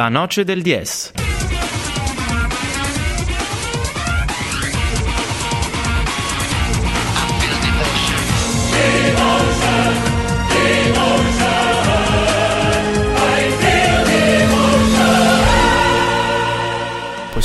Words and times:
La 0.00 0.08
noce 0.08 0.46
del 0.46 0.62
DS. 0.62 1.19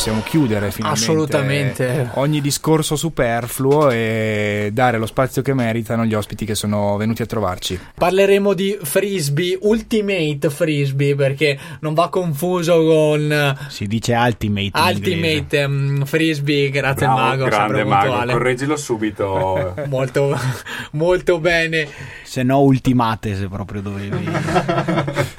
Possiamo 0.06 0.22
chiudere 0.22 0.70
finalmente 0.70 1.04
Assolutamente. 1.04 2.10
ogni 2.16 2.40
discorso 2.40 2.96
superfluo 2.96 3.90
e 3.90 4.70
dare 4.72 5.00
lo 5.00 5.08
spazio 5.08 5.42
che 5.42 5.56
meritano 5.56 6.06
gli 6.06 6.14
ospiti 6.14 6.46
che 6.46 6.54
sono 6.54 6.96
venuti 6.98 7.24
a 7.24 7.26
trovarci. 7.26 7.80
Parleremo 7.96 8.54
di 8.54 8.78
frisbee, 8.84 9.58
ultimate 9.62 10.52
frisbee, 10.52 11.16
perché 11.16 11.58
non 11.80 11.96
va 11.96 12.10
confuso 12.10 12.84
con 12.84 13.58
Si 13.70 13.88
dice 13.88 14.14
ultimate. 14.14 14.80
ultimate 14.80 15.68
mm, 15.68 16.02
frisbee. 16.04 16.70
Grazie 16.70 17.08
Bravo, 17.08 17.22
Mago, 17.22 17.46
grande 17.46 17.84
mago, 17.84 18.06
puntuale. 18.06 18.34
correggilo 18.34 18.76
subito. 18.78 19.74
Molto, 19.90 20.38
molto 20.92 21.40
bene. 21.40 21.88
Se 22.22 22.44
no, 22.44 22.60
ultimate 22.60 23.36
se 23.36 23.48
proprio 23.48 23.82
dovevi. 23.82 24.30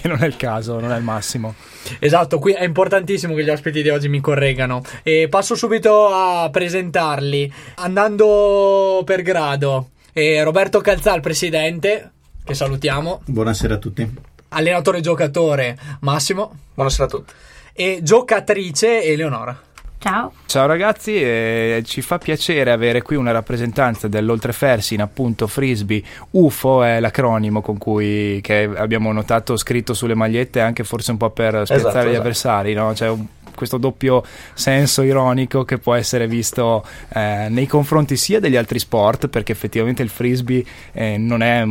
che 0.00 0.08
non 0.08 0.22
è 0.22 0.26
il 0.26 0.36
caso, 0.36 0.80
non 0.80 0.92
è 0.92 0.96
il 0.96 1.02
massimo. 1.02 1.54
Esatto, 1.98 2.38
qui 2.38 2.52
è 2.52 2.64
importantissimo 2.64 3.34
che 3.34 3.44
gli 3.44 3.50
ospiti 3.50 3.82
di 3.82 3.90
oggi 3.90 4.08
mi 4.08 4.20
correggano. 4.20 4.82
E 5.02 5.28
passo 5.28 5.54
subito 5.54 6.08
a 6.08 6.48
presentarli, 6.50 7.52
andando 7.76 9.02
per 9.04 9.22
grado. 9.22 9.90
E 10.12 10.42
Roberto 10.42 10.80
Calzal, 10.80 11.20
presidente, 11.20 12.10
che 12.44 12.54
salutiamo. 12.54 13.22
Buonasera 13.26 13.74
a 13.74 13.78
tutti. 13.78 14.28
Allenatore 14.48 15.00
giocatore 15.00 15.78
Massimo. 16.00 16.56
Buonasera 16.74 17.04
a 17.04 17.08
tutti. 17.08 17.32
E 17.72 18.00
giocatrice 18.02 19.02
Eleonora. 19.04 19.68
Ciao. 20.02 20.32
Ciao 20.46 20.64
ragazzi, 20.66 21.14
eh, 21.20 21.82
ci 21.84 22.00
fa 22.00 22.16
piacere 22.16 22.70
avere 22.72 23.02
qui 23.02 23.16
una 23.16 23.32
rappresentanza 23.32 24.08
dell'Oltrefersin, 24.08 24.98
appunto 25.02 25.46
Frisbee. 25.46 26.02
UFO 26.30 26.82
è 26.82 27.00
l'acronimo 27.00 27.60
con 27.60 27.76
cui 27.76 28.40
che 28.42 28.66
abbiamo 28.76 29.12
notato 29.12 29.58
scritto 29.58 29.92
sulle 29.92 30.14
magliette, 30.14 30.60
anche 30.60 30.84
forse 30.84 31.10
un 31.10 31.18
po' 31.18 31.28
per 31.28 31.50
spiazzare 31.66 31.74
Esatto, 31.76 31.98
gli 31.98 32.00
esatto. 32.06 32.18
avversari, 32.20 32.72
no? 32.72 32.92
C'è 32.94 33.08
un- 33.10 33.26
questo 33.60 33.76
doppio 33.76 34.24
senso 34.54 35.02
ironico 35.02 35.66
che 35.66 35.76
può 35.76 35.92
essere 35.92 36.26
visto 36.26 36.82
eh, 37.12 37.48
nei 37.50 37.66
confronti 37.66 38.16
sia 38.16 38.40
degli 38.40 38.56
altri 38.56 38.78
sport, 38.78 39.28
perché 39.28 39.52
effettivamente 39.52 40.02
il 40.02 40.08
frisbee 40.08 40.64
eh, 40.92 41.18
non 41.18 41.42
è 41.42 41.62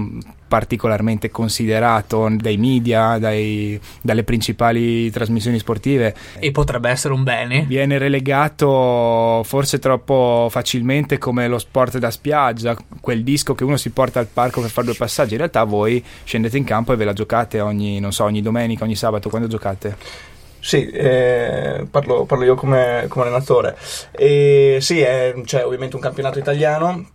particolarmente 0.47 1.31
considerato 1.31 2.27
dai 2.31 2.57
media, 2.57 3.17
dai- 3.17 3.79
dalle 4.01 4.23
principali 4.23 5.09
trasmissioni 5.09 5.57
sportive. 5.57 6.13
E 6.39 6.51
potrebbe 6.51 6.89
essere 6.89 7.13
un 7.13 7.23
bene. 7.23 7.65
Viene 7.67 7.97
relegato 7.97 9.41
forse 9.45 9.79
troppo 9.79 10.47
facilmente 10.51 11.17
come 11.17 11.47
lo 11.47 11.57
sport 11.57 11.97
da 11.97 12.11
spiaggia, 12.11 12.77
quel 12.99 13.23
disco 13.23 13.55
che 13.55 13.63
uno 13.63 13.77
si 13.77 13.89
porta 13.89 14.19
al 14.19 14.27
parco 14.27 14.61
per 14.61 14.69
fare 14.69 14.87
due 14.87 14.95
passaggi. 14.95 15.31
In 15.31 15.39
realtà 15.39 15.63
voi 15.63 16.03
scendete 16.23 16.57
in 16.57 16.65
campo 16.65 16.93
e 16.93 16.97
ve 16.97 17.05
la 17.05 17.13
giocate 17.13 17.59
ogni, 17.61 17.99
non 17.99 18.11
so, 18.11 18.25
ogni 18.25 18.41
domenica, 18.41 18.83
ogni 18.83 18.95
sabato, 18.95 19.29
quando 19.29 19.47
giocate? 19.47 20.37
Sì, 20.59 20.87
eh, 20.89 21.87
parlo, 21.89 22.25
parlo 22.25 22.43
io 22.43 22.55
come, 22.55 23.05
come 23.07 23.25
allenatore. 23.25 23.77
E 24.11 24.77
sì, 24.81 24.99
è, 25.01 25.33
c'è 25.45 25.65
ovviamente 25.65 25.95
un 25.95 26.01
campionato 26.01 26.39
italiano. 26.39 27.11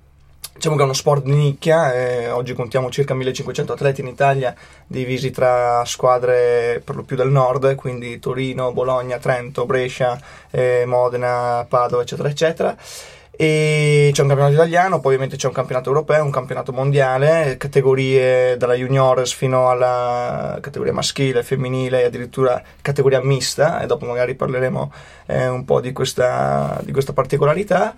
Diciamo 0.54 0.76
che 0.76 0.82
è 0.82 0.84
uno 0.84 0.94
sport 0.94 1.24
di 1.24 1.34
nicchia, 1.34 1.92
eh, 1.92 2.30
oggi 2.30 2.54
contiamo 2.54 2.88
circa 2.88 3.12
1500 3.12 3.72
atleti 3.72 4.02
in 4.02 4.06
Italia, 4.06 4.54
divisi 4.86 5.32
tra 5.32 5.84
squadre 5.84 6.80
per 6.84 6.94
lo 6.94 7.02
più 7.02 7.16
del 7.16 7.28
nord, 7.28 7.74
quindi 7.74 8.20
Torino, 8.20 8.72
Bologna, 8.72 9.18
Trento, 9.18 9.66
Brescia, 9.66 10.16
eh, 10.52 10.84
Modena, 10.86 11.66
Padova, 11.68 12.02
eccetera, 12.02 12.28
eccetera. 12.28 12.76
E 13.36 14.10
c'è 14.12 14.22
un 14.22 14.28
campionato 14.28 14.54
italiano, 14.54 15.00
poi 15.00 15.06
ovviamente 15.06 15.36
c'è 15.36 15.48
un 15.48 15.52
campionato 15.52 15.88
europeo, 15.88 16.22
un 16.22 16.30
campionato 16.30 16.72
mondiale, 16.72 17.56
categorie 17.58 18.56
dalla 18.56 18.74
juniores 18.74 19.32
fino 19.32 19.70
alla 19.70 20.58
categoria 20.60 20.92
maschile, 20.92 21.42
femminile 21.42 22.02
e 22.02 22.04
addirittura 22.04 22.62
categoria 22.80 23.20
mista, 23.20 23.82
e 23.82 23.86
dopo 23.86 24.06
magari 24.06 24.36
parleremo 24.36 24.92
eh, 25.26 25.48
un 25.48 25.64
po' 25.64 25.80
di 25.80 25.92
questa, 25.92 26.80
di 26.84 26.92
questa 26.92 27.12
particolarità. 27.12 27.96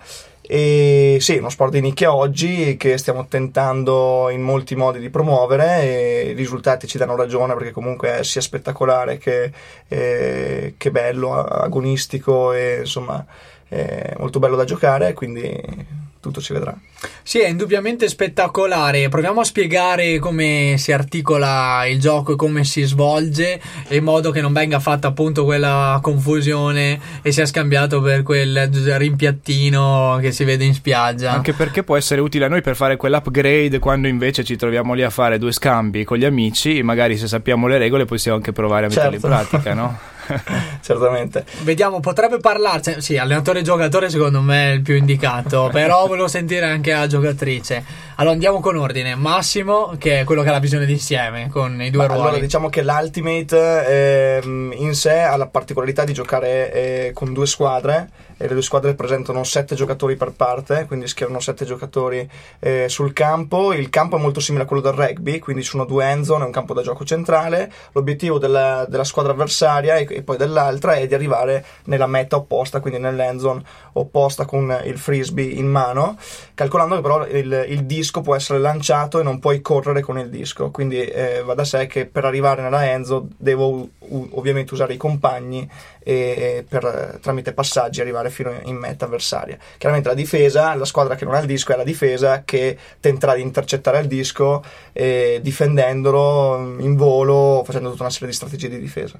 E 0.49 1.17
sì, 1.19 1.35
uno 1.35 1.49
sport 1.49 1.73
di 1.73 1.81
nicchia 1.81 2.15
oggi 2.15 2.77
che 2.77 2.97
stiamo 2.97 3.27
tentando 3.27 4.29
in 4.29 4.41
molti 4.41 4.75
modi 4.75 4.99
di 4.99 5.09
promuovere 5.09 5.81
e 5.81 6.29
i 6.29 6.33
risultati 6.33 6.87
ci 6.87 6.97
danno 6.97 7.17
ragione 7.17 7.53
perché 7.53 7.71
comunque 7.71 8.19
è 8.19 8.23
sia 8.23 8.39
spettacolare 8.39 9.17
che, 9.17 9.51
eh, 9.89 10.75
che 10.77 10.91
bello, 10.91 11.33
agonistico 11.33 12.53
e 12.53 12.77
insomma 12.79 13.25
è 13.69 14.13
molto 14.17 14.39
bello 14.39 14.55
da 14.55 14.63
giocare, 14.65 15.13
quindi 15.13 16.05
tutto 16.19 16.41
si 16.41 16.51
vedrà. 16.51 16.75
Sì, 17.23 17.39
è 17.39 17.47
indubbiamente 17.47 18.09
spettacolare. 18.09 19.07
Proviamo 19.07 19.39
a 19.41 19.43
spiegare 19.43 20.17
come 20.19 20.75
si 20.77 20.91
articola 20.91 21.85
il 21.85 21.99
gioco 21.99 22.33
e 22.33 22.35
come 22.35 22.63
si 22.65 22.81
svolge, 22.83 23.61
in 23.89 24.03
modo 24.03 24.31
che 24.31 24.41
non 24.41 24.51
venga 24.51 24.79
fatta 24.79 25.07
appunto 25.09 25.45
quella 25.45 25.99
confusione 26.01 26.99
e 27.21 27.31
sia 27.31 27.45
scambiato 27.45 28.01
per 28.01 28.23
quel 28.23 28.69
rimpiattino 28.97 30.17
che 30.19 30.31
si 30.31 30.43
vede 30.43 30.65
in 30.65 30.73
spiaggia. 30.73 31.31
Anche 31.31 31.53
perché 31.53 31.83
può 31.83 31.95
essere 31.95 32.19
utile 32.19 32.45
a 32.45 32.49
noi 32.49 32.61
per 32.61 32.75
fare 32.75 32.97
quell'upgrade 32.97 33.79
quando 33.79 34.07
invece 34.07 34.43
ci 34.43 34.55
troviamo 34.55 34.93
lì 34.93 35.03
a 35.03 35.09
fare 35.09 35.37
due 35.37 35.51
scambi 35.51 36.03
con 36.03 36.17
gli 36.17 36.25
amici, 36.25 36.81
magari 36.83 37.17
se 37.17 37.27
sappiamo 37.27 37.67
le 37.67 37.77
regole 37.77 38.05
possiamo 38.05 38.37
anche 38.37 38.51
provare 38.51 38.85
a 38.85 38.89
metterle 38.89 39.19
Certo. 39.19 39.27
in 39.27 39.33
pratica, 39.33 39.73
no? 39.73 39.99
Certamente. 40.81 41.45
Vediamo, 41.63 41.99
potrebbe 41.99 42.37
parlarci. 42.37 43.01
Sì, 43.01 43.17
allenatore 43.17 43.59
e 43.59 43.63
giocatore 43.63 44.09
secondo 44.09 44.41
me 44.41 44.71
è 44.71 44.73
il 44.73 44.81
più 44.81 44.95
indicato, 44.95 45.69
però 45.73 46.07
volevo 46.07 46.27
sentire 46.27 46.65
anche 46.65 46.91
la 46.91 47.07
giocatrice. 47.07 47.83
Allora 48.15 48.33
andiamo 48.33 48.59
con 48.59 48.75
ordine. 48.77 49.15
Massimo, 49.15 49.95
che 49.97 50.21
è 50.21 50.23
quello 50.23 50.41
che 50.41 50.49
ha 50.49 50.53
la 50.53 50.59
visione 50.59 50.85
d'insieme 50.85 51.49
con 51.49 51.81
i 51.81 51.89
due 51.89 52.07
Ma 52.07 52.13
ruoli. 52.13 52.21
Allora, 52.21 52.39
diciamo 52.39 52.69
che 52.69 52.83
l'Ultimate 52.83 54.39
ehm, 54.41 54.73
in 54.75 54.93
sé 54.93 55.19
ha 55.19 55.35
la 55.35 55.47
particolarità 55.47 56.03
di 56.03 56.13
giocare 56.13 56.73
eh, 56.73 57.11
con 57.13 57.33
due 57.33 57.45
squadre 57.45 58.09
le 58.37 58.47
due 58.47 58.61
squadre 58.61 58.93
presentano 58.93 59.43
sette 59.43 59.75
giocatori 59.75 60.15
per 60.15 60.31
parte, 60.31 60.85
quindi 60.85 61.07
schierano 61.07 61.39
sette 61.39 61.65
giocatori 61.65 62.29
eh, 62.59 62.87
sul 62.87 63.13
campo. 63.13 63.73
Il 63.73 63.89
campo 63.89 64.17
è 64.17 64.19
molto 64.19 64.39
simile 64.39 64.63
a 64.63 64.67
quello 64.67 64.81
del 64.81 64.93
rugby, 64.93 65.39
quindi 65.39 65.63
sono 65.63 65.85
due 65.85 66.05
end 66.05 66.23
zone, 66.23 66.43
è 66.43 66.45
un 66.45 66.51
campo 66.51 66.73
da 66.73 66.81
gioco 66.81 67.03
centrale. 67.03 67.71
L'obiettivo 67.93 68.37
della, 68.37 68.85
della 68.87 69.03
squadra 69.03 69.31
avversaria 69.31 69.95
e, 69.95 70.07
e 70.09 70.21
poi 70.21 70.37
dell'altra 70.37 70.93
è 70.93 71.07
di 71.07 71.13
arrivare 71.13 71.65
nella 71.85 72.07
meta 72.07 72.35
opposta, 72.35 72.79
quindi 72.79 72.99
nell'end 72.99 73.39
zone 73.39 73.63
opposta 73.93 74.45
con 74.45 74.79
il 74.85 74.97
frisbee 74.97 75.45
in 75.45 75.67
mano, 75.67 76.17
calcolando 76.53 76.95
che 76.95 77.01
però 77.01 77.25
il, 77.25 77.65
il 77.67 77.85
disco 77.85 78.21
può 78.21 78.35
essere 78.35 78.59
lanciato 78.59 79.19
e 79.19 79.23
non 79.23 79.39
puoi 79.39 79.61
correre 79.61 80.01
con 80.01 80.19
il 80.19 80.29
disco, 80.29 80.69
quindi 80.69 81.03
eh, 81.03 81.41
va 81.43 81.53
da 81.53 81.63
sé 81.63 81.87
che 81.87 82.05
per 82.05 82.25
arrivare 82.25 82.61
nella 82.61 82.89
end 82.89 83.05
zone 83.05 83.29
devo 83.37 83.87
u- 83.97 84.29
ovviamente 84.31 84.73
usare 84.73 84.93
i 84.93 84.97
compagni 84.97 85.67
e, 85.99 86.13
e 86.13 86.65
per, 86.67 87.19
tramite 87.21 87.53
passaggi 87.53 88.01
arrivare 88.01 88.26
fino 88.29 88.57
in 88.63 88.75
meta 88.75 89.05
avversaria. 89.05 89.57
Chiaramente 89.77 90.09
la 90.09 90.15
difesa, 90.15 90.73
la 90.75 90.85
squadra 90.85 91.15
che 91.15 91.25
non 91.25 91.35
ha 91.35 91.39
il 91.39 91.45
disco 91.45 91.73
è 91.73 91.77
la 91.77 91.83
difesa 91.83 92.43
che 92.43 92.77
tenterà 92.99 93.35
di 93.35 93.41
intercettare 93.41 93.99
il 93.99 94.07
disco 94.07 94.63
eh, 94.93 95.39
difendendolo 95.41 96.75
in 96.79 96.95
volo, 96.95 97.63
facendo 97.65 97.89
tutta 97.89 98.03
una 98.03 98.11
serie 98.11 98.29
di 98.29 98.33
strategie 98.33 98.69
di 98.69 98.79
difesa. 98.79 99.19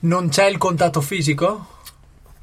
Non 0.00 0.28
c'è 0.28 0.46
il 0.46 0.58
contatto 0.58 1.00
fisico? 1.00 1.74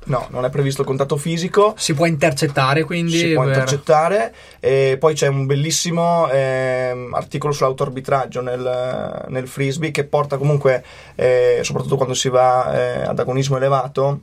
No, 0.04 0.28
non 0.32 0.46
è 0.46 0.50
previsto 0.50 0.82
il 0.82 0.88
contatto 0.88 1.16
fisico. 1.16 1.76
Si 1.78 1.94
può 1.94 2.08
intercettare 2.08 2.84
quindi? 2.84 3.18
si 3.18 3.34
può 3.34 3.46
intercettare 3.46 4.34
e 4.60 4.98
poi 5.00 5.14
c'è 5.14 5.28
un 5.28 5.46
bellissimo 5.46 6.28
ehm, 6.30 7.14
articolo 7.14 7.54
sull'autoarbitraggio 7.54 8.42
nel, 8.42 9.26
nel 9.28 9.48
frisbee 9.48 9.92
che 9.92 10.06
porta 10.06 10.38
comunque 10.38 10.84
eh, 11.16 11.60
soprattutto 11.62 11.98
quando 11.98 12.16
si 12.16 12.30
va 12.30 12.74
eh, 12.74 13.02
ad 13.04 13.20
agonismo 13.20 13.58
elevato 13.58 14.22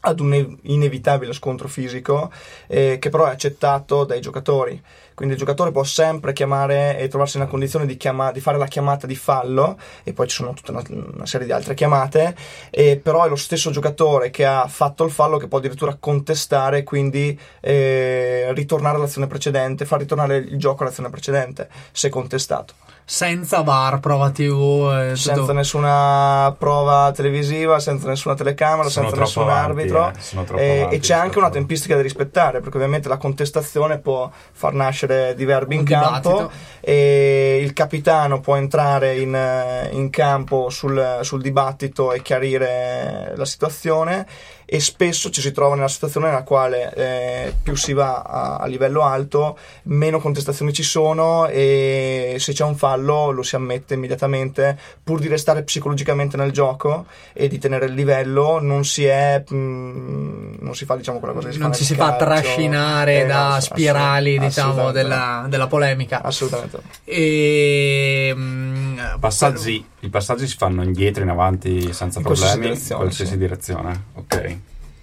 ad 0.00 0.20
un 0.20 0.28
ne- 0.28 0.56
inevitabile 0.62 1.32
scontro 1.32 1.68
fisico 1.68 2.30
eh, 2.66 2.98
che 2.98 3.10
però 3.10 3.26
è 3.26 3.30
accettato 3.30 4.04
dai 4.04 4.20
giocatori. 4.20 4.80
Quindi 5.14 5.36
il 5.36 5.40
giocatore 5.44 5.70
può 5.70 5.84
sempre 5.84 6.32
chiamare 6.32 6.98
e 6.98 7.08
trovarsi 7.08 7.36
nella 7.36 7.50
condizione 7.50 7.84
di, 7.84 7.98
chiama- 7.98 8.32
di 8.32 8.40
fare 8.40 8.56
la 8.56 8.66
chiamata 8.66 9.06
di 9.06 9.14
fallo 9.14 9.78
e 10.02 10.14
poi 10.14 10.26
ci 10.26 10.36
sono 10.36 10.54
tutta 10.54 10.72
una, 10.72 10.82
una 10.88 11.26
serie 11.26 11.46
di 11.46 11.52
altre 11.52 11.74
chiamate 11.74 12.34
e 12.70 12.96
però 12.96 13.26
è 13.26 13.28
lo 13.28 13.36
stesso 13.36 13.70
giocatore 13.70 14.30
che 14.30 14.46
ha 14.46 14.66
fatto 14.66 15.04
il 15.04 15.10
fallo 15.10 15.36
che 15.36 15.46
può 15.46 15.58
addirittura 15.58 15.96
contestare 16.00 16.84
quindi 16.84 17.38
eh, 17.60 18.50
ritornare 18.54 18.96
all'azione 18.96 19.26
precedente 19.26 19.84
far 19.84 19.98
ritornare 19.98 20.38
il 20.38 20.56
gioco 20.56 20.84
all'azione 20.84 21.10
precedente 21.10 21.68
se 21.92 22.08
contestato 22.08 22.72
senza 23.12 23.62
VAR, 23.62 23.98
prova 23.98 24.30
TV, 24.30 24.88
eh, 25.10 25.16
senza 25.16 25.32
tutto. 25.40 25.52
nessuna 25.52 26.54
prova 26.56 27.10
televisiva, 27.12 27.80
senza 27.80 28.06
nessuna 28.06 28.36
telecamera, 28.36 28.88
Sono 28.88 29.06
senza 29.08 29.20
nessun 29.22 29.42
avanti, 29.42 29.70
arbitro. 29.80 30.12
eh, 30.56 30.62
E- 30.64 30.78
avanti 30.78 30.94
e 30.94 30.98
c'è 31.00 31.14
anche 31.14 31.38
una 31.38 31.50
tempistica 31.50 31.96
da 31.96 32.02
rispettare, 32.02 32.60
perché 32.60 32.76
ovviamente 32.76 33.08
la 33.08 33.16
contestazione 33.16 33.98
può 33.98 34.30
far 34.52 34.74
nascere 34.74 35.34
di 35.34 35.44
verbi 35.44 35.74
Un 35.74 35.80
in 35.80 35.86
campo 35.86 36.28
dibattito. 36.30 36.50
e 36.82 37.58
il 37.60 37.72
capitano 37.72 38.38
può 38.38 38.54
entrare 38.54 39.18
in, 39.18 39.34
eh, 39.34 39.88
in 39.90 40.08
campo 40.10 40.70
sul, 40.70 41.18
sul 41.22 41.42
dibattito 41.42 42.12
e 42.12 42.22
chiarire 42.22 43.32
la 43.34 43.44
situazione 43.44 44.24
e 44.72 44.78
spesso 44.78 45.30
ci 45.30 45.40
si 45.40 45.50
trova 45.50 45.74
nella 45.74 45.88
situazione 45.88 46.28
nella 46.28 46.44
quale 46.44 46.92
eh, 46.94 47.54
più 47.60 47.74
si 47.74 47.92
va 47.92 48.22
a, 48.22 48.56
a 48.58 48.66
livello 48.66 49.02
alto, 49.02 49.58
meno 49.84 50.20
contestazioni 50.20 50.72
ci 50.72 50.84
sono 50.84 51.48
e 51.48 52.36
se 52.38 52.52
c'è 52.52 52.62
un 52.62 52.76
fallo 52.76 53.32
lo 53.32 53.42
si 53.42 53.56
ammette 53.56 53.94
immediatamente, 53.94 54.78
pur 55.02 55.18
di 55.18 55.26
restare 55.26 55.64
psicologicamente 55.64 56.36
nel 56.36 56.52
gioco 56.52 57.06
e 57.32 57.48
di 57.48 57.58
tenere 57.58 57.86
il 57.86 57.94
livello, 57.94 58.60
non 58.60 58.84
si 58.84 59.04
è 59.06 59.42
mm, 59.52 60.54
non 60.60 60.74
si 60.76 60.84
fa 60.84 60.94
diciamo 60.94 61.18
quella 61.18 61.34
cosa 61.34 61.48
che 61.48 61.54
si 61.54 61.58
non 61.58 61.74
ci 61.74 61.84
si 61.84 61.96
fa 61.96 62.14
trascinare 62.14 63.22
Eh, 63.22 63.26
da 63.26 63.54
ass- 63.56 63.66
spirali, 63.66 64.36
assolut- 64.36 64.46
diciamo, 64.72 64.90
della, 64.92 65.46
della 65.48 65.66
polemica. 65.66 66.22
Assolutamente. 66.22 66.78
E 67.04 68.32
mm, 68.36 68.89
Passaggi, 69.18 69.84
I 70.00 70.08
passaggi 70.08 70.46
si 70.46 70.56
fanno 70.56 70.82
indietro, 70.82 71.22
in 71.22 71.28
avanti 71.28 71.92
senza 71.92 72.18
In 72.18 72.24
qualsiasi 72.24 72.52
problemi, 72.54 72.74
direzione, 72.74 73.00
qualsiasi 73.02 73.32
sì. 73.32 73.38
direzione. 73.38 74.04
Ok. 74.14 74.56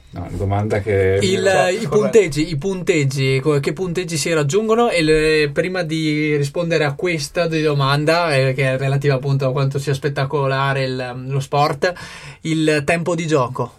No, 0.09 0.27
domanda 0.31 0.79
che... 0.79 1.19
Il- 1.21 1.79
I 1.81 1.87
punteggi, 1.87 2.49
i 2.49 2.55
punteggi, 2.57 3.41
che 3.61 3.73
punteggi 3.73 4.17
si 4.17 4.31
raggiungono? 4.33 4.89
E 4.89 5.01
le- 5.03 5.49
prima 5.53 5.83
di 5.83 6.35
rispondere 6.37 6.85
a 6.85 6.93
questa 6.93 7.47
domanda, 7.47 8.33
eh, 8.35 8.53
che 8.53 8.73
è 8.73 8.77
relativa 8.77 9.15
appunto 9.15 9.47
a 9.47 9.51
quanto 9.51 9.79
sia 9.79 9.93
spettacolare 9.93 10.85
il- 10.85 11.25
lo 11.27 11.39
sport, 11.41 11.93
il 12.41 12.83
tempo 12.85 13.15
di 13.15 13.27
gioco. 13.27 13.73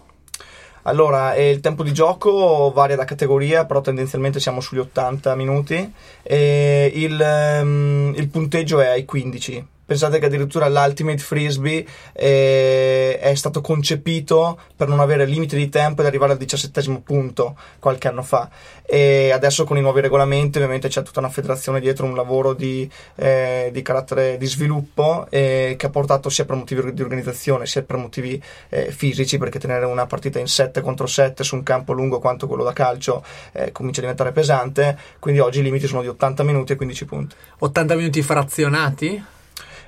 Allora, 0.83 1.33
eh, 1.33 1.49
il 1.49 1.59
tempo 1.59 1.83
di 1.83 1.91
gioco 1.93 2.71
varia 2.73 2.95
da 2.95 3.05
categoria, 3.05 3.65
però 3.65 3.81
tendenzialmente 3.81 4.39
siamo 4.39 4.61
sugli 4.61 4.79
80 4.79 5.35
minuti. 5.35 5.91
E 6.23 6.91
il, 6.95 7.19
ehm, 7.19 8.13
il 8.15 8.27
punteggio 8.29 8.79
è 8.79 8.87
ai 8.87 9.03
15. 9.03 9.65
Pensate 9.89 10.19
che 10.19 10.27
addirittura 10.27 10.69
l'Ultimate 10.69 11.17
Frisbee 11.17 11.83
eh, 12.13 13.17
è 13.17 13.33
stato 13.33 13.59
concepito 13.59 14.59
per 14.75 14.87
non 14.87 14.99
avere 14.99 15.25
limite 15.25 15.55
di 15.55 15.67
tempo 15.67 16.01
ed 16.01 16.07
arrivare 16.07 16.33
al 16.33 16.37
diciassettesimo 16.37 17.01
punto 17.01 17.57
qualche 17.79 18.07
anno 18.07 18.21
fa. 18.21 18.51
E 18.85 19.31
adesso 19.31 19.63
con 19.63 19.77
i 19.77 19.81
nuovi 19.81 20.01
regolamenti 20.01 20.59
ovviamente 20.59 20.89
c'è 20.89 21.01
tutta 21.01 21.21
una 21.21 21.29
federazione 21.29 21.79
dietro, 21.79 22.05
un 22.05 22.13
lavoro 22.13 22.53
di, 22.53 22.87
eh, 23.15 23.71
di 23.73 23.81
carattere 23.81 24.37
di 24.37 24.45
sviluppo 24.45 25.25
eh, 25.31 25.73
che 25.75 25.87
ha 25.87 25.89
portato 25.89 26.29
sia 26.29 26.45
per 26.45 26.55
motivi 26.55 26.93
di 26.93 27.01
organizzazione 27.01 27.65
sia 27.65 27.81
per 27.81 27.97
motivi 27.97 28.39
eh, 28.69 28.91
fisici, 28.91 29.39
perché 29.39 29.57
tenere 29.57 29.85
una 29.85 30.05
partita 30.05 30.37
in 30.37 30.47
7 30.47 30.81
contro 30.81 31.07
7 31.07 31.43
su 31.43 31.55
un 31.55 31.63
campo 31.63 31.93
lungo 31.93 32.19
quanto 32.19 32.45
quello 32.45 32.63
da 32.63 32.73
calcio 32.73 33.25
eh, 33.53 33.71
comincia 33.71 34.01
a 34.01 34.03
diventare 34.03 34.33
pesante, 34.33 34.95
quindi 35.17 35.39
oggi 35.39 35.61
i 35.61 35.63
limiti 35.63 35.87
sono 35.87 36.03
di 36.03 36.09
80 36.09 36.43
minuti 36.43 36.73
e 36.73 36.75
15 36.75 37.05
punti. 37.05 37.35
80 37.57 37.95
minuti 37.95 38.21
frazionati? 38.21 39.37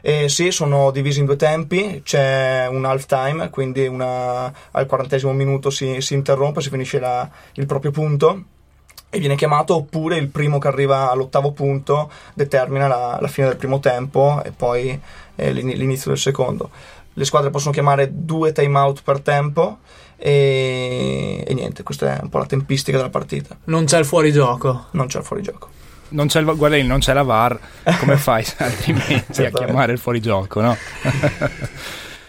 E 0.01 0.29
sì, 0.29 0.51
sono 0.51 0.89
divisi 0.91 1.19
in 1.19 1.25
due 1.25 1.35
tempi, 1.35 2.01
c'è 2.03 2.67
un 2.69 2.83
half 2.85 3.05
time, 3.05 3.49
quindi 3.49 3.85
una- 3.87 4.51
al 4.71 4.85
quarantesimo 4.87 5.31
minuto 5.33 5.69
si, 5.69 6.01
si 6.01 6.15
interrompe, 6.15 6.61
si 6.61 6.69
finisce 6.69 6.99
la- 6.99 7.29
il 7.53 7.65
proprio 7.67 7.91
punto 7.91 8.43
e 9.09 9.19
viene 9.19 9.35
chiamato 9.35 9.75
oppure 9.75 10.17
il 10.17 10.29
primo 10.29 10.57
che 10.57 10.67
arriva 10.69 11.11
all'ottavo 11.11 11.51
punto 11.51 12.09
determina 12.33 12.87
la, 12.87 13.17
la 13.21 13.27
fine 13.27 13.47
del 13.47 13.57
primo 13.57 13.79
tempo 13.79 14.41
e 14.43 14.51
poi 14.51 14.99
eh, 15.35 15.51
l'ini- 15.51 15.75
l'inizio 15.75 16.09
del 16.11 16.19
secondo. 16.19 16.69
Le 17.13 17.25
squadre 17.25 17.49
possono 17.49 17.73
chiamare 17.73 18.09
due 18.11 18.53
time 18.53 18.79
out 18.79 19.01
per 19.03 19.19
tempo 19.19 19.79
e, 20.17 21.43
e 21.45 21.53
niente, 21.53 21.83
questa 21.83 22.17
è 22.17 22.21
un 22.21 22.29
po' 22.29 22.37
la 22.37 22.45
tempistica 22.45 22.97
della 22.97 23.09
partita. 23.09 23.57
Non 23.65 23.85
c'è 23.85 23.99
il 23.99 24.05
fuorigioco. 24.05 24.85
Non 24.91 25.07
c'è 25.07 25.19
il 25.19 25.25
fuorigioco. 25.25 25.69
Non 26.11 26.27
c'è, 26.27 26.39
il, 26.39 26.45
guarda 26.45 26.75
lì, 26.75 26.83
non 26.85 26.99
c'è 26.99 27.13
la 27.13 27.23
VAR, 27.23 27.57
come 27.99 28.15
fai 28.17 28.45
altrimenti 28.57 29.13
a 29.13 29.17
Certamente. 29.33 29.65
chiamare 29.65 29.91
il 29.93 29.97
fuorigioco, 29.97 30.61
no? 30.61 30.77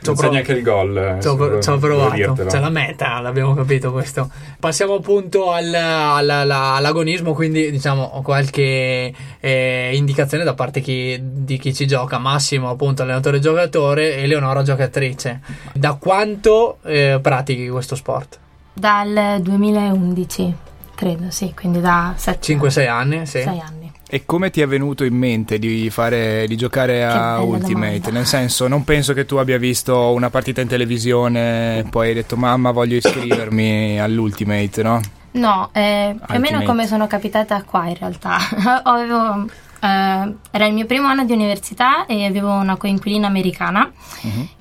Non 0.04 0.16
c'è 0.16 0.30
neanche 0.30 0.52
il 0.52 0.62
gol. 0.64 0.96
eh, 0.96 1.18
Ci 1.20 1.28
ho, 1.28 1.36
provato, 1.78 2.44
c'è 2.46 2.58
la 2.58 2.70
meta, 2.70 3.20
l'abbiamo 3.20 3.54
capito 3.54 3.92
questo. 3.92 4.28
Passiamo 4.58 4.94
appunto 4.94 5.52
al- 5.52 5.72
alla- 5.72 6.36
alla- 6.38 6.74
all'agonismo, 6.74 7.34
quindi 7.34 7.70
diciamo 7.70 8.02
ho 8.02 8.20
qualche 8.22 9.12
eh, 9.38 9.90
indicazione 9.94 10.42
da 10.42 10.54
parte 10.54 10.80
chi- 10.80 11.18
di 11.22 11.56
chi 11.56 11.72
ci 11.72 11.86
gioca, 11.86 12.18
Massimo 12.18 12.68
appunto 12.68 13.02
allenatore 13.02 13.38
giocatore 13.38 14.16
e 14.16 14.26
Leonora 14.26 14.62
giocatrice. 14.64 15.40
Da 15.72 15.94
quanto 15.94 16.78
eh, 16.84 17.20
pratichi 17.22 17.68
questo 17.68 17.94
sport? 17.94 18.38
Dal 18.72 19.38
2011, 19.40 20.54
credo, 21.02 21.30
sì, 21.30 21.52
quindi 21.52 21.80
da 21.80 22.14
7 22.16 22.54
5-6 22.54 22.88
anni, 22.88 23.26
sì. 23.26 23.38
anni. 23.40 23.90
E 24.08 24.24
come 24.24 24.50
ti 24.50 24.60
è 24.60 24.68
venuto 24.68 25.02
in 25.02 25.16
mente 25.16 25.58
di, 25.58 25.90
fare, 25.90 26.46
di 26.46 26.56
giocare 26.56 27.04
a 27.04 27.40
Ultimate? 27.40 27.98
domanda. 27.98 28.10
Nel 28.10 28.26
senso, 28.26 28.68
non 28.68 28.84
penso 28.84 29.12
che 29.12 29.24
tu 29.24 29.36
abbia 29.36 29.58
visto 29.58 30.12
una 30.12 30.30
partita 30.30 30.60
in 30.60 30.68
televisione 30.68 31.78
e 31.78 31.84
poi 31.84 32.08
hai 32.08 32.14
detto 32.14 32.36
mamma 32.36 32.70
voglio 32.70 32.96
iscrivermi 32.96 33.98
all'Ultimate, 33.98 34.82
no? 34.82 35.00
No, 35.32 35.70
eh, 35.72 36.14
più 36.24 36.36
o 36.36 36.38
meno 36.38 36.62
come 36.62 36.86
sono 36.86 37.08
capitata 37.08 37.62
qua 37.64 37.88
in 37.88 37.96
realtà. 37.98 38.36
Avevo, 38.84 39.46
eh, 39.80 40.34
era 40.50 40.66
il 40.66 40.72
mio 40.72 40.86
primo 40.86 41.08
anno 41.08 41.24
di 41.24 41.32
università 41.32 42.06
e 42.06 42.26
avevo 42.26 42.52
una 42.52 42.76
coinquilina 42.76 43.26
americana 43.26 43.90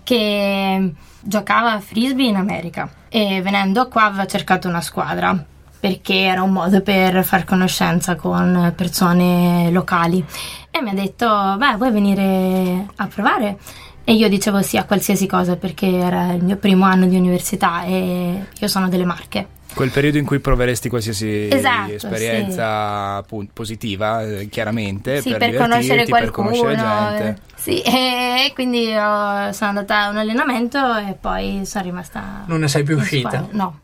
che 0.01 0.93
giocava 1.19 1.73
a 1.73 1.79
frisbee 1.79 2.29
in 2.29 2.35
America 2.35 2.89
e 3.09 3.41
venendo 3.43 3.87
qua 3.89 4.05
aveva 4.05 4.25
cercato 4.25 4.67
una 4.67 4.81
squadra 4.81 5.45
perché 5.81 6.19
era 6.19 6.43
un 6.43 6.51
modo 6.51 6.81
per 6.81 7.25
far 7.25 7.43
conoscenza 7.43 8.15
con 8.15 8.71
persone 8.75 9.69
locali 9.71 10.23
e 10.69 10.81
mi 10.81 10.91
ha 10.91 10.93
detto 10.93 11.27
beh 11.57 11.75
vuoi 11.75 11.91
venire 11.91 12.85
a 12.95 13.07
provare 13.07 13.57
e 14.03 14.13
io 14.13 14.29
dicevo 14.29 14.61
sì 14.61 14.77
a 14.77 14.85
qualsiasi 14.85 15.25
cosa 15.25 15.55
perché 15.55 15.87
era 15.87 16.33
il 16.33 16.43
mio 16.43 16.55
primo 16.57 16.85
anno 16.85 17.07
di 17.07 17.17
università 17.17 17.83
e 17.83 18.45
io 18.57 18.67
sono 18.67 18.87
delle 18.89 19.05
Marche 19.05 19.59
Quel 19.73 19.89
periodo 19.89 20.17
in 20.17 20.25
cui 20.25 20.39
proveresti 20.39 20.89
qualsiasi 20.89 21.47
Esatto, 21.49 21.93
esperienza 21.93 23.15
appunto, 23.15 23.51
positiva, 23.53 24.21
eh, 24.21 24.49
chiaramente, 24.49 25.21
Sì, 25.21 25.29
per, 25.29 25.39
per, 25.39 25.55
conoscere 25.55 26.03
per 26.03 26.29
qualcuno. 26.29 26.49
conoscere 26.49 26.75
gente. 26.75 27.41
Sì, 27.55 27.79
e 27.81 28.51
quindi 28.53 28.87
sono 28.87 29.53
andata 29.59 30.01
a 30.01 30.09
un 30.09 30.17
allenamento 30.17 30.97
e 30.97 31.15
poi 31.19 31.61
sono 31.63 31.85
rimasta. 31.85 32.43
Non 32.47 32.59
ne 32.59 32.67
sei 32.67 32.83
più 32.83 32.97
uscita? 32.97 33.29
squadra. 33.29 33.47
No. 33.51 33.79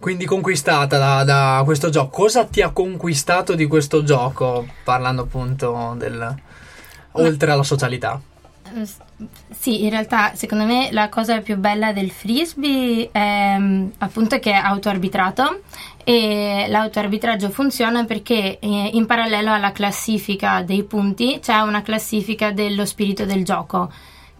Quindi 0.00 0.24
conquistata 0.24 0.96
da, 0.98 1.24
da 1.24 1.62
questo 1.64 1.90
gioco. 1.90 2.08
Cosa 2.22 2.46
ti 2.46 2.62
ha 2.62 2.70
conquistato 2.70 3.54
di 3.54 3.66
questo 3.66 4.02
gioco? 4.02 4.66
Parlando 4.82 5.22
appunto 5.22 5.94
del... 5.98 6.34
oltre 7.12 7.50
alla 7.50 7.62
socialità. 7.62 8.18
S- 8.82 8.96
Sì, 9.50 9.84
in 9.84 9.90
realtà 9.90 10.34
secondo 10.34 10.64
me 10.64 10.88
la 10.92 11.08
cosa 11.10 11.40
più 11.40 11.56
bella 11.58 11.92
del 11.92 12.10
frisbee 12.10 13.10
è 13.12 13.56
mm, 13.58 13.88
appunto 13.98 14.38
che 14.38 14.52
è 14.52 14.54
autoarbitrato 14.54 15.62
e 16.04 16.64
l'autoarbitraggio 16.68 17.50
funziona 17.50 18.04
perché 18.04 18.58
eh, 18.58 18.90
in 18.94 19.04
parallelo 19.06 19.52
alla 19.52 19.72
classifica 19.72 20.62
dei 20.62 20.84
punti 20.84 21.40
c'è 21.42 21.58
una 21.60 21.82
classifica 21.82 22.52
dello 22.52 22.86
spirito 22.86 23.26
del 23.26 23.44
gioco 23.44 23.92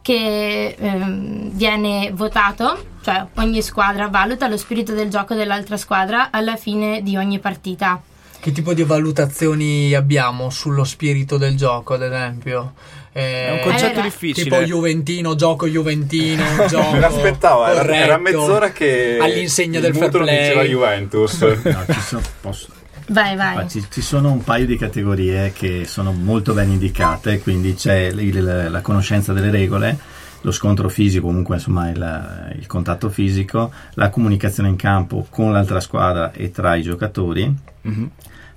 che 0.02 0.74
ehm, 0.78 1.50
viene 1.52 2.10
votato, 2.12 2.84
cioè 3.02 3.24
ogni 3.36 3.62
squadra 3.62 4.08
valuta 4.08 4.48
lo 4.48 4.56
spirito 4.56 4.92
del 4.94 5.08
gioco 5.10 5.34
dell'altra 5.34 5.76
squadra 5.76 6.30
alla 6.30 6.56
fine 6.56 7.02
di 7.02 7.16
ogni 7.16 7.38
partita. 7.38 8.00
Che 8.40 8.52
tipo 8.52 8.72
di 8.72 8.82
valutazioni 8.84 9.92
abbiamo 9.94 10.48
sullo 10.48 10.84
spirito 10.84 11.36
del 11.36 11.56
gioco, 11.56 11.94
ad 11.94 12.02
esempio? 12.02 12.72
Eh, 13.12 13.48
È 13.48 13.50
un 13.52 13.60
concetto 13.60 13.86
Allora, 13.86 14.02
difficile. 14.02 14.44
Tipo 14.44 14.62
Juventino, 14.62 15.34
gioco 15.34 15.66
Juventino, 15.66 16.44
gioco 16.68 16.92
Me 16.92 17.00
l'aspettavo, 17.00 17.66
era, 17.66 17.80
corretto, 17.80 18.02
era 18.04 18.18
mezz'ora 18.18 18.70
che 18.70 19.18
all'insegna 19.20 19.78
il 19.78 19.82
del 19.84 19.94
fair 19.96 20.12
non 20.12 20.24
diceva 20.24 20.60
play. 20.60 20.68
Juventus. 20.70 21.40
No, 21.40 21.84
ci, 21.92 22.00
sono, 22.00 22.22
posso- 22.40 22.68
Vai, 23.10 23.34
vai. 23.36 23.56
ma 23.56 23.66
ci- 23.66 23.84
ci 23.90 24.02
sono 24.02 24.30
un 24.30 24.44
paio 24.44 24.66
di 24.66 24.76
categorie 24.76 25.52
che 25.52 25.84
sono 25.84 26.12
molto 26.12 26.54
ben 26.54 26.70
indicate, 26.70 27.40
quindi 27.40 27.74
c'è 27.74 28.06
il- 28.14 28.68
la 28.70 28.80
conoscenza 28.82 29.32
delle 29.32 29.50
regole, 29.50 29.98
lo 30.42 30.52
scontro 30.52 30.88
fisico, 30.88 31.26
comunque 31.26 31.56
insomma 31.56 31.90
il, 31.90 32.54
il 32.58 32.66
contatto 32.66 33.08
fisico, 33.08 33.72
la 33.94 34.10
comunicazione 34.10 34.68
in 34.68 34.76
campo 34.76 35.26
con 35.28 35.50
l'altra 35.52 35.80
squadra 35.80 36.30
e 36.32 36.50
tra 36.52 36.76
i 36.76 36.82
giocatori, 36.82 37.52
Mhm. 37.82 38.10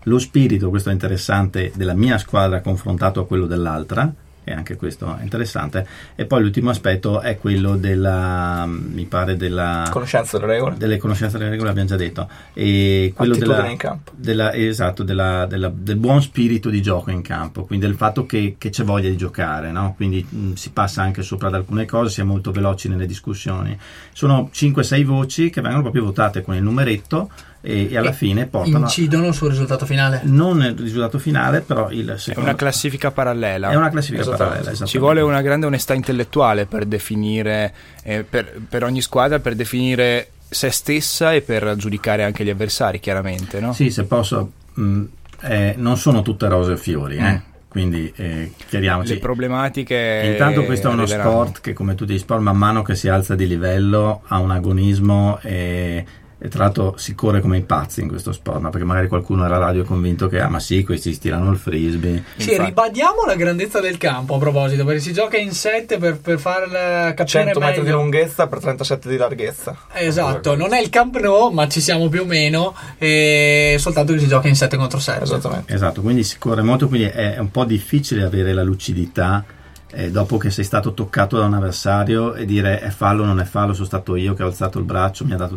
lo 0.03 0.19
spirito, 0.19 0.69
questo 0.69 0.89
è 0.89 0.93
interessante, 0.93 1.71
della 1.75 1.93
mia 1.95 2.17
squadra 2.19 2.61
confrontato 2.61 3.21
a 3.21 3.25
quello 3.25 3.47
dell'altra, 3.47 4.11
e 4.43 4.51
anche 4.53 4.75
questo 4.75 5.17
è 5.17 5.23
interessante. 5.23 5.85
E 6.15 6.25
poi 6.25 6.41
l'ultimo 6.41 6.69
aspetto 6.69 7.21
è 7.21 7.37
quello 7.37 7.75
della, 7.75 8.65
mi 8.67 9.05
pare, 9.05 9.35
della, 9.37 9.87
Conoscenza 9.91 10.37
delle 10.37 10.53
regole. 10.53 10.77
delle 10.77 10.97
conoscenze 10.97 11.37
delle 11.37 11.49
regole, 11.49 11.69
abbiamo 11.69 11.87
già 11.89 11.95
detto, 11.95 12.29
e 12.53 13.13
quello 13.15 13.35
della, 13.35 13.67
in 13.67 13.77
campo. 13.77 14.11
della- 14.15 14.53
esatto, 14.53 15.03
della- 15.03 15.45
della- 15.45 15.71
del 15.73 15.97
buon 15.97 16.21
spirito 16.21 16.69
di 16.69 16.81
gioco 16.81 17.11
in 17.11 17.21
campo, 17.21 17.63
quindi 17.65 17.85
del 17.85 17.95
fatto 17.95 18.25
che, 18.25 18.55
che 18.57 18.69
c'è 18.69 18.83
voglia 18.83 19.09
di 19.09 19.17
giocare, 19.17 19.71
no? 19.71 19.93
quindi 19.95 20.25
mh, 20.27 20.53
si 20.53 20.71
passa 20.71 21.01
anche 21.01 21.21
sopra 21.21 21.47
ad 21.47 21.55
alcune 21.55 21.85
cose, 21.85 22.09
si 22.11 22.21
è 22.21 22.23
molto 22.23 22.51
veloci 22.51 22.89
nelle 22.89 23.05
discussioni. 23.05 23.77
Sono 24.11 24.49
5-6 24.53 25.03
voci 25.03 25.49
che 25.49 25.61
vengono 25.61 25.81
proprio 25.83 26.03
votate 26.03 26.41
con 26.41 26.55
il 26.55 26.63
numeretto 26.63 27.29
e, 27.65 27.87
e 27.89 27.97
alla 27.97 28.09
E 28.09 28.13
fine 28.13 28.45
portano 28.45 28.79
Incidono 28.79 29.31
sul 29.31 29.49
risultato 29.49 29.85
finale. 29.85 30.19
non 30.25 30.61
il 30.61 30.77
risultato 30.77 31.17
finale, 31.17 31.61
però 31.61 31.89
il 31.89 32.09
È 32.09 32.17
secondo 32.17 32.49
una 32.49 32.57
classifica 32.57 33.09
parallela. 33.11 33.69
è 33.71 33.75
una 33.75 33.89
classifica 33.89 34.21
Esattamente. 34.21 34.59
parallela. 34.59 34.85
Ci 34.85 34.97
vuole 34.97 35.21
una 35.21 35.41
grande 35.41 35.65
onestà 35.65 35.93
intellettuale 35.93 36.65
per 36.65 36.85
definire, 36.85 37.73
eh, 38.03 38.23
per, 38.29 38.59
per 38.67 38.83
ogni 38.83 39.01
squadra, 39.01 39.39
per 39.39 39.55
definire 39.55 40.27
se 40.49 40.69
stessa 40.71 41.33
e 41.33 41.41
per 41.41 41.75
giudicare 41.77 42.23
anche 42.23 42.43
gli 42.43 42.49
avversari, 42.49 42.99
chiaramente, 42.99 43.59
no? 43.59 43.71
Sì, 43.73 43.89
se 43.89 44.03
posso, 44.03 44.51
mh, 44.73 45.03
eh, 45.41 45.73
non 45.77 45.97
sono 45.97 46.21
tutte 46.21 46.47
rose 46.47 46.73
e 46.73 46.77
fiori, 46.77 47.15
eh. 47.17 47.31
Mm. 47.31 47.35
quindi 47.69 48.11
eh, 48.15 48.51
chiariamoci. 48.67 49.13
Le 49.13 49.19
problematiche. 49.19 50.29
Intanto 50.31 50.63
questo 50.65 50.89
è 50.89 50.91
uno 50.91 51.01
arriveranno. 51.03 51.31
sport 51.31 51.61
che 51.61 51.73
come 51.73 51.95
tutti 51.95 52.13
gli 52.13 52.19
sport 52.19 52.41
man 52.41 52.57
mano 52.57 52.81
che 52.83 52.93
si 52.95 53.07
alza 53.07 53.33
di 53.35 53.47
livello 53.47 54.21
ha 54.27 54.37
un 54.37 54.51
agonismo 54.51 55.39
e, 55.41 56.05
e 56.43 56.49
tra 56.49 56.65
l'altro 56.65 56.95
si 56.97 57.15
corre 57.15 57.39
come 57.39 57.55
i 57.55 57.61
pazzi 57.61 58.01
in 58.01 58.09
questo 58.09 58.33
sport, 58.33 58.59
no? 58.59 58.69
perché 58.69 58.85
magari 58.85 59.07
qualcuno 59.07 59.45
alla 59.45 59.57
radio 59.57 59.83
è 59.83 59.85
convinto 59.85 60.27
che 60.27 60.41
ah 60.41 60.49
ma 60.49 60.59
sì, 60.59 60.83
questi 60.83 61.13
stirano 61.13 61.49
il 61.51 61.57
frisbee. 61.57 62.21
Sì, 62.35 62.49
Infatti. 62.51 62.67
ribadiamo 62.67 63.23
la 63.25 63.35
grandezza 63.35 63.79
del 63.79 63.97
campo 63.97 64.35
a 64.35 64.39
proposito, 64.39 64.83
perché 64.83 64.99
si 64.99 65.13
gioca 65.13 65.37
in 65.37 65.53
7 65.53 65.97
per, 65.97 66.17
per 66.19 66.39
far 66.39 66.69
capire 67.13 67.25
100 67.25 67.59
metri 67.59 67.75
di 67.75 67.85
meglio. 67.87 67.95
lunghezza 67.95 68.47
per 68.47 68.59
37 68.59 69.07
di 69.07 69.15
larghezza. 69.15 69.77
Esatto, 69.93 70.57
non 70.57 70.73
è 70.73 70.81
il 70.81 70.89
Camp 70.89 71.17
Nou, 71.17 71.49
ma 71.51 71.69
ci 71.69 71.79
siamo 71.79 72.09
più 72.09 72.23
o 72.23 72.25
meno, 72.25 72.75
e 72.97 73.77
soltanto 73.79 74.11
che 74.11 74.19
si 74.19 74.27
gioca 74.27 74.49
in 74.49 74.55
7 74.55 74.75
contro 74.75 74.99
7. 74.99 75.23
Esattamente. 75.23 75.73
Esatto, 75.73 76.01
quindi 76.01 76.25
si 76.25 76.37
corre 76.39 76.61
molto, 76.61 76.89
quindi 76.89 77.07
è 77.07 77.37
un 77.39 77.51
po' 77.51 77.63
difficile 77.63 78.21
avere 78.21 78.51
la 78.51 78.63
lucidità 78.63 79.45
eh, 79.93 80.11
dopo 80.11 80.37
che 80.37 80.49
sei 80.49 80.63
stato 80.63 80.93
toccato 80.93 81.37
da 81.37 81.45
un 81.45 81.53
avversario 81.53 82.33
e 82.33 82.45
dire 82.45 82.79
è 82.79 82.89
fallo, 82.89 83.25
non 83.25 83.39
è 83.39 83.45
fallo, 83.45 83.73
sono 83.73 83.85
stato 83.85 84.15
io 84.15 84.33
che 84.33 84.43
ho 84.43 84.47
alzato 84.47 84.79
il 84.79 84.85
braccio, 84.85 85.25
mi 85.25 85.33
ha 85.33 85.37
dato... 85.37 85.55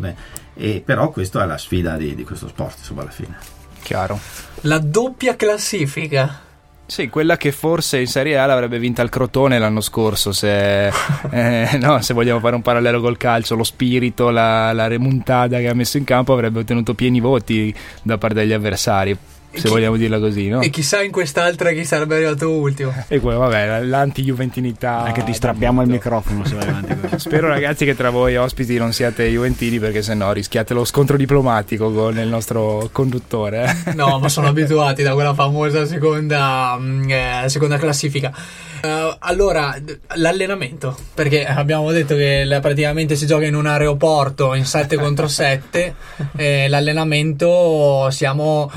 E, 0.53 0.81
però 0.85 1.09
questa 1.09 1.43
è 1.43 1.45
la 1.45 1.57
sfida 1.57 1.97
di, 1.97 2.15
di 2.15 2.23
questo 2.23 2.47
sport, 2.47 2.77
insomma, 2.79 3.01
alla 3.01 3.11
fine. 3.11 3.37
Chiaro. 3.81 4.19
La 4.61 4.79
doppia 4.79 5.35
classifica. 5.35 6.45
Sì, 6.85 7.09
quella 7.09 7.35
che 7.35 7.51
forse 7.51 7.99
in 7.99 8.07
Serie 8.07 8.37
A 8.37 8.45
l'avrebbe 8.45 8.79
vinta 8.79 9.01
il 9.01 9.09
Crotone 9.09 9.59
l'anno 9.59 9.81
scorso, 9.81 10.31
se, 10.31 10.87
eh, 11.31 11.77
no, 11.81 12.01
se 12.01 12.13
vogliamo 12.13 12.39
fare 12.39 12.55
un 12.55 12.61
parallelo 12.61 13.01
col 13.01 13.17
calcio, 13.17 13.55
lo 13.55 13.65
spirito, 13.65 14.29
la, 14.29 14.71
la 14.71 14.87
remontata 14.87 15.57
che 15.57 15.67
ha 15.67 15.73
messo 15.73 15.97
in 15.97 16.05
campo 16.05 16.31
avrebbe 16.31 16.59
ottenuto 16.59 16.93
pieni 16.93 17.19
voti 17.19 17.75
da 18.01 18.17
parte 18.17 18.39
degli 18.39 18.53
avversari, 18.53 19.17
se 19.51 19.61
chi- 19.61 19.69
vogliamo 19.69 19.95
dirla 19.97 20.19
così, 20.19 20.47
no? 20.49 20.61
E 20.61 20.69
chissà 20.69 21.01
in 21.01 21.11
quest'altra 21.11 21.71
chi 21.71 21.85
sarebbe 21.85 22.15
arrivato 22.15 22.51
ultimo. 22.51 22.93
E 23.07 23.19
poi 23.19 23.35
vabbè, 23.35 23.83
l'anti-juventinità. 23.83 25.03
Anche 25.03 25.23
ti 25.23 25.33
strappiamo 25.33 25.81
il 25.81 25.89
microfono 25.89 26.45
se 26.45 26.55
vai 26.55 26.67
avanti 26.67 26.95
così. 26.99 27.19
Spero 27.27 27.47
ragazzi 27.47 27.85
che 27.85 27.95
tra 27.95 28.09
voi 28.09 28.35
ospiti 28.35 28.77
non 28.77 28.93
siate 28.93 29.27
juventini 29.27 29.79
perché 29.79 30.01
sennò 30.01 30.31
rischiate 30.31 30.73
lo 30.73 30.85
scontro 30.85 31.17
diplomatico 31.17 31.91
con 31.91 32.17
il 32.19 32.27
nostro 32.27 32.89
conduttore. 32.91 33.75
No, 33.95 34.19
ma 34.19 34.29
sono 34.29 34.47
abituati 34.47 35.03
da 35.03 35.13
quella 35.13 35.33
famosa 35.33 35.85
seconda, 35.85 36.77
mm, 36.79 37.09
eh, 37.09 37.43
seconda 37.47 37.77
classifica. 37.77 38.33
Eh, 38.81 39.15
allora, 39.19 39.75
l'allenamento, 40.15 40.95
perché 41.13 41.45
abbiamo 41.45 41.91
detto 41.91 42.15
che 42.15 42.45
praticamente 42.61 43.15
si 43.15 43.25
gioca 43.25 43.45
in 43.45 43.55
un 43.55 43.65
aeroporto 43.65 44.53
in 44.53 44.65
7 44.65 44.95
contro 44.97 45.27
7. 45.27 45.95
eh, 46.37 46.67
l'allenamento 46.67 48.09
siamo 48.11 48.71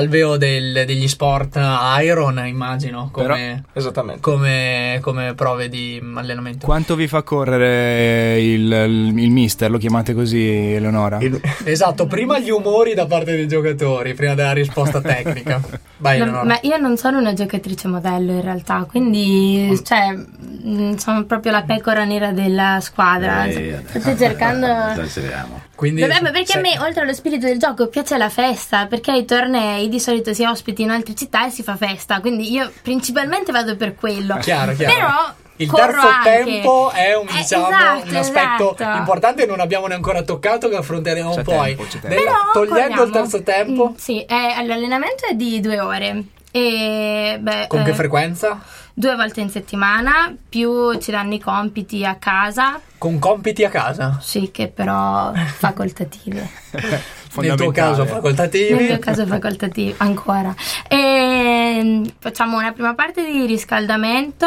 nell'alveo 0.00 0.36
del- 0.36 0.84
degli 0.86 1.08
sport 1.08 1.58
Iron, 2.02 2.42
immagino, 2.46 3.08
come, 3.12 3.64
Esattamente. 3.72 4.20
come, 4.20 4.98
come 5.00 5.34
prove 5.34 5.68
di 5.68 5.98
mm, 6.02 6.16
allenamento. 6.18 6.66
Quanto 6.66 6.94
vi 6.94 7.06
fa 7.08 7.22
correre 7.22 8.40
il, 8.40 8.70
il, 8.70 9.18
il 9.18 9.30
mister? 9.30 9.70
Lo 9.70 9.78
chiamate 9.78 10.14
così, 10.14 10.46
Eleonora? 10.74 11.18
Esatto, 11.64 12.06
prima 12.06 12.38
gli 12.38 12.50
umori 12.50 12.94
da 12.94 13.06
parte 13.06 13.34
dei 13.34 13.48
giocatori, 13.48 14.14
prima 14.14 14.34
della 14.34 14.52
risposta 14.52 15.00
tecnica. 15.00 15.60
Vai, 15.98 16.18
No, 16.18 16.24
Eleonora. 16.24 16.44
ma 16.44 16.58
io 16.62 16.76
non 16.76 16.96
sono 16.98 17.18
una 17.18 17.32
giocatrice 17.32 17.88
modello 17.88 18.32
in 18.32 18.42
realtà, 18.42 18.84
quindi 18.88 19.80
cioè, 19.82 20.12
mh, 20.12 20.96
sono 20.96 21.24
proprio 21.24 21.52
la 21.52 21.62
pecora 21.62 22.04
nera 22.04 22.32
della 22.32 22.78
squadra. 22.82 23.46
Eh, 23.46 23.72
adesso- 23.72 23.98
Sto 24.00 24.16
cercando. 24.16 24.66
esageriamo. 25.02 25.62
Quindi, 25.76 26.00
Vabbè, 26.00 26.20
ma 26.22 26.30
perché 26.30 26.52
se- 26.52 26.58
a 26.58 26.60
me, 26.62 26.78
oltre 26.80 27.02
allo 27.02 27.12
spirito 27.12 27.46
del 27.46 27.58
gioco, 27.58 27.86
piace 27.88 28.16
la 28.16 28.30
festa, 28.30 28.86
perché 28.86 29.10
ai 29.12 29.24
tornei 29.26 29.88
di 29.88 30.00
solito 30.00 30.32
si 30.32 30.42
ospiti 30.44 30.82
in 30.82 30.90
altre 30.90 31.14
città 31.14 31.46
e 31.46 31.50
si 31.50 31.62
fa 31.62 31.76
festa, 31.76 32.18
quindi 32.20 32.50
io 32.50 32.72
principalmente 32.82 33.52
vado 33.52 33.76
per 33.76 33.94
quello. 33.94 34.36
Chiaro, 34.38 34.72
chiaro. 34.74 34.94
Però 34.94 35.34
Il 35.58 35.70
terzo 35.70 36.06
anche. 36.08 36.30
tempo 36.44 36.90
è 36.92 37.14
un, 37.14 37.28
Eh, 37.28 37.32
diciamo, 37.38 37.68
esatto, 37.68 38.08
un 38.08 38.16
aspetto 38.16 38.74
esatto. 38.74 38.98
importante 38.98 39.42
e 39.42 39.46
non 39.46 39.60
abbiamo 39.60 39.86
neanche 39.86 40.08
ancora 40.08 40.24
toccato 40.24 40.68
che 40.70 40.76
affronteremo 40.76 41.34
C'è 41.34 41.42
poi. 41.42 41.76
tempo, 41.76 41.84
tempo. 41.90 42.08
Però 42.08 42.32
togliendo 42.54 42.82
il 42.92 42.94
corriamo. 42.96 43.10
terzo 43.10 43.42
tempo, 43.42 43.90
Mm, 43.90 43.94
sì, 43.96 44.24
eh, 44.24 44.64
l'allenamento 44.66 45.26
è 45.30 45.34
di 45.34 45.60
due 45.60 45.78
ore. 45.80 46.22
E, 46.50 47.36
beh, 47.38 47.66
con 47.68 47.82
che 47.82 47.90
eh, 47.90 47.94
frequenza? 47.94 48.60
Due 48.98 49.14
volte 49.14 49.42
in 49.42 49.50
settimana, 49.50 50.34
più 50.48 50.98
ci 50.98 51.10
danno 51.10 51.34
i 51.34 51.38
compiti 51.38 52.02
a 52.06 52.14
casa, 52.14 52.80
Con 52.96 53.18
compiti 53.18 53.62
a 53.62 53.68
casa. 53.68 54.18
sì, 54.22 54.50
che 54.50 54.68
però 54.68 55.32
facoltativi. 55.34 56.40
Nel 57.36 57.54
tuo 57.56 57.70
caso 57.72 58.04
Nel 58.04 58.12
facoltativi. 58.14 58.84
mio 58.84 58.98
caso 58.98 59.26
facoltativi 59.26 59.94
ancora. 59.98 60.54
E 60.88 61.80
mm, 61.82 62.04
facciamo 62.18 62.56
una 62.56 62.72
prima 62.72 62.94
parte 62.94 63.22
di 63.30 63.44
riscaldamento 63.44 64.46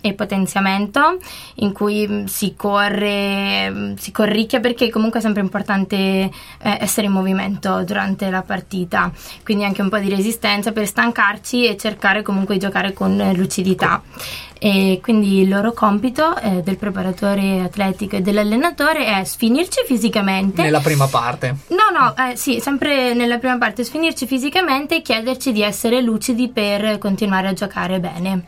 e 0.00 0.14
potenziamento 0.14 1.18
in 1.56 1.72
cui 1.72 2.06
mm, 2.08 2.24
si 2.24 2.54
corre, 2.56 3.70
mm, 3.70 3.94
si 3.94 4.10
corricchia 4.12 4.60
perché 4.60 4.90
comunque 4.90 5.20
è 5.20 5.22
sempre 5.22 5.42
importante 5.42 5.96
eh, 5.96 6.30
essere 6.62 7.06
in 7.06 7.12
movimento 7.12 7.82
durante 7.84 8.30
la 8.30 8.42
partita, 8.42 9.10
quindi 9.44 9.64
anche 9.64 9.82
un 9.82 9.88
po' 9.88 9.98
di 9.98 10.08
resistenza 10.08 10.72
per 10.72 10.86
stancarci 10.86 11.66
e 11.66 11.76
cercare 11.76 12.22
comunque 12.22 12.54
di 12.54 12.60
giocare 12.60 12.92
con 12.92 13.32
lucidità. 13.34 14.02
E 14.62 15.00
quindi 15.02 15.40
il 15.40 15.48
loro 15.48 15.72
compito 15.72 16.36
eh, 16.36 16.60
del 16.62 16.76
preparatore 16.76 17.60
atletico 17.60 18.16
e 18.16 18.20
dell'allenatore 18.20 19.06
è 19.06 19.24
sfinirci 19.24 19.84
fisicamente. 19.86 20.60
Nella 20.60 20.80
prima 20.80 21.06
parte. 21.06 21.56
No, 21.68 21.98
no, 21.98 22.14
eh, 22.14 22.36
sì, 22.36 22.60
sempre 22.60 23.14
nella 23.14 23.38
prima 23.38 23.56
parte 23.56 23.84
sfinirci 23.84 24.26
fisicamente 24.26 24.96
e 24.96 25.02
chiederci 25.02 25.52
di 25.52 25.62
essere 25.62 26.02
lucidi 26.02 26.50
per 26.50 26.98
continuare 26.98 27.48
a 27.48 27.52
giocare 27.54 28.00
bene. 28.00 28.44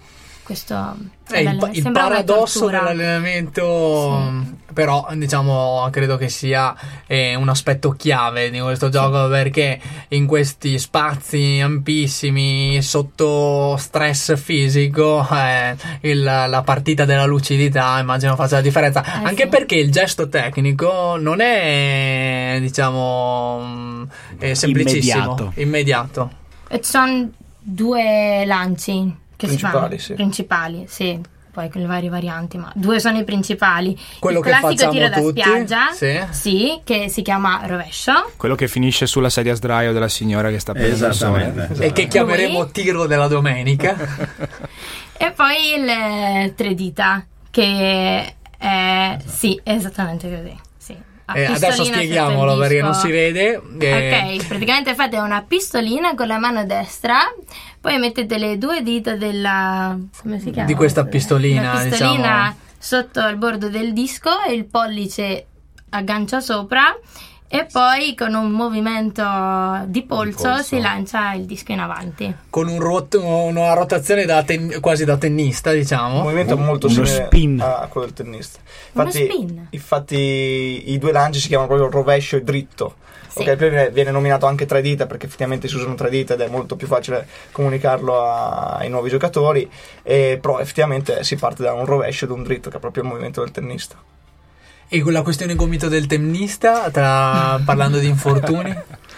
Questo 0.53 0.97
È 1.31 1.39
il, 1.39 1.45
bella- 1.45 1.71
il 1.73 1.81
una 1.87 1.93
paradosso 1.93 2.67
dell'allenamento, 2.67 4.45
però 4.75 5.07
diciamo 5.15 5.89
credo 5.91 6.19
che 6.19 6.29
sia 6.29 6.75
eh, 7.07 7.35
un 7.35 7.49
aspetto 7.49 7.93
chiave 7.93 8.51
di 8.51 8.61
questo 8.61 8.91
gioco 8.91 9.29
perché 9.29 9.81
in 10.09 10.27
questi 10.27 10.79
spazi 10.79 11.59
ampissimi 11.63 12.83
sotto 12.83 13.77
stress 13.79 14.37
fisico 14.37 15.27
eh, 15.33 15.75
il- 16.03 16.23
la 16.23 16.63
partita 16.63 17.07
della 17.07 17.25
lucidità 17.25 17.99
immagino 17.99 18.37
faccia 18.37 18.57
la 18.57 18.61
differenza. 18.61 19.03
Eh, 19.03 19.25
anche 19.25 19.45
sì. 19.45 19.49
perché 19.49 19.77
il 19.77 19.91
gesto 19.91 20.29
tecnico 20.29 21.17
non 21.19 21.41
è 21.41 22.59
diciamo 22.61 23.59
mm, 23.65 24.03
è 24.39 24.53
semplicissimo. 24.53 25.23
Immediato. 25.25 25.53
immediato. 25.57 26.31
E 26.69 26.81
ci 26.83 26.91
sono 26.91 27.31
due 27.59 28.45
lanci 28.45 29.21
che 29.47 29.57
Principali, 29.57 29.99
si 29.99 30.05
sì. 30.05 30.15
Principali, 30.15 30.85
sì. 30.89 31.21
Poi 31.53 31.69
con 31.69 31.83
le 31.83 31.87
varie 31.87 32.09
varianti, 32.09 32.57
ma 32.57 32.73
due 32.75 32.99
sono 32.99 33.19
i 33.19 33.25
principali. 33.25 33.99
Quello 34.19 34.39
il 34.39 34.45
che 34.45 34.51
classico 34.51 34.71
facciamo 34.71 34.93
tiro 34.93 35.09
da 35.09 35.21
tutti, 35.21 35.41
spiaggia, 35.43 35.93
sì. 36.31 36.81
che 36.83 37.11
si 37.11 37.21
chiama 37.21 37.61
rovescio. 37.67 38.33
Quello 38.37 38.55
che 38.55 38.69
finisce 38.69 39.07
sulla 39.07 39.29
sedia 39.29 39.53
a 39.53 39.57
sdraio 39.57 39.93
della 39.93 40.09
signora 40.09 40.49
che 40.49 40.59
sta 40.59 40.73
prendendo 40.73 41.09
il 41.09 41.15
sole. 41.15 41.43
Esattamente. 41.43 41.85
e 41.85 41.93
che 41.93 42.07
chiameremo 42.07 42.61
Lui? 42.61 42.71
tiro 42.71 43.07
della 43.07 43.29
domenica 43.29 43.97
E 45.23 45.31
poi 45.33 45.75
il 45.77 45.89
eh, 45.89 46.53
tre 46.57 46.75
dita, 46.75 47.25
che 47.51 48.35
è... 48.57 49.19
Sì, 49.25 49.61
esattamente 49.63 50.35
così. 50.35 50.72
Eh, 51.35 51.45
adesso 51.47 51.85
spieghiamolo 51.85 52.57
perché 52.59 52.83
non 52.83 52.95
si 52.95 53.11
vede. 53.11 53.61
Eh, 53.79 54.35
Ok, 54.39 54.47
praticamente 54.47 54.95
fate 54.95 55.19
una 55.19 55.43
pistolina 55.43 56.15
con 56.15 56.27
la 56.27 56.39
mano 56.39 56.65
destra, 56.65 57.19
poi 57.81 57.99
mettete 57.99 58.39
le 58.39 58.59
due 58.59 58.83
dita 58.83 59.15
della... 59.17 59.97
come 60.21 60.39
si 60.41 60.51
chiama? 60.51 60.67
Di 60.67 60.75
questa 60.75 61.05
pistolina, 61.05 61.75
La 61.75 61.81
pistolina 61.89 62.17
diciamo. 62.19 62.57
sotto 62.79 63.27
il 63.29 63.37
bordo 63.37 63.69
del 63.69 63.93
disco 63.93 64.31
e 64.47 64.53
il 64.53 64.65
pollice 64.67 65.47
aggancia 65.91 66.41
sopra 66.41 66.97
e 67.55 67.67
poi 67.71 68.15
con 68.15 68.33
un 68.33 68.51
movimento 68.51 69.23
di 69.87 70.03
polso, 70.05 70.49
polso. 70.49 70.63
si 70.63 70.81
lancia 70.81 71.35
il 71.35 71.45
disco 71.45 71.73
in 71.73 71.81
avanti. 71.81 72.35
Con 72.49 72.67
un 72.67 72.81
rot- 72.81 73.19
una 73.21 73.75
rotazione 73.75 74.25
da 74.25 74.43
ten- 74.43 74.81
quasi 74.81 75.05
da 75.05 75.19
tennista, 75.19 75.71
Un 75.71 75.77
diciamo. 75.77 76.23
movimento 76.23 76.57
molto 76.57 76.87
uno 76.87 77.05
spin. 77.05 77.61
a 77.61 77.87
quello 77.91 78.07
del 78.07 78.15
tennista. 78.17 78.59
Uno 78.93 79.05
Infatti, 79.05 79.25
spin. 79.31 79.67
infatti 79.71 80.93
i 80.93 80.99
due 80.99 81.13
lanci 81.13 81.41
si 81.41 81.49
chiamano 81.49 81.69
proprio 81.69 81.91
rovescio 81.91 82.37
e 82.37 82.43
dritto. 82.43 82.95
Sì. 83.29 83.41
Ok, 83.41 83.57
poi 83.57 83.69
viene, 83.71 83.91
viene 83.91 84.11
nominato 84.11 84.47
anche 84.47 84.65
tre 84.67 84.81
dita 84.81 85.07
perché 85.07 85.27
effettivamente 85.27 85.69
si 85.69 85.77
usano 85.77 85.95
tre 85.95 86.09
dita 86.11 86.33
ed 86.35 86.41
è 86.41 86.49
molto 86.49 86.77
più 86.77 86.87
facile 86.87 87.27
comunicarlo 87.53 88.19
a- 88.27 88.77
ai 88.77 88.89
nuovi 88.89 89.11
giocatori. 89.11 89.71
E, 90.03 90.39
però 90.41 90.59
effettivamente 90.59 91.23
si 91.23 91.37
parte 91.37 91.63
da 91.63 91.75
un 91.75 91.85
rovescio 91.85 92.25
ed 92.25 92.31
un 92.31 92.43
dritto, 92.43 92.71
che 92.71 92.77
è 92.77 92.81
proprio 92.81 93.03
il 93.03 93.09
movimento 93.11 93.41
del 93.43 93.51
tennista. 93.51 93.97
E 94.95 95.01
con 95.01 95.13
la 95.15 95.23
questione 95.23 95.55
gomito 95.55 95.89
del 95.89 96.07
tennista, 96.07 96.91
tra- 96.91 97.59
parlando 97.65 97.99
di 97.99 98.07
infortuni. 98.09 98.77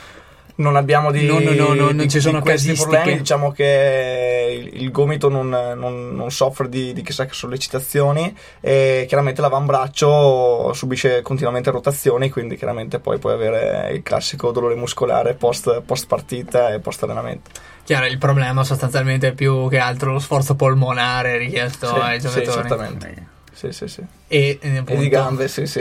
Non 0.57 0.77
abbiamo 0.77 1.11
di, 1.11 1.27
No, 1.27 1.41
no, 1.41 1.51
no, 1.53 1.75
no, 1.75 1.91
non 1.91 2.09
ci 2.09 2.21
sono 2.21 2.39
questi 2.41 2.75
problemi. 2.75 3.17
Diciamo 3.17 3.51
che 3.51 4.71
il, 4.73 4.83
il 4.83 4.91
gomito 4.93 5.29
non, 5.29 5.49
non- 5.49 6.15
non 6.15 6.31
soffre 6.31 6.69
di, 6.69 6.93
di 6.93 7.03
chissà 7.03 7.27
che 7.27 7.35
sollecitazioni 7.35 8.33
e 8.61 9.05
chiaramente 9.09 9.41
l'avambraccio 9.41 10.73
subisce 10.73 11.23
continuamente 11.23 11.73
rotazioni, 11.73 12.31
quindi 12.31 12.57
chiaramente 12.57 13.01
poi 13.01 13.19
puoi 13.19 13.33
avere 13.33 13.91
il 13.95 14.05
classico 14.05 14.53
dolore 14.53 14.77
muscolare 14.77 15.35
post, 15.35 15.81
post 15.81 16.07
partita 16.07 16.73
e 16.73 16.79
post 16.79 17.03
allenamento. 17.03 17.51
Chiaro, 17.83 18.07
il 18.07 18.19
problema 18.19 18.63
sostanzialmente 18.63 19.27
è 19.27 19.33
più 19.33 19.69
che 19.69 19.79
altro 19.79 20.13
lo 20.13 20.21
sforzo 20.21 20.55
polmonare 20.55 21.37
richiesto 21.37 21.89
Sì, 21.89 21.95
ai 22.01 22.21
sì, 22.21 22.29
giocatori. 22.29 22.53
certamente. 22.69 23.27
Sì, 23.55 23.73
sì, 23.73 23.89
sì. 23.89 24.05
e, 24.29 24.59
eh, 24.61 24.83
E 24.85 24.97
di 24.97 25.09
gambe, 25.09 25.49
sì, 25.49 25.67
sì. 25.67 25.81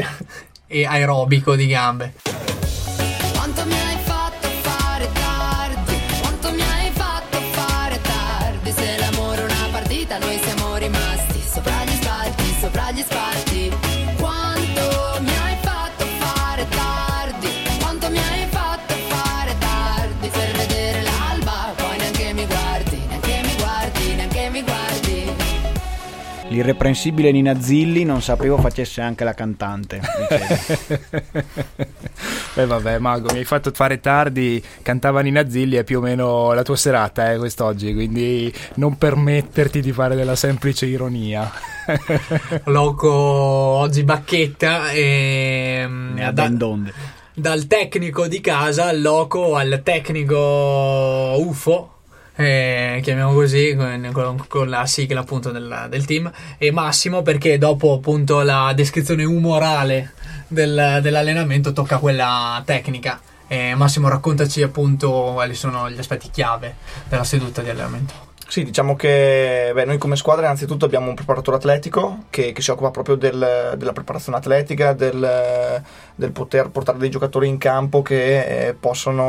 e 0.67 0.85
aerobico 0.85 1.55
di 1.55 1.67
gambe. 1.67 2.13
L'irreprensibile 26.53 27.31
Nina 27.31 27.59
Zilli 27.59 28.03
non 28.03 28.21
sapevo 28.21 28.59
facesse 28.59 29.01
anche 29.01 29.23
la 29.23 29.33
cantante. 29.33 29.99
Beh 32.53 32.65
vabbè 32.67 32.99
Mago, 32.99 33.31
mi 33.31 33.39
hai 33.39 33.43
fatto 33.43 33.71
fare 33.73 33.99
tardi, 33.99 34.63
cantava 34.83 35.21
Nina 35.21 35.49
Zilli, 35.49 35.77
è 35.77 35.83
più 35.83 35.97
o 35.97 36.01
meno 36.01 36.53
la 36.53 36.61
tua 36.61 36.75
serata 36.75 37.31
eh, 37.31 37.39
quest'oggi, 37.39 37.91
quindi 37.95 38.53
non 38.75 38.99
permetterti 38.99 39.81
di 39.81 39.91
fare 39.91 40.15
della 40.15 40.35
semplice 40.35 40.85
ironia. 40.85 41.51
Loco 42.65 43.11
oggi 43.11 44.03
bacchetta 44.03 44.91
e 44.91 45.87
Ne 45.89 46.23
ha 46.23 46.31
da- 46.31 46.51
dal 47.33 47.65
tecnico 47.65 48.27
di 48.27 48.39
casa 48.41 48.85
al 48.85 49.01
loco 49.01 49.55
al 49.55 49.81
tecnico 49.83 50.37
UFO. 51.39 51.89
Eh, 52.35 52.99
chiamiamo 53.03 53.33
così 53.33 53.75
con, 53.75 54.09
con- 54.11 54.45
con 54.47 54.69
la 54.69 54.85
sigla 54.85 55.21
appunto 55.21 55.51
del, 55.51 55.87
del 55.89 56.05
team. 56.05 56.31
E 56.57 56.71
Massimo 56.71 57.21
perché 57.21 57.57
dopo 57.57 57.93
appunto 57.93 58.41
la 58.41 58.71
descrizione 58.75 59.23
umorale 59.23 60.13
del- 60.47 60.99
dell'allenamento 61.01 61.73
tocca 61.73 61.97
quella 61.97 62.61
tecnica. 62.65 63.19
Eh, 63.47 63.75
Massimo 63.75 64.07
raccontaci 64.07 64.61
appunto 64.63 65.31
quali 65.33 65.53
sono 65.53 65.89
gli 65.89 65.97
aspetti 65.99 66.29
chiave 66.31 66.75
della 67.07 67.23
seduta 67.23 67.61
di 67.61 67.69
allenamento 67.69 68.31
Sì, 68.47 68.63
diciamo 68.63 68.95
che 68.95 69.71
beh, 69.73 69.85
noi 69.85 69.97
come 69.97 70.15
squadra 70.15 70.45
innanzitutto 70.45 70.85
abbiamo 70.85 71.07
un 71.09 71.15
preparatore 71.15 71.57
atletico 71.57 72.25
che, 72.29 72.51
che 72.51 72.61
si 72.61 72.69
occupa 72.69 72.91
proprio 72.91 73.15
del- 73.15 73.73
della 73.77 73.93
preparazione 73.93 74.37
atletica, 74.37 74.93
del, 74.93 75.81
del 76.13 76.31
poter 76.31 76.69
portare 76.69 76.99
dei 76.99 77.09
giocatori 77.09 77.47
in 77.47 77.57
campo 77.57 78.03
che 78.03 78.67
eh, 78.67 78.73
possono 78.75 79.23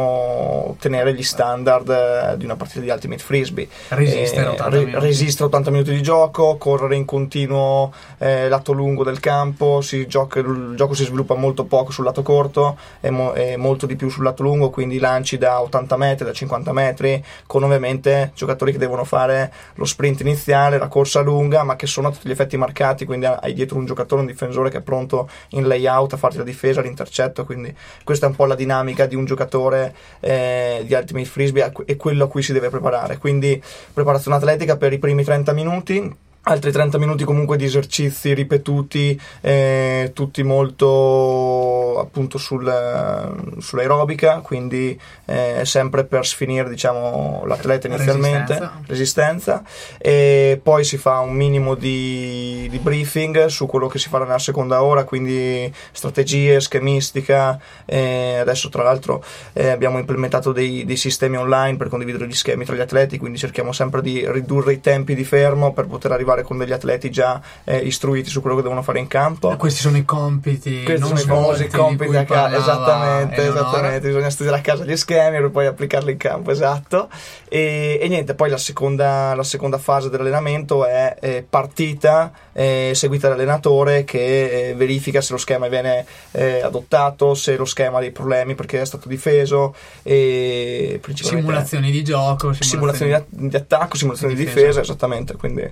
ottenere 0.68 1.14
gli 1.14 1.23
standard 1.23 1.88
eh, 1.88 2.37
di 2.37 2.44
una 2.44 2.56
partita 2.56 2.80
di 2.80 2.90
Ultimate 2.90 3.23
Frisbee. 3.23 3.66
resistere 3.88 4.44
Eh, 4.47 4.49
80 4.49 4.68
re- 4.76 4.85
minuti. 4.85 5.04
resistere 5.06 5.44
80 5.47 5.71
minuti 5.71 5.90
di 5.94 6.02
gioco, 6.02 6.56
correre 6.59 6.97
in 6.97 7.06
continuo 7.06 7.92
eh, 8.18 8.49
lato 8.49 8.73
lungo 8.73 9.04
del 9.04 9.21
campo, 9.21 9.80
si 9.80 10.06
gioca- 10.06 10.40
il 10.40 10.75
gioco 10.76 10.92
si 10.92 11.04
sviluppa 11.04 11.35
molto 11.35 11.64
poco 11.64 11.92
sul 11.92 12.04
lato 12.04 12.21
corto 12.23 12.76
e, 13.00 13.09
mo- 13.09 13.33
e 13.33 13.56
molto 13.56 13.87
di 13.87 13.97
più 13.97 14.11
sul 14.11 14.25
lato 14.25 14.42
lungo, 14.42 14.68
quindi 14.68 14.99
lanci 14.99 15.38
da 15.38 15.62
80 15.62 15.97
metri, 15.97 16.25
da 16.26 16.33
50 16.33 16.73
metri, 16.75 17.25
con 17.47 17.62
ovviamente 17.62 18.33
giocatori 18.35 18.73
che 18.73 18.78
devono 18.78 19.02
fare 19.04 19.52
lo 19.75 19.84
sprint 19.84 20.21
iniziale, 20.21 20.78
la 20.78 20.88
corsa 20.88 21.21
lunga, 21.21 21.62
ma 21.62 21.76
che 21.76 21.86
sono 21.86 22.08
a 22.08 22.10
tutti 22.10 22.28
gli 22.28 22.32
effetti 22.32 22.56
marcati, 22.56 23.04
quindi 23.04 23.26
hai 23.26 23.52
dietro 23.52 23.78
un 23.78 23.86
giocatore, 23.86 24.23
un 24.23 24.26
difensore 24.26 24.71
che 24.71 24.78
è 24.78 24.82
pronto 24.82 25.28
in 25.50 25.67
layout 25.67 26.12
a 26.12 26.17
farti 26.17 26.38
la 26.38 26.45
difesa, 26.45 26.80
l'intercetto, 26.80 27.45
quindi 27.45 27.75
questa 28.02 28.26
è 28.26 28.28
un 28.28 28.36
po' 28.36 28.47
la 28.47 28.54
dinamica 28.54 29.06
di 29.06 29.14
un 29.14 29.25
giocatore 29.25 29.95
eh, 30.21 30.82
di 30.86 30.95
Ultimate 30.95 31.26
Frisbee 31.26 31.73
e 31.84 31.97
quello 31.97 32.25
a 32.25 32.28
cui 32.28 32.43
si 32.43 32.52
deve 32.52 32.69
preparare. 32.71 33.19
Quindi 33.19 33.62
preparazione 33.93 34.36
atletica 34.36 34.76
per 34.76 34.93
i 34.93 34.99
primi 34.99 35.25
30 35.25 35.52
minuti. 35.52 36.17
Altri 36.47 36.73
30 36.73 36.99
minuti 36.99 37.25
comunque 37.25 37.57
di 37.57 37.65
esercizi 37.65 38.35
ripetuti, 38.35 39.19
eh, 39.41 40.11
tutti 40.13 40.43
molto 40.43 41.99
appunto 41.99 42.37
sul, 42.37 43.57
sull'aerobica, 43.59 44.41
quindi 44.41 45.00
eh, 45.25 45.63
sempre 45.65 46.04
per 46.04 46.26
sfinire 46.26 46.69
diciamo, 46.69 47.45
l'atleta 47.47 47.87
inizialmente, 47.87 48.52
Resistenza. 48.52 48.83
resistenza, 48.87 49.63
e 49.97 50.61
poi 50.63 50.85
si 50.85 50.99
fa 50.99 51.21
un 51.21 51.33
minimo 51.33 51.75
di, 51.75 52.69
di 52.71 52.78
briefing 52.78 53.47
su 53.47 53.65
quello 53.65 53.87
che 53.87 53.99
si 53.99 54.11
farà 54.11 54.25
nella 54.25 54.39
seconda 54.39 54.83
ora, 54.83 55.04
quindi 55.04 55.73
strategie, 55.93 56.61
schemistica, 56.61 57.59
eh, 57.87 58.37
adesso 58.39 58.69
tra 58.69 58.83
l'altro 58.83 59.25
eh, 59.54 59.69
abbiamo 59.69 59.97
implementato 59.99 60.52
dei, 60.52 60.85
dei 60.85 60.97
sistemi 60.99 61.39
online 61.39 61.78
per 61.78 61.89
condividere 61.89 62.26
gli 62.26 62.35
schemi 62.35 62.67
tra 62.67 62.76
gli 62.76 62.80
atleti, 62.80 63.17
quindi 63.17 63.39
cerchiamo 63.39 63.73
sempre 63.73 64.02
di 64.02 64.30
ridurre 64.30 64.75
i 64.75 64.80
tempi 64.83 65.15
di 65.15 65.25
fermo 65.25 65.73
per 65.73 65.87
poter 65.87 66.13
arrivare 66.13 66.33
con 66.42 66.58
degli 66.58 66.73
atleti 66.73 67.10
già 67.10 67.40
eh, 67.64 67.78
istruiti 67.78 68.28
su 68.28 68.40
quello 68.40 68.56
che 68.56 68.62
devono 68.62 68.82
fare 68.82 68.99
in 68.99 69.06
campo. 69.06 69.54
questi 69.56 69.80
sono 69.80 69.97
i 69.97 70.04
compiti 70.04 70.82
Questi 70.82 71.06
sono 71.06 71.18
i 71.18 71.23
famosi 71.23 71.66
compiti 71.68 72.16
a 72.16 72.25
casa, 72.25 72.56
esattamente, 72.56 73.47
esattamente, 73.49 74.06
bisogna 74.06 74.30
studiare 74.30 74.58
a 74.58 74.60
casa 74.62 74.84
gli 74.84 74.97
schemi 74.97 75.38
per 75.38 75.50
poi 75.50 75.66
applicarli 75.66 76.12
in 76.12 76.18
campo, 76.18 76.50
esatto. 76.50 77.08
E, 77.49 77.99
e 78.00 78.08
niente, 78.08 78.34
poi 78.34 78.50
la 78.50 78.58
seconda, 78.58 79.34
la 79.34 79.42
seconda 79.42 79.78
fase 79.78 80.10
dell'allenamento 80.10 80.86
è 80.86 81.16
eh, 81.20 81.47
partita 81.49 82.32
eh, 82.52 82.92
seguita 82.94 83.28
dall'allenatore 83.28 84.04
che 84.04 84.68
eh, 84.70 84.75
verifica 84.75 85.20
se 85.20 85.32
lo 85.32 85.38
schema 85.38 85.68
viene 85.68 86.06
eh, 86.32 86.60
adottato, 86.62 87.34
se 87.34 87.56
lo 87.56 87.64
schema 87.64 87.99
ha 87.99 88.00
dei 88.00 88.12
problemi 88.12 88.54
perché 88.54 88.80
è 88.80 88.84
stato 88.84 89.08
difeso 89.08 89.75
e 90.02 91.00
simulazioni 91.14 91.90
di 91.90 92.04
gioco 92.04 92.52
simulazioni 92.52 93.12
di, 93.28 93.49
di 93.49 93.56
attacco, 93.56 93.97
simulazioni 93.97 94.34
di 94.34 94.34
di 94.34 94.44
difesa, 94.44 94.66
difesa. 94.66 94.80
esattamente, 94.80 95.36
quindi 95.36 95.62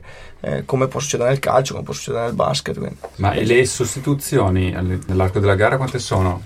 eh, 0.41 0.52
come 0.65 0.89
può 0.89 1.01
succedere 1.01 1.31
nel 1.31 1.39
calcio, 1.39 1.73
come 1.73 1.85
può 1.85 1.95
succedere 1.95 2.25
nel 2.25 2.35
basket. 2.35 2.77
quindi. 2.79 2.97
Ma 3.17 3.33
e 3.33 3.45
le 3.45 3.65
sostituzioni 3.65 4.71
nell'arco 5.07 5.39
della 5.41 5.55
gara 5.55 5.77
quante 5.77 5.99
sono? 5.99 6.43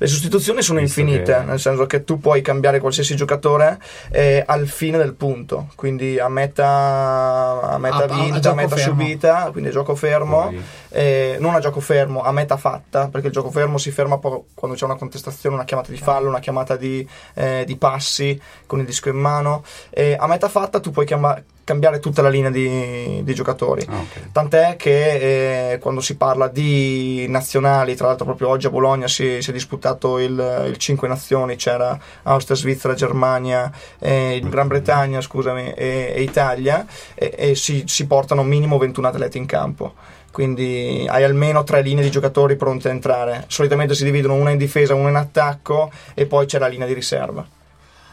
Le 0.00 0.06
sostituzioni 0.06 0.60
sono 0.62 0.80
Visto 0.80 1.00
infinite, 1.00 1.32
che- 1.38 1.44
nel 1.44 1.58
senso 1.60 1.86
che 1.86 2.02
tu 2.04 2.18
puoi 2.20 2.40
cambiare 2.40 2.78
qualsiasi 2.80 3.14
giocatore 3.16 3.78
eh, 4.10 4.42
al 4.46 4.66
fine 4.68 4.96
del 4.98 5.14
punto, 5.14 5.68
quindi 5.76 6.18
a 6.18 6.28
meta, 6.28 7.60
a 7.62 7.78
meta 7.78 7.96
A- 7.96 8.00
a- 8.00 8.02
a 8.04 8.06
vinta, 8.06 8.36
a, 8.36 8.40
gioco 8.40 8.54
meta 8.56 8.76
fermo. 8.76 9.00
subita, 9.00 9.48
quindi 9.50 9.70
a 9.70 9.72
gioco 9.72 9.94
fermo, 9.94 10.52
eh, 10.90 11.36
non 11.40 11.54
a 11.54 11.60
gioco 11.60 11.80
fermo, 11.80 12.22
a 12.22 12.32
meta 12.32 12.56
fatta, 12.56 13.08
perché 13.08 13.28
il 13.28 13.32
gioco 13.32 13.50
fermo 13.50 13.78
si 13.78 13.90
ferma 13.90 14.18
quando 14.18 14.76
c'è 14.76 14.84
una 14.84 14.96
contestazione, 14.96 15.54
una 15.56 15.64
chiamata 15.64 15.90
di 15.90 15.98
fallo, 15.98 16.28
una 16.28 16.40
chiamata 16.40 16.76
di, 16.76 17.06
eh, 17.34 17.64
di 17.66 17.76
passi 17.76 18.40
con 18.66 18.80
il 18.80 18.86
disco 18.86 19.08
in 19.08 19.16
mano. 19.16 19.64
Eh, 19.90 20.16
a 20.18 20.26
meta 20.26 20.48
fatta 20.48 20.80
tu 20.80 20.90
puoi 20.90 21.06
chiama- 21.06 21.40
cambiare 21.68 21.98
tutta 21.98 22.22
la 22.22 22.30
linea 22.30 22.48
di, 22.48 23.20
di 23.22 23.34
giocatori. 23.34 23.84
Ah, 23.86 23.98
ok. 23.98 24.32
Tant'è 24.32 24.76
che 24.76 25.72
eh, 25.72 25.78
quando 25.78 26.00
si 26.00 26.16
parla 26.16 26.48
di 26.48 27.26
nazionali, 27.28 27.94
tra 27.94 28.06
l'altro 28.06 28.24
proprio 28.24 28.48
oggi 28.48 28.66
a 28.66 28.70
Bologna 28.70 29.06
si, 29.06 29.42
si 29.42 29.50
è 29.50 29.52
disputato 29.52 30.18
il, 30.18 30.64
il 30.66 30.76
5 30.78 31.06
nazioni, 31.06 31.56
c'era 31.56 31.98
Austria, 32.22 32.56
Svizzera, 32.56 32.94
Germania, 32.94 33.70
eh, 33.98 34.40
Gran 34.48 34.66
Bretagna 34.66 35.20
scusami, 35.20 35.74
e, 35.74 36.12
e 36.16 36.22
Italia, 36.22 36.86
e, 37.14 37.34
e 37.36 37.54
si, 37.54 37.82
si 37.86 38.06
portano 38.06 38.42
minimo 38.42 38.78
21 38.78 39.08
atleti 39.08 39.36
in 39.36 39.44
campo. 39.44 39.92
Quindi 40.30 41.04
hai 41.06 41.22
almeno 41.22 41.64
tre 41.64 41.82
linee 41.82 42.02
di 42.02 42.10
giocatori 42.10 42.56
pronti 42.56 42.88
a 42.88 42.92
entrare. 42.92 43.44
Solitamente 43.48 43.94
si 43.94 44.04
dividono 44.04 44.34
una 44.34 44.52
in 44.52 44.58
difesa, 44.58 44.94
una 44.94 45.10
in 45.10 45.16
attacco 45.16 45.90
e 46.14 46.24
poi 46.24 46.46
c'è 46.46 46.58
la 46.58 46.68
linea 46.68 46.86
di 46.86 46.94
riserva. 46.94 47.56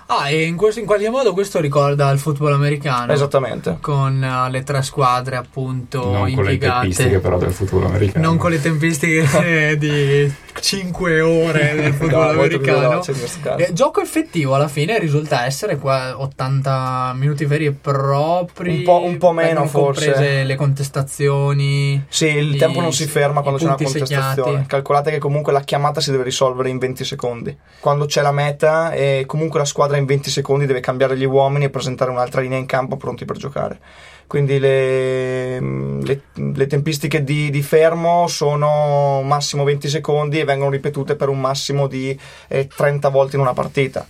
Ah, 0.07 0.29
e 0.29 0.43
in, 0.43 0.55
questo, 0.55 0.79
in 0.79 0.85
qualche 0.85 1.09
modo 1.09 1.33
questo 1.33 1.59
ricorda 1.59 2.09
il 2.11 2.19
football 2.19 2.53
americano. 2.53 3.11
Esattamente. 3.11 3.77
Con 3.81 4.23
eh, 4.23 4.49
le 4.51 4.63
tre 4.63 4.81
squadre 4.83 5.35
appunto 5.35 6.11
non 6.11 6.31
con 6.33 6.43
le 6.43 6.57
tempistiche 6.57 7.19
però 7.19 7.37
del 7.39 7.51
futuro 7.51 7.87
americano. 7.87 8.23
non 8.25 8.37
con 8.37 8.51
le 8.51 8.61
tempistiche 8.61 9.75
di 9.79 10.31
5 10.59 11.21
ore 11.21 11.75
del 11.75 11.93
football 11.93 12.23
No, 12.35 12.39
americano. 12.41 12.79
veloce. 12.89 13.13
Eh, 13.57 13.73
gioco 13.73 13.99
effettivo 14.01 14.53
alla 14.55 14.67
fine 14.67 14.99
risulta 14.99 15.45
essere 15.45 15.77
qua 15.77 16.19
80 16.21 17.13
minuti 17.15 17.45
veri 17.45 17.65
e 17.65 17.71
propri. 17.71 18.77
Un 18.77 18.83
po'- 18.83 19.01
un 19.03 19.17
po' 19.17 19.31
meno, 19.31 19.65
forse. 19.65 20.11
comprese 20.11 20.43
le 20.43 20.55
contestazioni. 20.55 22.05
Sì, 22.07 22.27
il 22.27 22.55
i- 22.55 22.57
tempo 22.57 22.79
non 22.79 22.93
si 22.93 23.05
ferma 23.07 23.41
quando 23.41 23.59
c'è 23.59 23.65
una 23.65 23.75
contestazione. 23.75 24.33
segnati. 24.35 24.65
Calcolate 24.67 25.11
che 25.11 25.17
comunque 25.19 25.51
la 25.51 25.61
chiamata 25.61 25.99
si 25.99 26.11
deve 26.11 26.23
risolvere 26.23 26.69
in 26.69 26.77
20 26.77 27.03
secondi. 27.03 27.55
Quando 27.79 28.05
c'è 28.05 28.21
la 28.21 28.31
meta, 28.31 28.91
e 28.93 29.23
comunque 29.25 29.59
la 29.59 29.65
squadra 29.65 29.94
in 29.97 30.05
20 30.05 30.29
secondi 30.29 30.65
deve 30.65 30.79
cambiare 30.79 31.17
gli 31.17 31.25
uomini 31.25 31.65
e 31.65 31.69
presentare 31.69 32.11
un'altra 32.11 32.41
linea 32.41 32.57
in 32.57 32.65
campo 32.65 32.97
pronti 32.97 33.25
per 33.25 33.37
giocare. 33.37 33.79
Quindi 34.27 34.57
le, 34.59 35.59
le- 35.59 36.21
le 36.33 36.67
tempistiche 36.67 37.23
di, 37.23 37.49
di 37.51 37.61
fermo 37.61 38.27
sono 38.27 39.21
massimo 39.23 39.63
20 39.63 39.87
secondi 39.87 40.39
e 40.39 40.45
vengono 40.45 40.71
ripetute 40.71 41.15
per 41.15 41.29
un 41.29 41.39
massimo 41.39 41.87
di 41.87 42.17
eh, 42.47 42.67
30 42.67 43.09
volte 43.09 43.35
in 43.35 43.41
una 43.41 43.53
partita. 43.53 44.07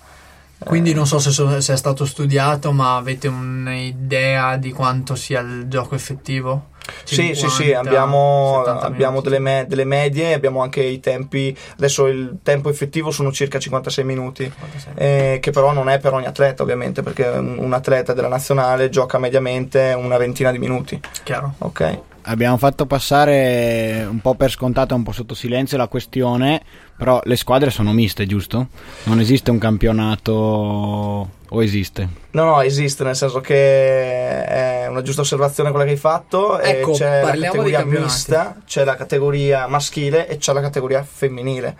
Quindi 0.57 0.93
non 0.93 1.05
so 1.05 1.19
se, 1.19 1.31
so- 1.31 1.59
se 1.59 1.73
è 1.73 1.77
stato 1.77 2.05
studiato, 2.05 2.71
ma 2.71 2.95
avete 2.95 3.27
un'idea 3.27 4.55
di 4.55 4.71
quanto 4.71 5.15
sia 5.15 5.41
il 5.41 5.65
gioco 5.67 5.95
effettivo? 5.95 6.67
Sì, 7.03 7.33
sì, 7.35 7.49
sì, 7.49 7.63
50, 7.63 7.79
abbiamo, 7.79 8.63
70 8.65 8.85
abbiamo 8.85 9.21
delle, 9.21 9.39
me- 9.39 9.65
delle 9.67 9.85
medie, 9.85 10.33
abbiamo 10.33 10.61
anche 10.61 10.81
i 10.81 10.99
tempi, 10.99 11.55
adesso 11.77 12.07
il 12.07 12.37
tempo 12.43 12.69
effettivo 12.69 13.11
sono 13.11 13.31
circa 13.31 13.59
56 13.59 14.03
minuti, 14.03 14.43
56. 14.43 14.93
eh, 14.95 15.39
che 15.41 15.51
però 15.51 15.71
non 15.71 15.89
è 15.89 15.99
per 15.99 16.13
ogni 16.13 16.25
atleta 16.25 16.63
ovviamente, 16.63 17.01
perché 17.01 17.25
un, 17.27 17.57
un 17.59 17.73
atleta 17.73 18.13
della 18.13 18.27
nazionale 18.27 18.89
gioca 18.89 19.17
mediamente 19.17 19.93
una 19.97 20.17
ventina 20.17 20.51
di 20.51 20.59
minuti, 20.59 20.99
Chiaro. 21.23 21.53
ok? 21.59 21.99
Abbiamo 22.27 22.57
fatto 22.57 22.87
passare 22.87 24.03
un 24.09 24.19
po' 24.19 24.33
per 24.33 24.49
scontata, 24.49 24.95
un 24.95 25.03
po' 25.03 25.11
sotto 25.11 25.35
silenzio 25.35 25.77
la 25.77 25.87
questione, 25.87 26.59
però 26.97 27.21
le 27.23 27.35
squadre 27.35 27.69
sono 27.71 27.91
miste, 27.91 28.25
giusto? 28.25 28.67
Non 29.03 29.19
esiste 29.19 29.51
un 29.51 29.57
campionato 29.57 30.31
o 30.31 31.63
esiste? 31.63 32.07
No, 32.31 32.45
no, 32.45 32.61
esiste, 32.61 33.03
nel 33.03 33.15
senso 33.15 33.41
che 33.41 34.45
è 34.45 34.87
una 34.87 35.01
giusta 35.01 35.21
osservazione 35.21 35.71
quella 35.71 35.85
che 35.85 35.91
hai 35.91 35.97
fatto, 35.97 36.59
e 36.59 36.69
Ecco, 36.69 36.93
c'è 36.93 37.21
la 37.23 37.31
categoria 37.31 37.85
mista, 37.85 38.57
c'è 38.65 38.83
la 38.83 38.95
categoria 38.95 39.67
maschile 39.67 40.27
e 40.27 40.37
c'è 40.37 40.53
la 40.53 40.61
categoria 40.61 41.03
femminile. 41.03 41.77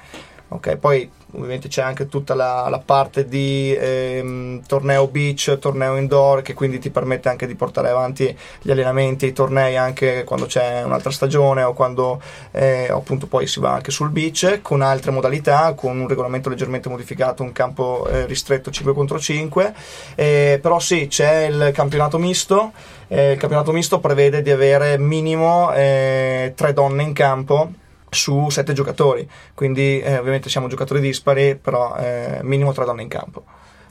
Ok, 0.47 0.77
poi 0.77 1.10
ovviamente 1.31 1.67
c'è 1.67 1.81
anche 1.81 2.08
tutta 2.08 2.36
la, 2.36 2.67
la 2.69 2.79
parte 2.79 3.27
di 3.27 3.75
ehm, 3.77 4.62
torneo 4.67 5.08
beach, 5.08 5.58
torneo 5.60 5.97
indoor, 5.97 6.43
che 6.43 6.53
quindi 6.53 6.77
ti 6.77 6.91
permette 6.91 7.29
anche 7.29 7.47
di 7.47 7.55
portare 7.55 7.89
avanti 7.89 8.36
gli 8.62 8.69
allenamenti, 8.69 9.25
i 9.25 9.34
tornei 9.34 9.75
anche 9.75 10.23
quando 10.23 10.45
c'è 10.45 10.84
un'altra 10.84 11.10
stagione 11.12 11.63
o 11.63 11.73
quando 11.73 12.21
eh, 12.51 12.88
appunto 12.89 13.25
poi 13.25 13.47
si 13.47 13.60
va 13.60 13.73
anche 13.73 13.89
sul 13.89 14.12
beach 14.12 14.60
con 14.62 14.81
altre 14.81 15.12
modalità, 15.12 15.73
con 15.73 15.99
un 15.99 16.08
regolamento 16.08 16.49
leggermente 16.49 16.89
modificato, 16.89 17.41
un 17.41 17.51
campo 17.51 18.08
eh, 18.08 18.25
ristretto 18.27 18.69
5 18.69 18.93
contro 18.93 19.19
5. 19.19 19.73
Eh, 20.13 20.60
però 20.62 20.79
sì, 20.79 21.08
c'è 21.08 21.47
il 21.47 21.71
campionato 21.73 22.19
misto. 22.19 22.71
eh, 23.08 23.31
il 23.31 23.38
campionato 23.38 23.71
misto 23.71 23.99
prevede 23.99 24.41
di 24.43 24.51
avere 24.51 24.97
minimo 24.99 25.73
eh, 25.73 26.53
tre 26.55 26.71
donne 26.71 27.03
in 27.03 27.13
campo 27.13 27.84
su 28.15 28.49
sette 28.49 28.73
giocatori. 28.73 29.30
Quindi 29.54 29.99
eh, 29.99 30.17
ovviamente 30.17 30.49
siamo 30.49 30.67
giocatori 30.67 30.99
dispari, 30.99 31.56
però 31.56 31.95
eh, 31.97 32.39
minimo 32.41 32.73
tre 32.73 32.86
donne 32.86 33.04
in 33.04 33.10
campo. 33.10 33.43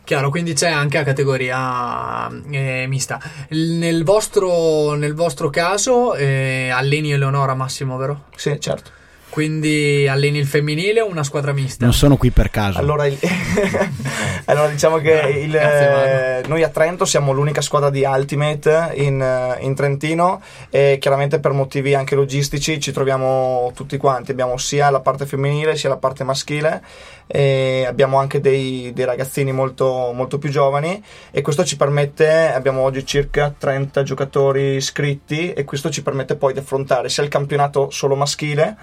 Chiaro, 0.05 0.29
quindi 0.29 0.53
c'è 0.53 0.69
anche 0.69 0.99
la 0.99 1.05
categoria 1.05 2.29
eh, 2.51 2.85
mista. 2.87 3.19
Nel 3.51 4.05
vostro, 4.05 4.95
nel 4.95 5.15
vostro 5.15 5.49
caso 5.49 6.15
eh, 6.15 6.69
alleni 6.69 7.13
Eleonora 7.13 7.55
Massimo, 7.55 7.97
vero? 7.97 8.25
Sì, 8.37 8.61
certo. 8.61 8.91
Quindi 9.35 10.07
alleni 10.07 10.39
il 10.39 10.47
femminile 10.47 11.01
o 11.01 11.09
una 11.09 11.25
squadra 11.25 11.53
mista? 11.53 11.85
Non 11.85 11.93
sono 11.93 12.17
qui 12.17 12.31
per 12.31 12.51
caso. 12.51 12.79
Allora, 12.79 13.05
il- 13.07 13.19
allora, 14.47 14.69
diciamo 14.69 14.99
che 14.99 15.11
il, 15.11 15.51
Grazie, 15.51 16.39
eh, 16.45 16.47
noi 16.47 16.63
a 16.63 16.69
Trento 16.69 17.05
siamo 17.05 17.33
l'unica 17.33 17.61
squadra 17.61 17.91
di 17.91 18.05
Ultimate 18.07 18.93
in, 18.95 19.21
eh, 19.21 19.57
in 19.65 19.75
Trentino 19.75 20.41
e 20.71 20.99
chiaramente 21.01 21.41
per 21.41 21.51
motivi 21.51 21.97
anche 21.97 22.15
logistici 22.15 22.79
ci 22.79 22.93
troviamo 22.93 23.73
tutti 23.75 23.97
quanti. 23.97 24.31
Abbiamo 24.31 24.57
sia 24.57 24.89
la 24.91 25.01
parte 25.01 25.27
femminile 25.27 25.75
sia 25.75 25.89
la 25.89 25.97
parte 25.97 26.23
maschile 26.23 26.81
e 27.27 27.85
abbiamo 27.87 28.19
anche 28.19 28.41
dei, 28.41 28.93
dei 28.93 29.05
ragazzini 29.05 29.53
molto, 29.53 30.13
molto 30.15 30.39
più 30.39 30.51
giovani 30.51 31.03
e 31.31 31.41
questo 31.43 31.65
ci 31.65 31.77
permette, 31.77 32.53
abbiamo 32.53 32.83
oggi 32.83 33.05
circa 33.05 33.55
30 33.57 34.03
giocatori 34.03 34.77
iscritti 34.77 35.53
e 35.53 35.65
questo 35.65 35.91
ci 35.91 36.03
permette 36.03 36.37
poi 36.37 36.53
di 36.53 36.59
affrontare 36.59 37.09
sia 37.09 37.23
il 37.23 37.29
campionato 37.29 37.91
solo 37.91 38.15
maschile 38.15 38.77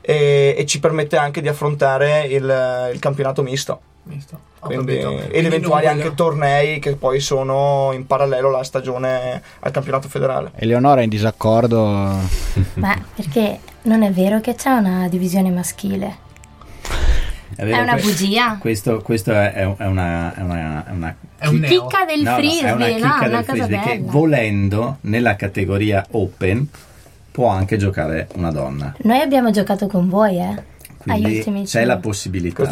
e, 0.00 0.54
e 0.56 0.66
ci 0.66 0.80
permette 0.80 1.16
anche 1.16 1.40
di 1.40 1.48
affrontare 1.48 2.26
il, 2.26 2.90
il 2.92 2.98
campionato 2.98 3.42
misto. 3.42 3.80
Misto. 4.04 4.46
Quindi, 4.60 4.96
ed 4.96 5.44
eventuali 5.44 5.86
anche 5.86 6.14
tornei 6.14 6.78
che 6.78 6.96
poi 6.96 7.20
sono 7.20 7.90
in 7.92 8.06
parallelo 8.06 8.48
alla 8.48 8.64
stagione 8.64 9.40
al 9.60 9.70
campionato 9.70 10.08
federale. 10.08 10.50
Eleonora 10.56 11.00
è 11.00 11.04
in 11.04 11.10
disaccordo. 11.10 11.78
Ma 12.74 13.04
perché 13.14 13.60
non 13.82 14.02
è 14.02 14.10
vero 14.10 14.40
che 14.40 14.54
c'è 14.54 14.70
una 14.70 15.08
divisione 15.08 15.50
maschile? 15.50 16.26
È, 17.56 17.64
vero, 17.64 17.76
È 17.76 17.80
una 17.82 17.94
bugia. 17.96 18.56
Questo, 18.58 19.00
questo 19.02 19.32
è, 19.32 19.52
è 19.52 19.64
una, 19.86 20.34
è 20.34 20.40
una- 20.42 20.84
è 20.86 20.90
una 20.92 21.14
È 21.38 21.46
un 21.46 21.56
neo. 21.56 21.70
Chicca 21.70 22.04
del 22.04 22.22
No, 22.22 22.30
no, 22.30 22.36
frisbee, 22.36 22.68
è 22.68 22.72
una 22.72 22.86
no, 22.88 22.94
chicca 22.94 23.16
una 23.16 23.26
del 23.28 23.36
cosa 23.46 23.52
frisbee 23.52 23.80
che 23.80 23.98
bella. 23.98 24.10
volendo 24.12 24.96
nella 25.02 25.36
categoria 25.36 26.06
open 26.10 26.66
può 27.30 27.48
anche 27.48 27.76
giocare 27.76 28.28
una 28.34 28.50
donna. 28.50 28.94
Noi 29.02 29.20
abbiamo 29.20 29.50
giocato 29.50 29.86
con 29.86 30.08
voi, 30.08 30.38
eh. 30.38 30.76
Quindi 30.98 31.64
c'è 31.64 31.84
la 31.84 31.96
possibilità. 31.98 32.66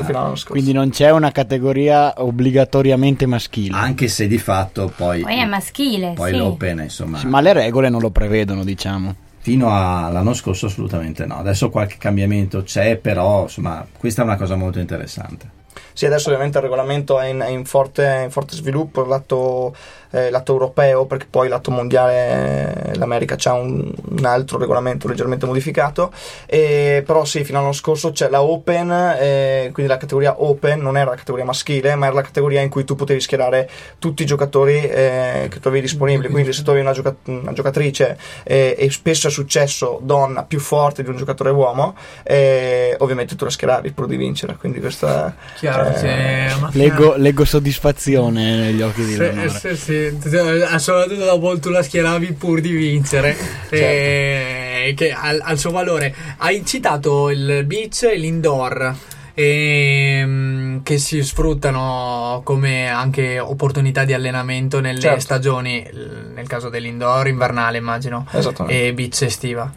Quindi 0.48 0.72
non 0.72 0.90
c'è 0.90 1.10
una 1.10 1.30
categoria 1.30 2.12
obbligatoriamente 2.22 3.24
maschile. 3.24 3.74
Anche 3.76 4.08
se 4.08 4.26
di 4.26 4.36
fatto 4.38 4.92
poi, 4.94 5.22
Poi 5.22 5.38
è 5.38 5.44
maschile, 5.46 6.12
poi 6.14 6.32
sì. 6.32 6.36
l'open, 6.36 6.80
insomma, 6.80 7.18
Sì, 7.18 7.26
ma 7.26 7.40
le 7.40 7.52
regole 7.52 7.88
non 7.88 8.00
lo 8.00 8.10
prevedono, 8.10 8.64
diciamo. 8.64 9.14
Fino 9.46 9.68
all'anno 9.70 10.34
scorso 10.34 10.66
assolutamente 10.66 11.24
no. 11.24 11.36
Adesso 11.36 11.70
qualche 11.70 11.98
cambiamento 11.98 12.64
c'è, 12.64 12.96
però 12.96 13.42
insomma, 13.42 13.86
questa 13.96 14.22
è 14.22 14.24
una 14.24 14.34
cosa 14.34 14.56
molto 14.56 14.80
interessante. 14.80 15.48
Sì, 15.96 16.04
adesso 16.04 16.28
ovviamente 16.28 16.58
il 16.58 16.64
regolamento 16.64 17.18
è 17.18 17.28
in, 17.28 17.40
è 17.40 17.48
in 17.48 17.64
forte, 17.64 18.20
in 18.24 18.30
forte 18.30 18.54
sviluppo, 18.54 19.00
il 19.00 19.08
lato, 19.08 19.74
eh, 20.10 20.28
lato 20.28 20.52
europeo, 20.52 21.06
perché 21.06 21.26
poi 21.30 21.48
lato 21.48 21.70
mondiale 21.70 22.92
eh, 22.92 22.98
l'America 22.98 23.38
ha 23.42 23.54
un, 23.54 23.90
un 24.10 24.24
altro 24.26 24.58
regolamento 24.58 25.08
leggermente 25.08 25.46
modificato, 25.46 26.12
e, 26.44 27.02
però 27.06 27.24
sì, 27.24 27.44
fino 27.44 27.56
all'anno 27.56 27.72
scorso 27.72 28.12
c'è 28.12 28.28
la 28.28 28.42
Open, 28.42 28.90
eh, 29.18 29.70
quindi 29.72 29.90
la 29.90 29.96
categoria 29.96 30.42
Open 30.42 30.82
non 30.82 30.98
era 30.98 31.12
la 31.12 31.16
categoria 31.16 31.46
maschile, 31.46 31.94
ma 31.94 32.04
era 32.04 32.14
la 32.14 32.20
categoria 32.20 32.60
in 32.60 32.68
cui 32.68 32.84
tu 32.84 32.94
potevi 32.94 33.20
schierare 33.20 33.66
tutti 33.98 34.22
i 34.22 34.26
giocatori 34.26 34.76
eh, 34.76 35.48
che 35.48 35.58
avevi 35.62 35.80
disponibili, 35.80 36.28
quindi 36.28 36.52
se 36.52 36.62
tu 36.62 36.68
avevi 36.68 36.84
una, 36.84 36.94
gioca- 36.94 37.16
una 37.24 37.54
giocatrice 37.54 38.18
eh, 38.44 38.74
e 38.76 38.90
spesso 38.90 39.28
è 39.28 39.30
successo 39.30 39.98
donna 40.02 40.42
più 40.42 40.60
forte 40.60 41.02
di 41.02 41.08
un 41.08 41.16
giocatore 41.16 41.48
uomo, 41.48 41.96
eh, 42.22 42.94
ovviamente 42.98 43.34
tu 43.34 43.44
la 43.44 43.50
schieravi 43.50 43.92
pur 43.92 44.04
di 44.04 44.16
vincere, 44.16 44.56
quindi 44.56 44.78
questa... 44.78 45.34
Chiaro, 45.56 45.84
Sì, 45.94 46.60
ma- 46.60 46.70
Leggo, 46.72 47.14
leggo 47.16 47.44
soddisfazione 47.44 48.56
negli 48.56 48.80
occhi 48.82 49.04
di 49.04 49.12
Sì, 49.12 49.22
Eleonora. 49.22 49.48
sì, 49.50 49.76
sì, 49.76 49.94
eh, 49.94 50.78
soprattutto 50.78 51.24
dopo 51.24 51.58
tu 51.58 51.70
la 51.70 51.82
schieravi 51.82 52.32
pur 52.32 52.60
di 52.60 52.72
vincere, 52.72 53.36
eh, 53.70 54.92
che 54.96 55.12
al, 55.12 55.40
al 55.42 55.58
suo 55.58 55.70
valore. 55.70 56.14
Hai 56.38 56.64
citato 56.64 57.30
il 57.30 57.64
beach 57.64 58.02
e 58.04 58.16
l'indoor. 58.16 58.94
ehm, 59.38 60.82
che 60.82 60.96
si 60.96 61.22
sfruttano 61.22 62.40
come 62.42 62.88
anche 62.88 63.38
opportunità 63.38 64.04
di 64.04 64.14
allenamento 64.14 64.80
nelle 64.80 64.98
Certo. 65.00 65.20
stagioni, 65.20 65.86
nel 66.34 66.46
caso 66.46 66.70
dell'indoor 66.70 67.28
invernale 67.28 67.76
immagino, 67.76 68.26
e 68.66 68.94
beach 68.94 69.20
estiva. 69.22 69.70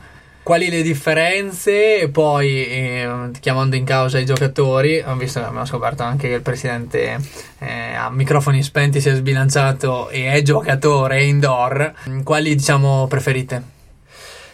Quali 0.49 0.71
le 0.71 0.81
differenze? 0.81 1.99
E 1.99 2.09
poi, 2.09 2.65
ehm, 2.67 3.33
chiamando 3.39 3.75
in 3.75 3.83
causa 3.83 4.17
i 4.17 4.25
giocatori, 4.25 4.99
ho 4.99 5.15
visto, 5.15 5.37
abbiamo 5.37 5.63
scoperto 5.63 6.01
anche 6.01 6.27
che 6.27 6.33
il 6.33 6.41
presidente 6.41 7.19
eh, 7.59 7.93
a 7.93 8.09
microfoni 8.09 8.63
spenti 8.63 8.99
si 8.99 9.09
è 9.09 9.13
sbilanciato 9.13 10.09
e 10.09 10.31
è 10.31 10.41
giocatore 10.41 11.23
indoor. 11.23 11.93
Quali 12.23 12.55
diciamo 12.55 13.05
preferite? 13.05 13.61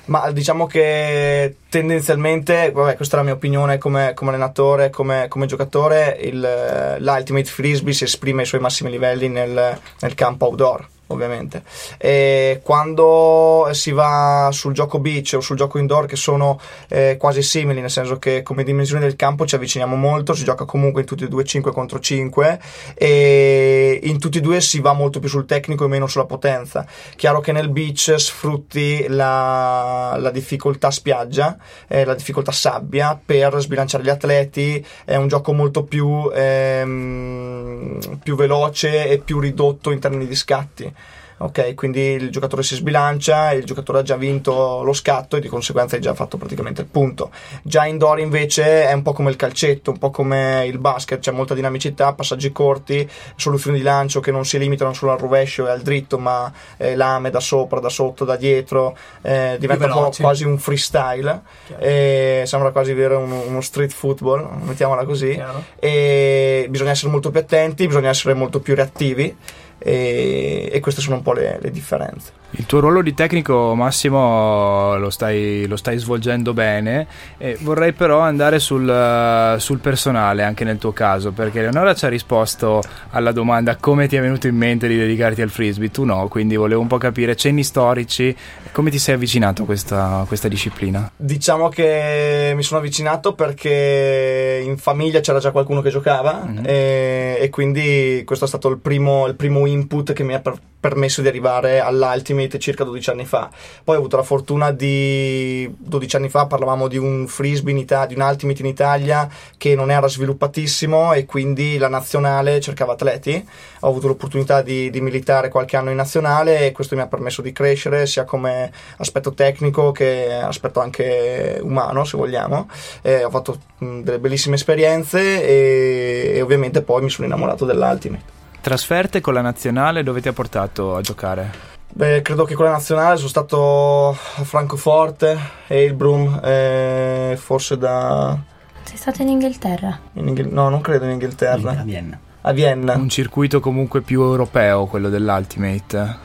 Ma 0.08 0.30
diciamo 0.32 0.68
che 0.68 1.56
tendenzialmente, 1.70 2.72
vabbè, 2.74 2.98
questa 2.98 3.16
è 3.16 3.20
la 3.20 3.26
mia 3.28 3.36
opinione 3.36 3.78
come, 3.78 4.12
come 4.16 4.32
allenatore, 4.32 4.90
come, 4.90 5.30
come 5.30 5.46
giocatore, 5.46 6.18
il, 6.24 6.98
l'Ultimate 7.00 7.50
Frisbee 7.50 7.94
si 7.94 8.04
esprime 8.04 8.42
ai 8.42 8.48
suoi 8.48 8.60
massimi 8.60 8.92
livelli 8.92 9.30
nel, 9.30 9.80
nel 10.02 10.14
campo 10.14 10.48
outdoor. 10.48 10.88
Ovviamente. 11.08 11.64
E 11.98 12.62
quando 12.64 13.70
si 13.72 13.92
va 13.92 14.50
sul 14.52 14.74
gioco 14.74 15.00
beach 15.00 15.34
o 15.36 15.42
sul 15.42 15.58
gioco 15.58 15.78
indoor, 15.78 16.06
che 16.06 16.16
sono 16.16 16.60
eh, 16.88 17.18
quasi 17.20 17.42
simili, 17.42 17.82
nel 17.82 17.90
senso 17.90 18.18
che 18.18 18.42
come 18.44 18.64
dimensioni 18.64 19.02
del 19.02 19.16
campo 19.16 19.46
ci 19.46 19.56
avviciniamo 19.56 19.96
molto, 19.96 20.34
si 20.34 20.44
gioca 20.44 20.66
comunque 20.66 21.02
in 21.02 21.08
tutti 21.08 21.24
e 21.24 21.28
due 21.28 21.44
5 21.44 21.72
contro 21.72 22.00
5 22.00 22.60
e 22.96 24.00
in 24.04 24.20
tutti 24.20 24.38
e 24.40 24.42
due 24.42 24.62
si 24.62 24.80
va 24.80 24.94
molto 24.94 25.20
più 25.20 25.30
sul 25.30 25.46
tecnico 25.46 25.86
e 25.86 25.88
meno 25.88 26.08
sulla 26.08 26.26
potenza. 26.26 26.86
Chiaro 27.16 27.40
che 27.40 27.52
nel 27.52 27.70
beach 27.70 28.16
sfrutti 28.18 29.06
la, 29.08 30.16
la 30.20 30.32
difficoltà 30.32 30.92
spiaggia, 30.92 31.58
eh, 31.88 32.06
la 32.06 32.16
difficoltà 32.16 32.52
sabbia 32.52 33.20
per 33.24 33.60
sbilanciare 33.60 34.04
gli 34.04 34.10
atleti, 34.10 34.86
è 35.04 35.16
un 35.16 35.28
gioco 35.28 35.54
molto 35.54 35.84
più, 35.84 36.30
ehm, 36.34 38.20
più 38.24 38.36
veloce 38.36 39.08
e 39.08 39.20
più 39.20 39.40
ridotto 39.40 39.92
in 39.92 40.00
termini 40.00 40.28
di 40.28 40.36
scatti. 40.36 40.94
Ok, 41.38 41.74
quindi 41.76 42.00
il 42.00 42.30
giocatore 42.30 42.64
si 42.64 42.76
sbilancia, 42.76 43.52
il 43.52 43.66
giocatore 43.66 44.00
ha 44.00 44.04
già 44.04 44.16
vinto 44.16 44.84
lo 44.84 44.94
scatto 44.94 45.36
e 45.36 45.42
di 45.42 45.50
conseguenza 45.50 45.96
hai 45.96 46.02
già 46.02 46.14
fatto 46.14 46.38
praticamente 46.38 46.82
il 46.82 46.88
punto. 46.88 47.30
Già 47.62 47.86
indoor 47.86 48.20
invece 48.20 48.88
è 48.88 48.94
un 48.94 49.02
po' 49.02 49.12
come 49.12 49.32
il 49.32 49.36
calcetto, 49.36 49.92
un 49.92 49.98
po' 49.98 50.12
come 50.12 50.66
il 50.66 50.78
basket, 50.78 51.20
c'è 51.20 51.32
molta 51.32 51.54
dinamicità, 51.54 52.14
passaggi 52.14 52.54
corti, 52.54 53.10
soluzioni 53.36 53.78
di 53.78 53.84
lancio 53.84 54.22
che 54.22 54.32
non 54.32 54.46
si 54.46 54.58
limitano 54.58 54.94
solo 54.94 55.12
al 55.12 55.20
rovescio 55.20 55.68
e 55.68 55.72
al 55.72 55.82
dritto, 55.82 56.18
ma 56.18 56.52
eh, 56.78 56.96
lame 56.96 57.32
da 57.32 57.42
sopra, 57.42 57.82
da 57.82 57.90
sotto, 57.90 58.24
da 58.24 58.38
dietro, 58.38 58.98
eh, 59.22 59.58
diventa 59.60 59.88
un 59.88 59.92
po' 59.92 60.14
quasi 60.18 60.46
un 60.46 60.58
freestyle, 60.58 61.42
e 61.78 62.44
sembra 62.46 62.72
quasi 62.72 62.94
vero 62.94 63.20
uno, 63.20 63.42
uno 63.46 63.60
street 63.60 63.92
football, 63.92 64.48
mettiamola 64.64 65.04
così 65.04 65.42
e 65.80 66.68
bisogna 66.70 66.92
essere 66.92 67.12
molto 67.12 67.30
più 67.30 67.42
attenti, 67.42 67.88
bisogna 67.88 68.10
essere 68.10 68.34
molto 68.34 68.60
più 68.60 68.74
reattivi 68.74 69.36
e, 69.78 70.70
e 70.72 70.80
queste 70.80 71.02
sono 71.02 71.18
un 71.18 71.22
po' 71.22 71.34
le, 71.34 71.60
le 71.62 71.72
differenze. 71.72 72.44
Il 72.58 72.66
tuo 72.66 72.80
ruolo 72.80 73.02
di 73.02 73.14
tecnico, 73.14 73.76
Massimo, 73.76 74.96
lo 74.98 75.10
stai, 75.10 75.66
lo 75.68 75.76
stai 75.76 75.98
svolgendo 75.98 76.54
bene. 76.54 77.06
E 77.38 77.58
vorrei 77.60 77.92
però 77.92 78.20
andare 78.20 78.60
sul, 78.60 78.90
eh, 78.90 79.60
sul 79.60 79.80
personale 79.80 80.44
anche 80.44 80.64
nel 80.64 80.78
tuo 80.78 80.94
caso, 80.94 81.32
perché 81.32 81.62
Leonora 81.62 81.94
ci 81.94 82.06
ha 82.06 82.10
risposto 82.10 82.82
alla 83.10 83.34
domanda 83.34 83.76
come 83.76 84.08
ti 84.08 84.16
è 84.16 84.22
venuto 84.22 84.48
in 84.48 84.56
mente 84.56 84.88
di 84.88 84.96
dedicarti 84.96 85.42
al 85.42 85.50
frisbee. 85.50 85.92
Tu 85.92 86.06
no, 86.06 86.28
quindi 86.30 86.56
volevo 86.56 86.80
un 86.80 86.88
po' 86.88 86.98
capire 86.98 87.36
cenni 87.36 87.64
storici, 87.64 88.34
come 88.72 88.90
ti 88.90 89.00
sei 89.00 89.16
avvicinato 89.16 89.64
a 89.64 89.66
questa, 89.66 90.24
questa 90.26 90.48
disciplina. 90.48 91.12
Diciamo 91.16 91.68
che 91.68 92.54
mi 92.56 92.64
sono 92.64 92.80
avvicinato 92.80 93.34
perché 93.34 94.62
in 94.64 94.78
famiglia 94.78 95.20
c'era 95.20 95.40
già 95.40 95.52
qualcuno 95.52 95.82
che 95.82 95.90
giocava 95.90 96.48
e, 96.64 97.38
e 97.40 97.50
quindi 97.50 98.24
questo 98.26 98.46
è 98.46 98.48
stato 98.48 98.70
il 98.70 98.78
primo, 98.78 99.28
il 99.28 99.36
primo 99.36 99.65
input 99.66 100.14
che 100.14 100.24
mi 100.24 100.34
ha 100.34 100.40
per- 100.40 100.60
permesso 100.86 101.24
di 101.24 101.28
arrivare 101.28 101.80
all'Ultimate 101.80 102.60
circa 102.60 102.84
12 102.84 103.10
anni 103.10 103.26
fa. 103.26 103.50
Poi 103.84 103.96
ho 103.96 103.98
avuto 104.00 104.18
la 104.18 104.24
fortuna 104.24 104.72
di 104.72 105.68
12 105.76 106.16
anni 106.16 106.30
fa 106.30 106.46
parlavamo 106.46 106.88
di 106.88 106.98
un 106.98 107.26
frisbee 107.26 107.74
in 107.74 107.80
Italia, 107.80 108.06
di 108.06 108.14
un 108.14 108.22
Ultimate 108.22 108.62
in 108.62 108.68
Italia 108.68 109.28
che 109.58 109.74
non 109.74 109.90
era 109.90 110.08
sviluppatissimo 110.08 111.14
e 111.14 111.26
quindi 111.26 111.80
la 111.80 111.88
nazionale 111.88 112.60
cercava 112.60 112.94
atleti. 112.94 113.44
Ho 113.80 113.90
avuto 113.90 114.08
l'opportunità 114.08 114.62
di, 114.62 114.92
di 114.92 115.02
militare 115.02 115.50
qualche 115.50 115.76
anno 115.76 115.90
in 115.90 115.96
nazionale 115.96 116.68
e 116.68 116.72
questo 116.72 116.96
mi 116.96 117.02
ha 117.02 117.08
permesso 117.08 117.42
di 117.42 117.52
crescere 117.52 118.06
sia 118.06 118.24
come 118.24 118.72
aspetto 118.98 119.34
tecnico 119.34 119.92
che 119.92 120.32
aspetto 120.34 120.82
anche 120.82 121.58
umano, 121.64 122.04
se 122.04 122.16
vogliamo. 122.16 122.70
Eh, 123.02 123.24
ho 123.24 123.32
fatto 123.32 123.60
delle 123.80 124.20
bellissime 124.20 124.54
esperienze 124.54 125.44
e, 125.44 126.34
e 126.36 126.42
ovviamente 126.44 126.84
poi 126.84 127.02
mi 127.02 127.10
sono 127.10 127.26
innamorato 127.26 127.66
dell'Ultimate. 127.66 128.45
Trasferte 128.66 129.22
con 129.22 129.36
la 129.36 129.42
nazionale, 129.42 130.02
dove 130.02 130.22
ti 130.22 130.28
ha 130.28 130.34
portato 130.34 130.96
a 130.96 131.02
giocare? 131.02 131.52
Beh, 131.88 132.24
credo 132.24 132.46
che 132.46 132.56
con 132.56 132.66
la 132.66 132.72
nazionale 132.72 133.16
sono 133.18 133.28
stato 133.30 134.10
a 134.10 134.44
Francoforte, 134.44 135.38
Heilbrum, 135.68 136.42
eh, 136.44 137.38
forse 137.40 137.78
da... 137.78 138.36
Sei 138.82 138.98
stato 138.98 139.22
in 139.22 139.28
Inghilterra? 139.28 140.00
in 140.14 140.30
Inghil- 140.30 140.52
no, 140.52 140.70
non 140.70 140.82
credo 140.82 141.06
in 141.06 141.12
Inghilterra. 141.12 141.80
a 141.80 141.84
Vienna. 141.84 142.20
A 142.42 142.52
Vienna. 142.54 142.96
Un 142.96 143.08
circuito 143.08 143.60
comunque 143.60 144.02
più 144.02 144.24
europeo, 144.24 144.88
quello 144.88 145.10
dell'Ultimate. 145.10 146.18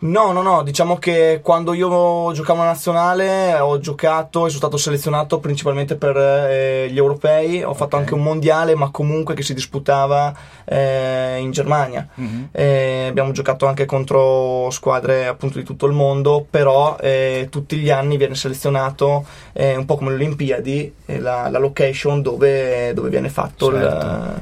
No, 0.00 0.30
no, 0.30 0.42
no, 0.42 0.62
diciamo 0.62 0.96
che 0.96 1.40
quando 1.42 1.74
io 1.74 2.30
giocavo 2.32 2.60
alla 2.60 2.70
nazionale 2.70 3.58
ho 3.58 3.80
giocato 3.80 4.46
e 4.46 4.48
sono 4.48 4.60
stato 4.60 4.76
selezionato 4.76 5.40
principalmente 5.40 5.96
per 5.96 6.16
eh, 6.16 6.88
gli 6.88 6.96
europei, 6.96 7.64
ho 7.64 7.74
fatto 7.74 7.96
anche 7.96 8.14
un 8.14 8.22
mondiale 8.22 8.76
ma 8.76 8.90
comunque 8.90 9.34
che 9.34 9.42
si 9.42 9.54
disputava 9.54 10.32
eh, 10.64 11.38
in 11.40 11.50
Germania. 11.50 12.06
Eh, 12.52 13.06
abbiamo 13.08 13.32
giocato 13.32 13.66
anche 13.66 13.86
contro 13.86 14.70
squadre 14.70 15.26
appunto 15.26 15.58
di 15.58 15.64
tutto 15.64 15.86
il 15.86 15.92
mondo, 15.94 16.46
però 16.48 16.96
eh, 17.00 17.48
tutti 17.50 17.76
gli 17.78 17.90
anni 17.90 18.16
viene 18.16 18.36
selezionato 18.36 19.26
eh, 19.52 19.74
un 19.74 19.84
po' 19.84 19.96
come 19.96 20.10
le 20.10 20.16
Olimpiadi 20.16 20.94
eh, 21.06 21.18
la, 21.18 21.48
la 21.48 21.58
location 21.58 22.22
dove, 22.22 22.92
dove 22.94 23.08
viene 23.08 23.30
fatto 23.30 23.72
Certo. 23.72 24.06
il 24.06 24.40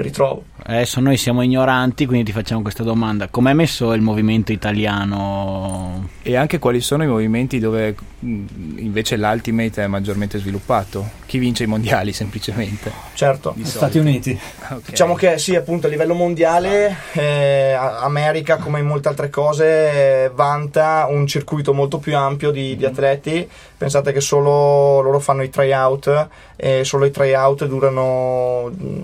ritrovo. 0.00 0.44
Adesso 0.64 1.00
noi 1.00 1.16
siamo 1.16 1.42
ignoranti, 1.42 2.06
quindi 2.06 2.24
ti 2.24 2.32
facciamo 2.32 2.62
questa 2.62 2.82
domanda. 2.82 3.28
Com'è 3.28 3.52
messo 3.52 3.92
il 3.92 4.00
movimento 4.00 4.52
italiano? 4.52 6.08
E 6.22 6.36
anche 6.36 6.58
quali 6.58 6.80
sono 6.80 7.02
i 7.02 7.06
movimenti 7.06 7.58
dove 7.58 7.94
mh, 8.20 8.44
invece 8.76 9.16
l'Ultimate 9.16 9.82
è 9.82 9.86
maggiormente 9.88 10.38
sviluppato? 10.38 11.10
Chi 11.26 11.38
vince 11.38 11.64
i 11.64 11.66
mondiali 11.66 12.12
semplicemente? 12.14 12.90
Certo. 13.14 13.52
Di 13.56 13.64
Stati. 13.64 13.98
Uniti. 13.98 14.38
Ok. 14.70 14.90
Diciamo 14.90 15.14
che 15.14 15.36
sì, 15.38 15.54
appunto 15.56 15.88
a 15.88 15.90
livello 15.90 16.14
mondiale, 16.14 16.96
eh, 17.12 17.72
America, 17.72 18.56
come 18.56 18.80
in 18.80 18.86
molte 18.86 19.08
altre 19.08 19.30
cose, 19.30 20.30
vanta 20.34 21.06
un 21.08 21.26
circuito 21.26 21.74
molto 21.74 21.98
più 21.98 22.16
ampio 22.16 22.50
di, 22.50 22.76
di 22.76 22.84
atleti. 22.84 23.48
Pensate 23.76 24.12
che 24.12 24.20
solo 24.20 25.00
loro 25.00 25.18
fanno 25.18 25.42
i 25.42 25.50
tryout 25.50 26.28
e 26.56 26.84
solo 26.84 27.04
i 27.04 27.10
tryout 27.10 27.66
durano 27.66 28.70
mm, 28.70 29.00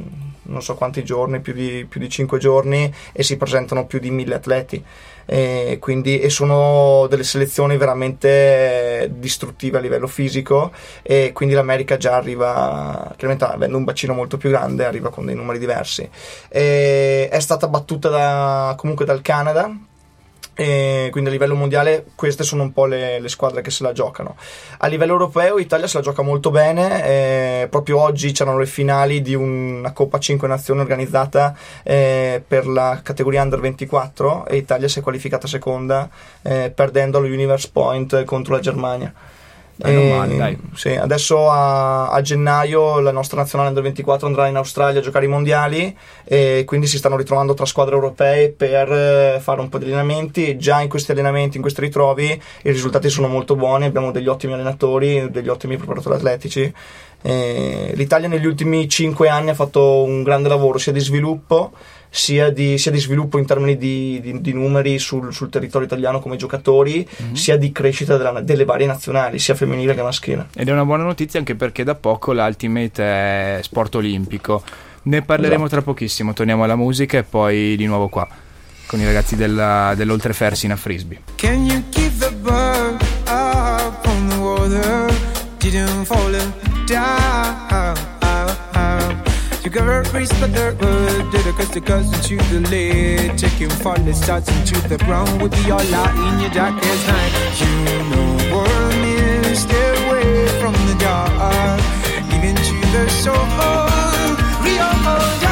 non 0.49 0.63
so 0.63 0.75
quanti 0.75 1.05
giorni, 1.05 1.41
più 1.41 1.53
di, 1.53 1.87
più 1.89 2.01
di 2.01 2.09
5 2.09 2.39
giorni 2.39 2.93
e 3.13 3.23
si 3.23 3.37
presentano 3.37 3.87
più 3.87 3.99
di 3.99 4.11
1000 4.11 4.35
atleti. 4.35 4.85
E, 5.31 5.77
quindi, 5.81 6.21
e 6.21 6.31
sono 6.31 7.07
delle 7.09 7.23
selezioni 7.23 7.77
veramente 7.77 9.11
distruttive 9.13 9.77
a 9.77 9.81
livello 9.81 10.07
fisico 10.07 10.73
e 11.03 11.33
quindi 11.35 11.55
l'America 11.55 11.99
già 11.99 12.17
arriva, 12.17 13.13
chiaramente 13.17 13.45
avendo 13.45 13.77
un 13.77 13.85
bacino 13.85 14.15
molto 14.15 14.39
più 14.39 14.49
grande, 14.49 14.87
arriva 14.87 15.11
con 15.11 15.27
dei 15.27 15.35
numeri 15.35 15.59
diversi. 15.59 16.09
E 16.49 17.29
è 17.29 17.41
stata 17.41 17.69
battuta 17.69 18.09
da- 18.09 18.75
comunque 18.77 19.05
dal 19.05 19.21
Canada. 19.21 19.88
E 20.61 21.07
quindi 21.13 21.31
a 21.31 21.33
livello 21.33 21.55
mondiale 21.55 22.07
queste 22.17 22.43
sono 22.43 22.65
un 22.65 22.73
po' 22.73 22.87
le, 22.87 23.21
le 23.21 23.29
squadre 23.29 23.61
che 23.61 23.71
se 23.71 23.85
la 23.85 23.93
giocano. 23.93 24.35
A 24.79 24.89
livello 24.89 25.13
europeo 25.13 25.59
Italia 25.59 25.87
se 25.87 25.99
la 25.99 26.03
gioca 26.03 26.23
molto 26.23 26.51
bene, 26.51 27.05
eh, 27.05 27.69
proprio 27.71 28.01
oggi 28.01 28.33
c'erano 28.33 28.59
le 28.59 28.67
finali 28.67 29.23
di 29.23 29.37
una 29.37 29.93
Coppa 29.93 30.19
5 30.19 30.49
Nazioni 30.49 30.81
organizzata 30.81 31.57
eh, 31.85 32.43
per 32.45 32.67
la 32.67 32.99
categoria 33.05 33.43
Under 33.43 33.61
24 33.61 34.47
e 34.47 34.57
Italia 34.57 34.89
si 34.89 34.99
è 34.99 35.03
qualificata 35.03 35.47
seconda 35.47 36.11
eh, 36.43 36.73
perdendo 36.75 37.19
allo 37.19 37.29
Universe 37.29 37.71
Point 37.73 38.25
contro 38.25 38.55
la 38.55 38.61
Germania. 38.61 39.15
Dai, 39.81 39.95
E- 39.95 40.11
male, 40.11 40.37
dai. 40.37 40.59
sì, 40.75 40.89
adesso 40.89 41.49
a, 41.49 42.11
a 42.11 42.21
gennaio 42.21 42.99
la 42.99 43.13
nostra 43.13 43.39
nazionale 43.39 43.69
Under 43.69 43.85
24 43.85 44.27
andrà 44.27 44.49
in 44.49 44.57
Australia 44.57 44.99
a 44.99 45.03
giocare 45.03 45.27
i 45.27 45.29
mondiali 45.29 45.97
e 46.25 46.65
quindi 46.67 46.89
si 46.89 46.99
stanno 46.99 47.17
ritrovando 47.17 47.55
tra 47.55 47.65
squadre 47.65 47.95
europee 47.95 48.51
per 48.51 48.91
eh, 48.91 49.39
fare 49.41 49.61
un 49.61 49.69
po' 49.69 49.79
di 49.79 49.85
allenamenti 49.85 50.49
e 50.49 50.57
già 50.57 50.81
in 50.81 50.89
questi 50.89 51.13
allenamenti, 51.13 51.57
in 51.57 51.63
questi 51.63 51.81
ritrovi 51.81 52.27
i 52.29 52.71
risultati 52.73 53.09
sono 53.09 53.29
molto 53.29 53.55
buoni, 53.55 53.85
abbiamo 53.85 54.11
degli 54.11 54.27
ottimi 54.27 54.55
allenatori, 54.55 55.31
degli 55.31 55.49
ottimi 55.49 55.77
preparatori 55.77 56.17
atletici. 56.17 56.73
E 57.23 57.93
L'Italia 57.95 58.27
negli 58.27 58.47
ultimi 58.47 58.89
5 58.89 59.29
anni 59.29 59.51
ha 59.51 59.55
fatto 59.55 60.03
un 60.03 60.25
grande 60.25 60.49
lavoro 60.49 60.79
sia 60.79 60.93
di 60.93 61.01
sviluppo 61.01 61.71
sia 62.11 62.51
di, 62.51 62.79
sia 62.79 62.91
di 62.91 62.99
sviluppo 62.99 63.39
in 63.39 63.47
termini 63.47 63.77
di, 63.77 64.21
di- 64.23 64.41
di 64.41 64.53
numeri 64.53 64.99
sul, 64.99 65.33
sul 65.33 65.51
territorio 65.51 65.87
italiano 65.87 66.21
come 66.21 66.37
giocatori, 66.37 67.07
sia 67.33 67.57
di 67.57 67.71
crescita 67.73 68.17
della- 68.17 68.41
delle 68.41 68.65
varie 68.65 68.87
nazionali, 68.87 69.39
sia 69.39 69.55
femminile 69.55 69.95
che 69.95 70.03
maschile. 70.03 70.47
Ed 70.55 70.69
è 70.69 70.73
una 70.73 70.85
buona 70.85 71.05
notizia 71.05 71.39
anche 71.39 71.55
perché 71.55 71.85
da 71.85 71.95
poco 71.95 72.33
l'Ultimate 72.33 73.03
è 73.03 73.61
sport 73.63 73.95
olimpico. 73.97 74.63
Ne 75.03 75.23
parleremo 75.23 75.65
Esatto. 75.65 75.83
tra 75.83 75.83
pochissimo, 75.83 76.33
torniamo 76.33 76.65
alla 76.65 76.77
musica 76.77 77.19
e 77.19 77.23
poi 77.23 77.77
di 77.77 77.87
nuovo 77.87 78.09
qua 78.09 78.27
con 78.87 79.01
i 79.01 79.05
ragazzi 79.05 79.37
della, 79.37 79.93
dell'Oltrefersina 79.97 80.75
Frisbee. 80.77 81.21
Can 81.37 81.67
you 81.67 81.83
keep 81.91 82.13
the 82.19 82.31
bird 82.43 83.01
up 83.29 84.07
on 84.07 84.29
the 84.29 84.37
water? 84.37 85.07
Didn't 85.59 86.05
fall 86.05 86.31
down. 86.87 87.28
Race, 89.71 90.33
but 90.41 90.55
the 90.55 90.75
did 91.31 91.47
a 91.47 91.53
cause 91.53 91.71
the 91.71 91.81
cousin 91.81 92.19
to 92.23 92.37
the 92.49 92.61
lid. 92.71 93.37
Taking 93.37 93.69
falling 93.69 94.15
starts 94.15 94.49
into 94.49 94.81
the 94.89 94.97
ground 95.05 95.43
would 95.43 95.53
be 95.53 95.71
all 95.71 95.95
out 95.95 96.15
in 96.17 96.41
your 96.41 96.51
darkest 96.51 97.07
night. 97.07 97.33
You 97.61 97.99
know 98.11 98.65
is 99.05 99.61
stay 99.61 100.07
away 100.07 100.49
from 100.59 100.73
the 100.73 100.97
dark, 100.99 101.81
even 102.33 102.57
to 102.57 102.77
the 102.93 103.09
soul. 103.11 103.35
We 104.65 104.79
all 104.79 105.48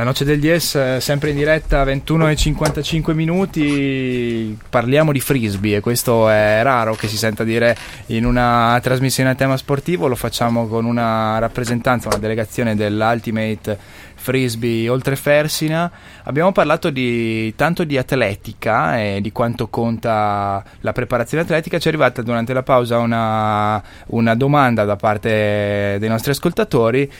La 0.00 0.06
noce 0.06 0.24
del 0.24 0.40
Dies, 0.40 0.76
eh, 0.76 0.98
sempre 0.98 1.28
in 1.28 1.36
diretta, 1.36 1.84
21 1.84 2.30
e 2.30 2.34
55 2.34 3.12
minuti, 3.12 4.58
parliamo 4.70 5.12
di 5.12 5.20
frisbee 5.20 5.76
e 5.76 5.80
questo 5.80 6.30
è 6.30 6.62
raro 6.62 6.94
che 6.94 7.06
si 7.06 7.18
senta 7.18 7.44
dire 7.44 7.76
in 8.06 8.24
una 8.24 8.80
trasmissione 8.82 9.28
a 9.28 9.34
tema 9.34 9.58
sportivo, 9.58 10.08
lo 10.08 10.14
facciamo 10.14 10.66
con 10.68 10.86
una 10.86 11.38
rappresentanza, 11.38 12.08
una 12.08 12.16
delegazione 12.16 12.74
dell'Ultimate 12.74 13.78
Frisbee 14.14 14.88
oltre 14.88 15.16
Fersina. 15.16 15.90
Abbiamo 16.22 16.52
parlato 16.52 16.88
di, 16.88 17.54
tanto 17.54 17.84
di 17.84 17.98
atletica 17.98 18.98
e 18.98 19.20
di 19.20 19.32
quanto 19.32 19.68
conta 19.68 20.64
la 20.80 20.92
preparazione 20.92 21.42
atletica, 21.42 21.78
ci 21.78 21.88
è 21.88 21.90
arrivata 21.90 22.22
durante 22.22 22.54
la 22.54 22.62
pausa 22.62 22.96
una, 22.96 23.82
una 24.06 24.34
domanda 24.34 24.84
da 24.84 24.96
parte 24.96 25.96
dei 25.98 26.08
nostri 26.08 26.30
ascoltatori 26.30 27.10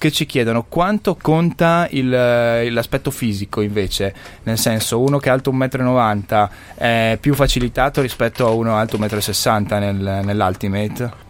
che 0.00 0.10
ci 0.10 0.24
chiedono 0.24 0.64
quanto 0.66 1.14
conta 1.20 1.86
il, 1.90 2.10
eh, 2.10 2.70
l'aspetto 2.70 3.10
fisico 3.10 3.60
invece, 3.60 4.14
nel 4.44 4.56
senso 4.56 4.98
uno 4.98 5.18
che 5.18 5.28
è 5.28 5.32
alto 5.32 5.52
1,90 5.52 6.48
m 6.48 6.48
è 6.82 7.18
più 7.20 7.34
facilitato 7.34 8.00
rispetto 8.00 8.46
a 8.46 8.50
uno 8.50 8.76
alto 8.76 8.96
1,60 8.96 9.60
m 9.60 9.78
nel, 9.78 10.20
nell'Ultimate. 10.24 11.28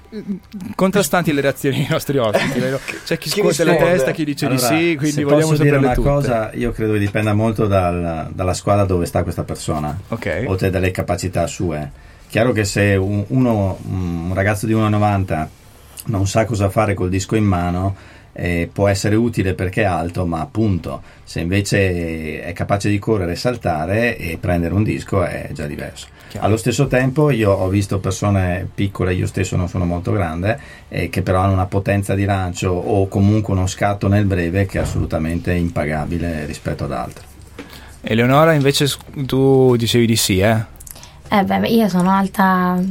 Contrastanti 0.76 1.32
le 1.32 1.40
reazioni 1.40 1.78
dei 1.78 1.86
nostri 1.90 2.18
ospiti, 2.22 2.60
vero? 2.60 2.78
c'è 3.04 3.18
chi, 3.18 3.28
Chi 3.28 3.40
scuote 3.40 3.64
la 3.64 3.74
testa, 3.74 4.12
chi 4.12 4.24
dice 4.24 4.46
Allora, 4.46 4.68
di 4.68 4.76
sì, 4.76 4.94
quindi 4.96 5.10
se 5.16 5.24
vogliamo 5.24 5.54
saperle 5.56 5.76
una 5.78 5.94
tutte. 5.94 6.08
cosa, 6.08 6.50
io 6.54 6.70
credo 6.70 6.92
che 6.92 6.98
dipenda 7.00 7.34
molto 7.34 7.66
dal- 7.66 8.28
dalla 8.32 8.54
squadra 8.54 8.84
dove 8.84 9.04
sta 9.06 9.24
questa 9.24 9.42
persona, 9.42 9.98
Ok. 10.08 10.44
oltre 10.46 10.70
dalle 10.70 10.92
capacità 10.92 11.46
sue. 11.48 11.90
Chiaro 12.28 12.52
che 12.52 12.64
se 12.64 12.94
un, 12.94 13.24
uno, 13.28 13.78
un 13.88 14.30
ragazzo 14.32 14.66
di 14.66 14.74
1,90 14.74 15.46
non 16.06 16.26
sa 16.28 16.44
cosa 16.44 16.70
fare 16.70 16.94
col 16.94 17.08
disco 17.08 17.34
in 17.36 17.44
mano, 17.44 17.94
eh, 18.40 18.70
può 18.72 18.88
essere 18.88 19.16
utile 19.16 19.52
perché 19.52 19.82
è 19.82 19.84
alto, 19.84 20.24
ma 20.24 20.40
appunto, 20.40 21.02
se 21.24 21.40
invece 21.40 22.42
è 22.42 22.52
capace 22.54 22.88
di 22.88 22.98
correre, 22.98 23.36
saltare 23.36 24.16
e 24.16 24.38
prendere 24.38 24.72
un 24.72 24.82
disco 24.82 25.22
è 25.22 25.50
già 25.52 25.66
diverso. 25.66 26.06
Chiaro. 26.28 26.46
Allo 26.46 26.56
stesso 26.56 26.86
tempo 26.86 27.30
io 27.30 27.52
ho 27.52 27.68
visto 27.68 27.98
persone 27.98 28.66
piccole, 28.74 29.12
io 29.12 29.26
stesso 29.26 29.56
non 29.56 29.68
sono 29.68 29.84
molto 29.84 30.10
grande, 30.12 30.58
eh, 30.88 31.10
che 31.10 31.20
però 31.20 31.40
hanno 31.40 31.52
una 31.52 31.66
potenza 31.66 32.14
di 32.14 32.24
lancio 32.24 32.70
o 32.70 33.08
comunque 33.08 33.52
uno 33.52 33.66
scatto 33.66 34.08
nel 34.08 34.24
breve 34.24 34.64
che 34.64 34.78
è 34.78 34.82
assolutamente 34.82 35.52
impagabile 35.52 36.46
rispetto 36.46 36.84
ad 36.84 36.92
altri. 36.92 37.24
Eleonora 38.00 38.54
invece 38.54 38.86
tu 39.26 39.76
dicevi 39.76 40.06
di 40.06 40.16
sì, 40.16 40.38
eh? 40.38 40.56
Eh 41.28 41.44
beh, 41.44 41.68
io 41.68 41.88
sono 41.88 42.10
alta 42.10 42.82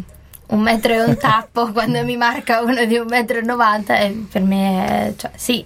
un 0.50 0.62
metro 0.62 0.94
e 0.94 1.02
un 1.04 1.18
tappo 1.18 1.72
quando 1.74 2.04
mi 2.04 2.18
marca 2.18 2.62
uno 2.62 2.86
di 2.86 2.98
un 2.98 3.08
metro 3.08 3.38
e 3.38 3.42
novanta 3.42 3.98
e 4.00 4.26
per 4.32 4.42
me, 4.44 5.08
è- 5.08 5.14
cioè, 5.16 5.32
sì. 5.36 5.66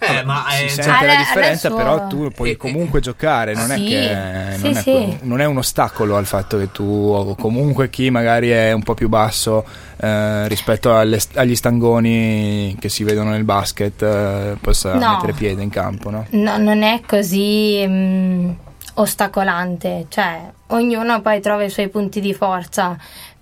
Eh, 0.00 0.22
ma 0.22 0.44
si 0.50 0.66
eh, 0.66 0.68
sente 0.68 0.92
cioè, 0.92 1.06
la 1.08 1.16
differenza, 1.16 1.70
però 1.72 2.06
tu 2.06 2.30
puoi 2.30 2.50
Eh, 2.50 2.52
eh, 2.52 2.56
comunque 2.56 3.00
giocare, 3.00 3.54
non 3.54 3.72
è 3.72 3.78
Sì, 3.78 3.84
che 3.84 4.52
sì, 4.52 4.62
non, 4.62 4.76
è, 4.76 4.82
sì. 4.82 5.18
non 5.22 5.40
è 5.40 5.44
un 5.44 5.56
ostacolo 5.58 6.16
al 6.16 6.24
fatto 6.24 6.56
che 6.56 6.70
tu, 6.70 6.84
o 6.84 7.34
comunque 7.34 7.90
chi 7.90 8.08
magari 8.08 8.50
è 8.50 8.70
un 8.70 8.84
po' 8.84 8.94
più 8.94 9.08
basso 9.08 9.64
eh, 9.96 10.46
rispetto 10.46 10.96
alle- 10.96 11.20
agli 11.34 11.56
stangoni 11.56 12.76
che 12.78 12.88
si 12.88 13.02
vedono 13.02 13.30
nel 13.30 13.42
basket, 13.42 14.00
eh, 14.02 14.56
possa 14.60 14.94
No. 14.94 15.08
mettere 15.10 15.32
piede 15.32 15.62
in 15.64 15.70
campo, 15.70 16.10
no? 16.10 16.26
No, 16.30 16.58
non 16.58 16.82
è 16.82 17.00
così 17.04 17.84
mm, 17.84 18.50
ostacolante, 18.94 20.06
cioè 20.08 20.40
ognuno 20.68 21.20
poi 21.22 21.40
trova 21.40 21.64
i 21.64 21.70
suoi 21.70 21.88
punti 21.88 22.20
di 22.20 22.34
forza, 22.34 22.96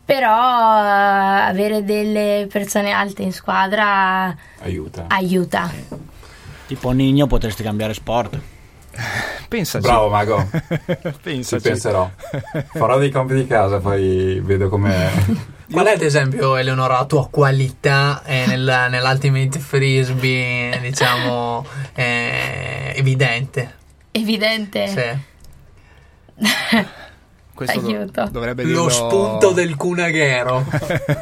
però 0.07 0.31
eh, 0.31 1.49
avere 1.51 1.85
delle 1.85 2.47
persone 2.51 2.93
alte 2.93 3.23
in 3.23 3.33
squadra 3.33 4.35
Aiuta. 4.61 5.05
aiuta. 5.09 5.71
Tipo 6.67 6.91
Nino 6.93 7.27
potresti 7.27 7.63
cambiare 7.63 7.93
sport. 7.93 8.39
Pensaci. 9.49 9.87
Bravo 9.87 10.09
Mago, 10.09 10.49
ci 10.51 11.13
Pensaci. 11.23 11.63
penserò. 11.69 12.09
Farò 12.73 12.99
dei 12.99 13.11
compiti 13.11 13.41
di 13.43 13.47
casa, 13.47 13.79
poi 13.79 14.41
vedo 14.43 14.69
come... 14.71 15.55
Qual 15.71 15.85
è 15.87 15.93
ad 15.95 16.03
esempio, 16.03 16.55
Eleonora, 16.57 16.99
la 16.99 17.05
tua 17.07 17.29
qualità 17.29 18.23
eh, 18.25 18.45
nel- 18.47 18.87
nell'Ultimate 18.89 19.59
Frisbee, 19.59 20.79
diciamo, 20.81 21.67
eh, 21.95 22.93
evidente? 22.97 23.75
Evidente. 24.13 24.87
Sì. 26.39 26.45
Questo 27.57 27.79
Aiuto. 27.79 28.29
dovrebbe 28.31 28.65
dirlo... 28.67 28.83
Lo 28.83 28.89
spunto 28.91 29.53
del 29.53 29.77
Cunaghero. 29.77 30.67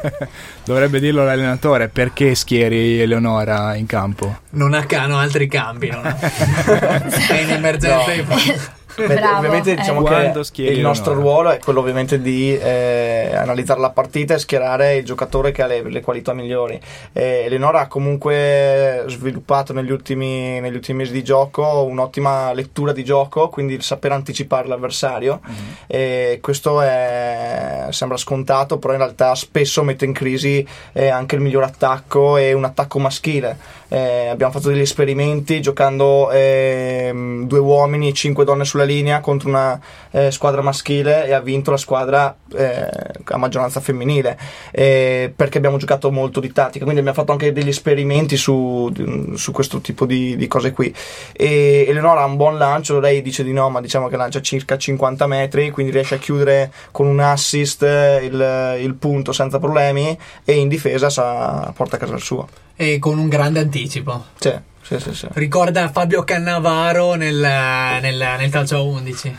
dovrebbe 0.65 0.99
dirlo 0.99 1.23
l'allenatore 1.23 1.87
perché 1.87 2.35
schieri 2.35 2.99
Eleonora 2.99 3.73
in 3.75 3.85
campo. 3.85 4.39
Non 4.49 4.73
a 4.73 4.85
cano 4.85 5.17
altri 5.17 5.47
cambi, 5.47 5.89
non 5.89 6.05
è, 6.05 6.13
è 7.31 7.39
in 7.39 7.51
emergenza. 7.51 8.83
Beh, 8.95 9.21
ovviamente 9.35 9.71
eh. 9.71 9.75
diciamo 9.75 10.01
Quando 10.01 10.39
che 10.39 10.45
schieri 10.45 10.75
il 10.75 10.81
nostro 10.81 11.11
Eleonora? 11.11 11.33
ruolo 11.33 11.49
è 11.51 11.59
quello 11.59 11.79
ovviamente 11.79 12.21
di 12.21 12.57
eh, 12.57 13.31
analizzare 13.35 13.79
la 13.79 13.89
partita 13.89 14.35
e 14.35 14.39
schierare 14.39 14.95
il 14.95 15.05
giocatore 15.05 15.51
che 15.51 15.61
ha 15.61 15.67
le, 15.67 15.81
le 15.83 16.01
qualità 16.01 16.33
migliori. 16.33 16.79
Eh, 17.13 17.43
Eleonora 17.45 17.81
ha 17.81 17.87
comunque 17.87 19.03
sviluppato 19.07 19.73
negli 19.73 19.91
ultimi, 19.91 20.59
negli 20.59 20.75
ultimi 20.75 20.99
mesi 20.99 21.11
di 21.11 21.23
gioco 21.23 21.83
un'ottima 21.83 22.53
lettura 22.53 22.91
di 22.91 23.03
gioco, 23.03 23.49
quindi 23.49 23.73
il 23.73 23.83
saper 23.83 24.11
anticipare 24.13 24.67
l'avversario. 24.67 25.39
E 25.87 26.39
questo 26.41 26.81
è- 26.81 27.87
sembra 27.89 28.17
scontato, 28.17 28.77
però 28.77 28.93
in 28.93 28.99
realtà 28.99 29.35
spesso 29.35 29.83
mette 29.83 30.05
in 30.05 30.13
crisi 30.13 30.65
eh, 30.93 31.07
anche 31.09 31.35
il 31.35 31.41
miglior 31.41 31.63
attacco 31.63 32.37
e 32.37 32.53
un 32.53 32.63
attacco 32.63 32.99
maschile. 32.99 33.57
Eh, 33.95 34.27
abbiamo 34.27 34.51
fatto 34.51 34.67
degli 34.67 34.81
esperimenti 34.81 35.61
giocando 35.61 36.29
ehm, 36.29 37.47
due 37.47 37.59
uomini 37.59 38.09
e 38.09 38.13
cinque 38.13 38.43
donne 38.43 38.65
sulla 38.65 38.83
linea 38.83 39.21
contro 39.21 39.47
una 39.47 39.79
eh, 40.11 40.31
squadra 40.31 40.61
maschile 40.61 41.25
e 41.25 41.31
ha 41.31 41.39
vinto 41.39 41.71
la 41.71 41.77
squadra 41.77 42.35
eh, 42.57 42.89
a 43.23 43.37
maggioranza 43.37 43.79
femminile 43.79 44.37
eh, 44.71 45.31
perché 45.33 45.59
abbiamo 45.59 45.77
giocato 45.77 46.11
molto 46.11 46.41
di 46.41 46.51
tattica. 46.51 46.83
Quindi 46.83 46.99
abbiamo 46.99 47.17
fatto 47.17 47.31
anche 47.31 47.53
degli 47.53 47.69
esperimenti 47.69 48.35
su, 48.35 48.91
su 49.33 49.53
questo 49.53 49.79
tipo 49.79 50.05
di, 50.05 50.35
di 50.35 50.47
cose 50.47 50.73
qui. 50.73 50.93
E 51.31 51.85
Eleonora 51.87 52.19
ha 52.19 52.25
un 52.25 52.35
buon 52.35 52.57
lancio 52.57 52.99
lei 52.99 53.21
dice 53.21 53.45
di 53.45 53.53
no 53.53 53.69
ma 53.69 53.79
diciamo 53.79 54.09
che 54.09 54.17
lancia 54.17 54.41
circa 54.41 54.77
50 54.77 55.25
metri 55.25 55.69
quindi 55.69 55.93
riesce 55.93 56.15
a 56.15 56.17
chiudere 56.17 56.69
con 56.91 57.07
un 57.07 57.21
assist 57.21 57.81
eh, 57.83 58.25
il, 58.25 58.77
il 58.81 58.93
punto 58.95 59.31
senza 59.31 59.57
problemi 59.57 60.19
e 60.43 60.53
in 60.53 60.67
difesa 60.67 61.09
sa, 61.09 61.71
porta 61.73 61.95
a 61.95 61.99
casa 61.99 62.15
il 62.15 62.21
suo 62.21 62.64
E 62.75 62.99
con 62.99 63.17
un 63.17 63.29
grande 63.29 63.59
anticipo. 63.59 64.25
sì, 64.37 64.53
sì, 64.81 64.99
sì, 64.99 65.13
sì. 65.13 65.27
Ricorda 65.33 65.89
Fabio 65.89 66.23
Cannavaro 66.23 67.15
nel, 67.15 67.35
nel, 67.35 68.35
nel 68.37 68.49
calcio 68.49 68.77
a 68.77 68.81
11. 68.81 69.37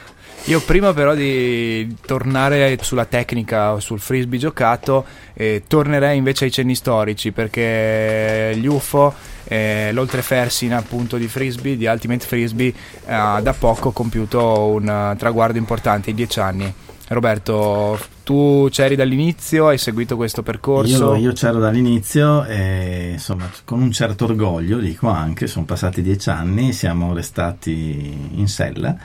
Io 0.48 0.60
prima 0.60 0.92
però 0.92 1.14
di 1.14 1.96
tornare 2.06 2.78
sulla 2.80 3.04
tecnica 3.04 3.72
o 3.72 3.80
sul 3.80 3.98
frisbee 3.98 4.38
giocato, 4.38 5.04
eh, 5.34 5.64
tornerei 5.66 6.16
invece 6.16 6.44
ai 6.44 6.52
cenni 6.52 6.76
storici 6.76 7.32
perché 7.32 8.52
gli 8.54 8.66
UFO, 8.66 9.12
eh, 9.42 9.90
l'oltre 9.92 10.22
Fersina 10.22 10.76
appunto 10.76 11.16
di 11.16 11.26
frisbee, 11.26 11.76
di 11.76 11.86
Ultimate 11.86 12.24
Frisbee, 12.24 12.72
ha 13.06 13.40
da 13.40 13.54
poco 13.54 13.90
compiuto 13.90 14.66
un 14.68 14.88
eh, 14.88 15.16
traguardo 15.18 15.58
importante, 15.58 16.10
i 16.10 16.14
dieci 16.14 16.38
anni. 16.38 16.72
Roberto, 17.08 17.98
tu 18.24 18.66
c'eri 18.70 18.96
dall'inizio, 18.96 19.68
hai 19.68 19.78
seguito 19.78 20.16
questo 20.16 20.42
percorso? 20.42 21.14
Io, 21.14 21.28
io 21.28 21.32
c'ero 21.32 21.60
dall'inizio 21.60 22.44
e 22.44 23.10
insomma 23.12 23.48
con 23.64 23.80
un 23.80 23.92
certo 23.92 24.24
orgoglio, 24.24 24.78
dico 24.78 25.08
anche, 25.08 25.46
sono 25.46 25.64
passati 25.64 26.02
dieci 26.02 26.30
anni, 26.30 26.72
siamo 26.72 27.14
restati 27.14 28.30
in 28.34 28.48
sella, 28.48 28.96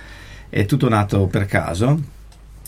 è 0.49 0.65
tutto 0.65 0.89
nato 0.89 1.27
per 1.27 1.45
caso. 1.45 2.19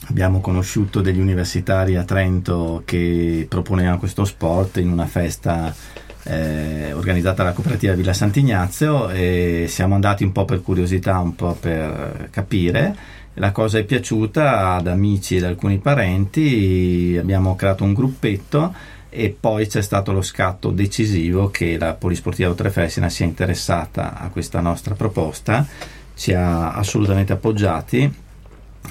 Abbiamo 0.09 0.41
conosciuto 0.41 1.01
degli 1.01 1.19
universitari 1.19 1.95
a 1.95 2.03
Trento 2.03 2.83
che 2.85 3.45
proponevano 3.49 3.97
questo 3.97 4.25
sport 4.25 4.77
in 4.77 4.91
una 4.91 5.05
festa 5.07 5.73
eh, 6.23 6.91
organizzata 6.93 7.43
dalla 7.43 7.55
cooperativa 7.55 7.93
Villa 7.93 8.13
Sant'Ignazio 8.13 9.09
e 9.09 9.65
siamo 9.67 9.95
andati 9.95 10.23
un 10.23 10.31
po' 10.31 10.45
per 10.45 10.61
curiosità, 10.61 11.17
un 11.19 11.35
po' 11.35 11.57
per 11.59 12.27
capire. 12.31 13.21
La 13.35 13.51
cosa 13.51 13.79
è 13.79 13.83
piaciuta 13.83 14.75
ad 14.75 14.85
amici 14.85 15.37
ed 15.37 15.43
alcuni 15.43 15.79
parenti, 15.79 17.17
abbiamo 17.19 17.55
creato 17.55 17.83
un 17.83 17.93
gruppetto 17.93 18.73
e 19.09 19.35
poi 19.37 19.65
c'è 19.65 19.81
stato 19.81 20.11
lo 20.11 20.21
scatto 20.21 20.69
decisivo 20.69 21.49
che 21.49 21.77
la 21.79 21.93
Polisportiva 21.95 22.51
Otrefessina 22.51 23.09
sia 23.09 23.25
interessata 23.25 24.19
a 24.19 24.29
questa 24.29 24.59
nostra 24.59 24.93
proposta, 24.93 25.65
ci 26.15 26.31
ha 26.33 26.73
assolutamente 26.73 27.33
appoggiati 27.33 28.21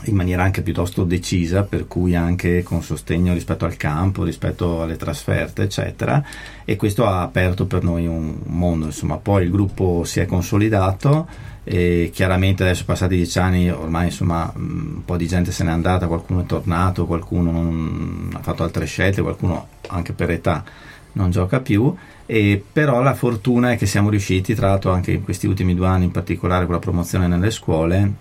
in 0.04 0.16
maniera 0.16 0.42
anche 0.42 0.62
piuttosto 0.62 1.04
decisa, 1.04 1.62
per 1.62 1.86
cui 1.86 2.16
anche 2.16 2.64
con 2.64 2.82
sostegno 2.82 3.34
rispetto 3.34 3.64
al 3.64 3.76
campo, 3.76 4.24
rispetto 4.24 4.82
alle 4.82 4.96
trasferte, 4.96 5.62
eccetera, 5.62 6.24
e 6.64 6.74
questo 6.76 7.06
ha 7.06 7.22
aperto 7.22 7.66
per 7.66 7.84
noi 7.84 8.06
un 8.06 8.38
mondo, 8.46 8.86
insomma, 8.86 9.18
poi 9.18 9.44
il 9.44 9.50
gruppo 9.50 10.02
si 10.04 10.18
è 10.18 10.26
consolidato 10.26 11.28
e 11.64 12.10
chiaramente 12.12 12.64
adesso 12.64 12.84
passati 12.84 13.14
dieci 13.16 13.38
anni 13.38 13.70
ormai 13.70 14.06
insomma 14.06 14.52
un 14.56 15.04
po' 15.04 15.16
di 15.16 15.28
gente 15.28 15.52
se 15.52 15.64
n'è 15.64 15.70
andata, 15.70 16.06
qualcuno 16.06 16.40
è 16.40 16.46
tornato, 16.46 17.06
qualcuno 17.06 17.52
non 17.52 18.30
ha 18.34 18.40
fatto 18.40 18.64
altre 18.64 18.86
scelte, 18.86 19.22
qualcuno 19.22 19.68
anche 19.88 20.12
per 20.12 20.30
età 20.30 20.64
non 21.12 21.30
gioca 21.30 21.60
più. 21.60 21.94
E 22.26 22.62
però 22.72 23.02
la 23.02 23.14
fortuna 23.14 23.72
è 23.72 23.76
che 23.76 23.86
siamo 23.86 24.10
riusciti, 24.10 24.54
tra 24.54 24.68
l'altro 24.68 24.92
anche 24.92 25.12
in 25.12 25.24
questi 25.24 25.46
ultimi 25.46 25.74
due 25.74 25.86
anni, 25.86 26.04
in 26.04 26.10
particolare 26.10 26.64
con 26.64 26.74
la 26.74 26.80
promozione 26.80 27.26
nelle 27.26 27.50
scuole, 27.50 28.12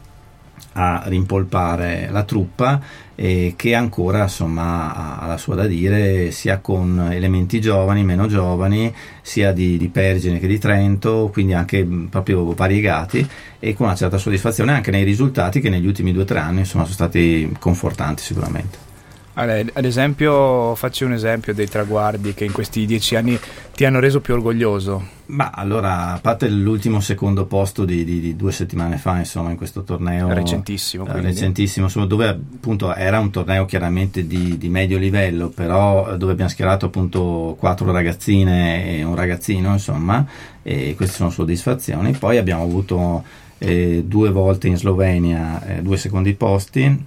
a 0.74 1.04
rimpolpare 1.06 2.08
la 2.12 2.24
truppa 2.24 2.80
eh, 3.16 3.54
che 3.56 3.76
ancora 3.76 4.24
insomma 4.24 5.20
ha, 5.20 5.28
la 5.28 5.38
sua 5.38 5.56
da 5.56 5.68
dire 5.68 6.32
sia 6.32 6.60
con 6.60 7.10
elementi 7.12 7.60
giovani, 7.60 8.04
meno 8.04 8.28
giovani, 8.28 8.94
sia 9.22 9.52
di, 9.52 9.78
di 9.78 9.90
Pergine 9.90 10.40
che 10.40 10.48
di 10.48 10.58
Trento, 10.58 11.30
quindi 11.32 11.54
anche 11.54 11.86
proprio 12.10 12.54
variegati 12.54 13.28
e 13.60 13.74
con 13.74 13.88
una 13.88 13.96
certa 13.96 14.18
soddisfazione 14.18 14.72
anche 14.72 14.92
nei 14.92 15.04
risultati 15.04 15.60
che 15.60 15.70
negli 15.70 15.86
ultimi 15.86 16.14
due 16.14 16.24
o 16.24 16.26
tre 16.26 16.40
anni 16.40 16.60
insomma, 16.60 16.84
sono 16.84 16.96
stati 16.96 17.54
confortanti 17.60 18.24
sicuramente. 18.24 18.90
Ad 19.34 19.86
esempio, 19.86 20.76
facci 20.76 21.06
un 21.06 21.14
esempio 21.14 21.54
dei 21.54 21.68
traguardi 21.68 22.34
che 22.34 22.44
in 22.44 22.52
questi 22.52 22.86
dieci 22.86 23.16
anni 23.16 23.40
ti 23.82 23.88
hanno 23.88 24.00
reso 24.00 24.22
più 24.22 24.36
orgoglioso. 24.36 25.04
Ma 25.28 25.50
allora, 25.50 26.14
a 26.14 26.20
parte 26.20 26.48
l'ultimo 26.48 27.00
secondo 27.00 27.48
posto 27.48 27.84
di, 27.84 28.06
di- 28.06 28.20
di 28.20 28.36
due 28.36 28.52
settimane 28.52 28.98
fa, 28.98 29.18
insomma, 29.18 29.50
in 29.50 29.58
questo 29.58 29.82
torneo 29.82 30.32
Recentissimo, 30.32 31.08
eh, 31.08 31.10
quindi. 31.10 31.30
recentissimo, 31.30 31.88
insomma, 31.88 32.06
dove 32.06 32.28
appunto 32.28 32.94
era 32.94 33.18
un 33.18 33.32
torneo 33.32 33.66
chiaramente 33.66 34.28
di, 34.28 34.60
di 34.60 34.70
medio 34.70 35.00
livello, 35.00 35.50
però 35.50 36.14
eh, 36.14 36.18
dove 36.20 36.34
abbiamo 36.34 36.52
schierato 36.52 36.86
appunto 36.86 37.56
quattro 37.58 37.92
ragazzine 37.92 38.98
e 39.00 39.04
un 39.04 39.16
ragazzino, 39.16 39.72
insomma, 39.72 40.28
e 40.62 40.94
queste 40.96 41.16
sono 41.16 41.32
soddisfazioni. 41.32 42.12
Poi 42.12 42.38
abbiamo 42.38 42.62
avuto 42.62 43.24
eh, 43.58 44.04
due 44.06 44.30
volte 44.30 44.68
in 44.68 44.78
Slovenia 44.78 45.66
eh, 45.66 45.82
due 45.82 45.98
secondi 45.98 46.36
posti, 46.36 47.04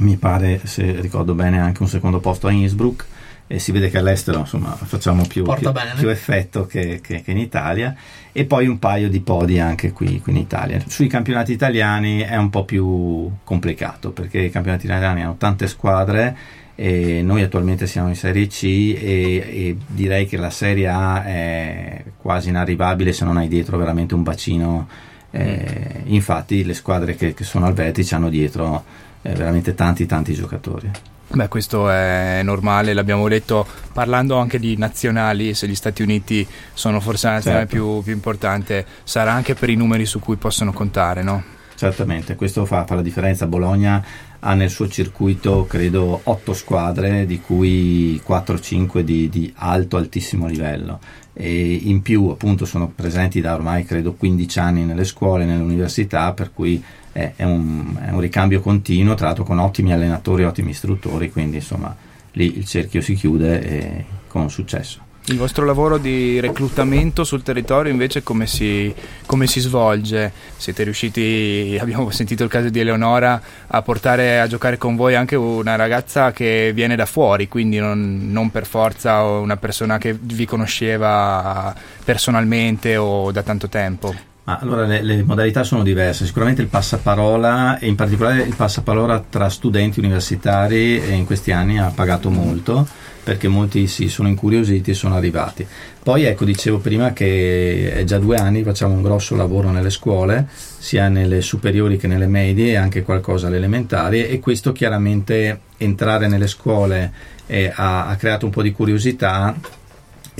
mi 0.00 0.16
pare, 0.18 0.60
se 0.64 1.00
ricordo 1.00 1.32
bene, 1.32 1.58
anche 1.58 1.80
un 1.80 1.88
secondo 1.88 2.20
posto 2.20 2.48
a 2.48 2.50
Innsbruck. 2.50 3.06
E 3.52 3.58
si 3.58 3.70
vede 3.70 3.90
che 3.90 3.98
all'estero 3.98 4.38
insomma, 4.38 4.70
facciamo 4.70 5.26
più, 5.26 5.44
più- 5.56 5.66
più 5.98 6.08
effetto 6.08 6.64
che, 6.64 7.00
che- 7.02 7.20
che 7.20 7.30
in 7.32 7.36
Italia 7.36 7.94
e 8.32 8.46
poi 8.46 8.66
un 8.66 8.78
paio 8.78 9.10
di 9.10 9.20
podi 9.20 9.58
anche 9.60 9.92
qui, 9.92 10.20
qui 10.22 10.32
in 10.32 10.38
Italia. 10.38 10.82
Sui 10.86 11.06
campionati 11.06 11.52
italiani 11.52 12.20
è 12.20 12.36
un 12.36 12.48
po' 12.48 12.64
più 12.64 13.30
complicato 13.44 14.10
perché 14.10 14.38
i 14.40 14.50
campionati 14.50 14.86
italiani 14.86 15.22
hanno 15.22 15.36
tante 15.36 15.66
squadre 15.66 16.34
e 16.74 17.20
noi 17.22 17.42
attualmente 17.42 17.86
siamo 17.86 18.08
in 18.08 18.16
Serie 18.16 18.46
C 18.46 18.62
e, 18.64 18.96
e 19.02 19.76
direi 19.86 20.24
che 20.26 20.38
la 20.38 20.48
Serie 20.48 20.88
A 20.88 21.22
è 21.22 22.02
quasi 22.16 22.48
inarrivabile 22.48 23.12
se 23.12 23.26
non 23.26 23.36
hai 23.36 23.48
dietro 23.48 23.76
veramente 23.76 24.14
un 24.14 24.22
bacino. 24.22 24.88
Eh, 25.30 26.02
infatti 26.06 26.64
le 26.64 26.72
squadre 26.72 27.16
che, 27.16 27.34
che 27.34 27.44
sono 27.44 27.66
al 27.66 27.74
vertice 27.74 28.14
hanno 28.14 28.30
dietro 28.30 28.82
eh, 29.20 29.34
veramente 29.34 29.74
tanti 29.74 30.06
tanti 30.06 30.32
giocatori. 30.32 30.90
Beh, 31.28 31.48
questo 31.48 31.88
è 31.88 32.40
normale, 32.42 32.92
l'abbiamo 32.92 33.26
detto 33.26 33.66
parlando 33.92 34.36
anche 34.36 34.58
di 34.58 34.76
nazionali, 34.76 35.54
se 35.54 35.66
gli 35.66 35.74
Stati 35.74 36.02
Uniti 36.02 36.46
sono 36.74 37.00
forse 37.00 37.26
la 37.28 37.32
nazionale 37.34 37.66
Certo. 37.66 37.82
più, 37.82 38.02
più 38.02 38.12
importante, 38.12 38.84
sarà 39.02 39.32
anche 39.32 39.54
per 39.54 39.70
i 39.70 39.74
numeri 39.74 40.04
su 40.04 40.18
cui 40.18 40.36
possono 40.36 40.72
contare, 40.72 41.22
no? 41.22 41.42
Certamente, 41.74 42.36
questo 42.36 42.64
fa, 42.64 42.84
fa 42.84 42.94
la 42.94 43.02
differenza. 43.02 43.46
Bologna 43.46 44.04
ha 44.44 44.54
nel 44.54 44.70
suo 44.70 44.88
circuito, 44.88 45.66
credo, 45.68 46.20
otto 46.24 46.52
squadre, 46.52 47.26
di 47.26 47.40
cui 47.40 48.20
4-5 48.26 49.00
di, 49.00 49.28
di 49.28 49.52
alto, 49.56 49.96
altissimo 49.96 50.46
livello. 50.46 50.98
E 51.32 51.74
in 51.74 52.02
più, 52.02 52.26
appunto, 52.26 52.64
sono 52.64 52.88
presenti 52.88 53.40
da 53.40 53.54
ormai, 53.54 53.84
credo, 53.84 54.14
15 54.14 54.58
anni 54.58 54.84
nelle 54.84 55.04
scuole, 55.04 55.44
nelle 55.44 55.62
università, 55.62 56.32
per 56.32 56.52
cui 56.52 56.82
è, 57.12 57.34
è 57.36 57.44
un, 57.44 57.96
è 58.04 58.10
un 58.10 58.20
ricambio 58.20 58.60
continuo, 58.60 59.14
tra 59.14 59.26
l'altro 59.26 59.44
con 59.44 59.58
ottimi 59.58 59.92
allenatori, 59.92 60.44
ottimi 60.44 60.70
istruttori, 60.70 61.30
quindi 61.30 61.56
insomma 61.56 61.94
lì 62.32 62.56
il 62.56 62.64
cerchio 62.64 63.00
si 63.00 63.14
chiude 63.14 63.62
e 63.62 64.04
con 64.26 64.50
successo. 64.50 65.10
Il 65.26 65.36
vostro 65.36 65.64
lavoro 65.64 65.98
di 65.98 66.40
reclutamento 66.40 67.22
sul 67.22 67.44
territorio 67.44 67.92
invece 67.92 68.24
come 68.24 68.48
si, 68.48 68.92
come 69.24 69.46
si 69.46 69.60
svolge? 69.60 70.32
Siete 70.56 70.82
riusciti, 70.82 71.78
abbiamo 71.80 72.10
sentito 72.10 72.42
il 72.42 72.50
caso 72.50 72.70
di 72.70 72.80
Eleonora, 72.80 73.40
a 73.68 73.82
portare 73.82 74.40
a 74.40 74.48
giocare 74.48 74.78
con 74.78 74.96
voi 74.96 75.14
anche 75.14 75.36
una 75.36 75.76
ragazza 75.76 76.32
che 76.32 76.72
viene 76.74 76.96
da 76.96 77.06
fuori, 77.06 77.46
quindi 77.46 77.78
non, 77.78 78.32
non 78.32 78.50
per 78.50 78.66
forza 78.66 79.22
una 79.22 79.56
persona 79.56 79.96
che 79.96 80.12
vi 80.20 80.44
conosceva 80.44 81.72
personalmente 82.04 82.96
o 82.96 83.30
da 83.30 83.44
tanto 83.44 83.68
tempo. 83.68 84.31
Ma 84.44 84.58
allora 84.58 84.84
le, 84.86 85.02
le 85.02 85.22
modalità 85.22 85.62
sono 85.62 85.84
diverse, 85.84 86.26
sicuramente 86.26 86.62
il 86.62 86.68
passaparola 86.68 87.78
e 87.78 87.86
in 87.86 87.94
particolare 87.94 88.42
il 88.42 88.56
passaparola 88.56 89.24
tra 89.28 89.48
studenti 89.48 90.00
universitari 90.00 91.00
eh, 91.00 91.12
in 91.12 91.26
questi 91.26 91.52
anni 91.52 91.78
ha 91.78 91.92
pagato 91.94 92.28
molto 92.28 92.86
perché 93.22 93.46
molti 93.46 93.86
si 93.86 94.08
sono 94.08 94.26
incuriositi 94.26 94.90
e 94.90 94.94
sono 94.94 95.14
arrivati. 95.14 95.64
Poi 96.02 96.24
ecco, 96.24 96.44
dicevo 96.44 96.78
prima 96.78 97.12
che 97.12 97.92
è 97.94 98.04
già 98.04 98.18
due 98.18 98.36
anni 98.36 98.64
facciamo 98.64 98.94
un 98.94 99.02
grosso 99.02 99.36
lavoro 99.36 99.70
nelle 99.70 99.90
scuole, 99.90 100.48
sia 100.50 101.08
nelle 101.08 101.40
superiori 101.40 101.96
che 101.96 102.08
nelle 102.08 102.26
medie 102.26 102.72
e 102.72 102.76
anche 102.76 103.02
qualcosa 103.02 103.46
alle 103.46 103.58
elementari 103.58 104.26
e 104.26 104.40
questo 104.40 104.72
chiaramente 104.72 105.60
entrare 105.76 106.26
nelle 106.26 106.48
scuole 106.48 107.12
eh, 107.46 107.72
ha, 107.72 108.08
ha 108.08 108.16
creato 108.16 108.46
un 108.46 108.50
po' 108.50 108.62
di 108.62 108.72
curiosità 108.72 109.54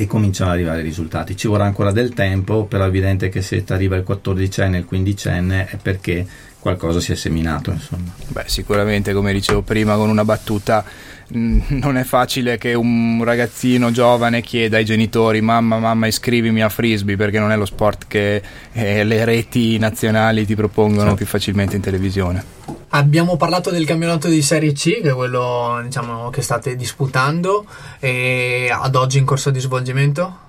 e 0.03 0.07
cominciano 0.07 0.51
ad 0.51 0.57
arrivare 0.57 0.81
i 0.81 0.85
risultati. 0.85 1.37
Ci 1.37 1.47
vorrà 1.47 1.65
ancora 1.65 1.93
del 1.93 2.13
tempo, 2.13 2.65
però 2.65 2.85
è 2.85 2.89
evidente 2.89 3.29
che 3.29 3.41
se 3.41 3.63
ti 3.63 3.73
arriva 3.73 3.97
il 3.97 4.05
14enne 4.07 4.75
e 4.75 4.79
il 4.79 4.87
15enne 4.91 5.69
è 5.69 5.77
perché 5.81 6.27
qualcosa 6.59 7.01
si 7.01 7.13
è 7.13 7.15
seminato. 7.15 7.77
Beh, 8.29 8.45
sicuramente, 8.47 9.13
come 9.13 9.33
dicevo 9.33 9.63
prima 9.63 9.97
con 9.97 10.09
una 10.09 10.25
battuta, 10.25 10.85
non 11.33 11.97
è 11.97 12.05
facile 12.05 12.59
che 12.59 12.75
un 12.75 13.23
ragazzino 13.25 13.91
giovane 13.91 14.43
chieda 14.43 14.77
ai 14.77 14.85
genitori 14.85 15.41
mamma, 15.41 15.79
mamma 15.79 16.07
iscrivimi 16.07 16.63
a 16.63 16.69
frisbee 16.69 17.17
perché 17.17 17.39
non 17.39 17.51
è 17.51 17.57
lo 17.57 17.65
sport 17.65 18.05
che 18.07 18.43
eh, 18.73 19.05
le 19.05 19.25
reti 19.25 19.79
nazionali 19.79 20.45
ti 20.45 20.55
propongono 20.55 21.01
Certo. 21.03 21.15
più 21.17 21.27
facilmente 21.27 21.77
in 21.77 21.83
televisione. 21.83 22.45
Abbiamo 22.95 23.37
parlato 23.37 23.71
del 23.71 23.87
campionato 23.87 24.29
di 24.29 24.43
Serie 24.43 24.73
C, 24.73 25.01
che 25.01 25.11
è 25.11 25.15
quello 25.15 25.81
diciamo, 25.83 26.29
che 26.29 26.43
state 26.43 26.77
disputando, 26.77 27.65
e 27.99 28.69
ad 28.71 28.95
oggi 28.95 29.17
in 29.19 29.25
corso 29.25 29.51
di 29.51 29.61
svolgimento. 29.61 30.42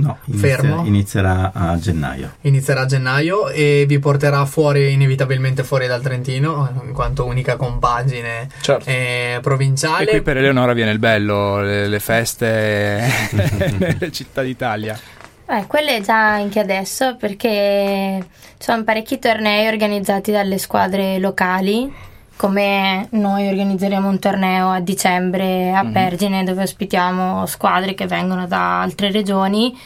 No, 0.00 0.18
inizia- 0.24 0.48
Fermo. 0.56 0.84
inizierà 0.86 1.52
a 1.54 1.78
gennaio. 1.78 2.32
Inizierà 2.42 2.82
a 2.82 2.86
gennaio 2.86 3.48
e 3.48 3.84
vi 3.86 3.98
porterà 3.98 4.44
fuori, 4.46 4.92
inevitabilmente 4.92 5.64
fuori 5.64 5.86
dal 5.86 6.02
Trentino, 6.02 6.70
in 6.84 6.92
quanto 6.92 7.24
unica 7.26 7.56
compagine 7.56 8.48
Certo. 8.60 8.88
eh, 8.88 9.34
E 9.36 9.40
provinciale. 9.40 10.06
qui 10.06 10.22
per 10.22 10.36
Eleonora 10.38 10.72
viene 10.72 10.90
il 10.92 10.98
bello, 10.98 11.60
le, 11.60 11.86
le 11.88 12.00
feste 12.00 13.02
nelle 13.78 14.10
città 14.12 14.42
d'Italia. 14.42 14.98
Eh, 15.46 15.66
quelle 15.66 16.00
già 16.00 16.32
anche 16.34 16.60
adesso 16.60 17.16
perché 17.16 18.24
ci 18.58 18.64
sono 18.70 18.84
parecchi 18.84 19.18
tornei 19.18 19.66
organizzati 19.66 20.30
dalle 20.30 20.58
squadre 20.58 21.18
locali, 21.18 21.92
come 22.40 23.06
noi 23.10 23.48
organizzeremo 23.48 24.08
un 24.08 24.18
torneo 24.18 24.70
a 24.70 24.80
dicembre 24.80 25.72
a 25.74 25.84
Pergine 25.84 26.42
dove 26.42 26.62
ospitiamo 26.62 27.44
squadre 27.44 27.92
che 27.92 28.06
vengono 28.06 28.46
da 28.46 28.80
altre 28.80 29.10
regioni. 29.10 29.78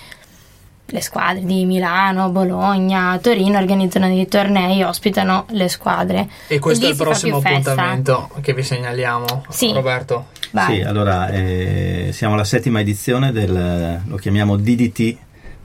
Le 0.87 1.01
squadre 1.01 1.45
di 1.45 1.65
Milano, 1.65 2.29
Bologna, 2.29 3.19
Torino 3.21 3.59
organizzano 3.59 4.07
dei 4.07 4.29
tornei 4.29 4.79
e 4.79 4.85
ospitano 4.85 5.47
le 5.49 5.69
squadre. 5.69 6.29
E 6.47 6.61
questo 6.61 6.85
lì 6.85 6.91
è 6.91 6.95
il 6.95 6.97
prossimo 6.97 7.39
appuntamento 7.39 8.31
che 8.41 8.55
vi 8.55 8.63
segnaliamo, 8.63 9.47
Sì. 9.49 9.73
Roberto. 9.73 10.27
Vai. 10.53 10.77
Sì, 10.77 10.83
allora 10.83 11.31
eh, 11.31 12.11
siamo 12.13 12.35
alla 12.35 12.45
settima 12.45 12.79
edizione 12.79 13.33
del, 13.33 14.01
lo 14.07 14.17
chiamiamo 14.17 14.55
DDT, 14.57 15.17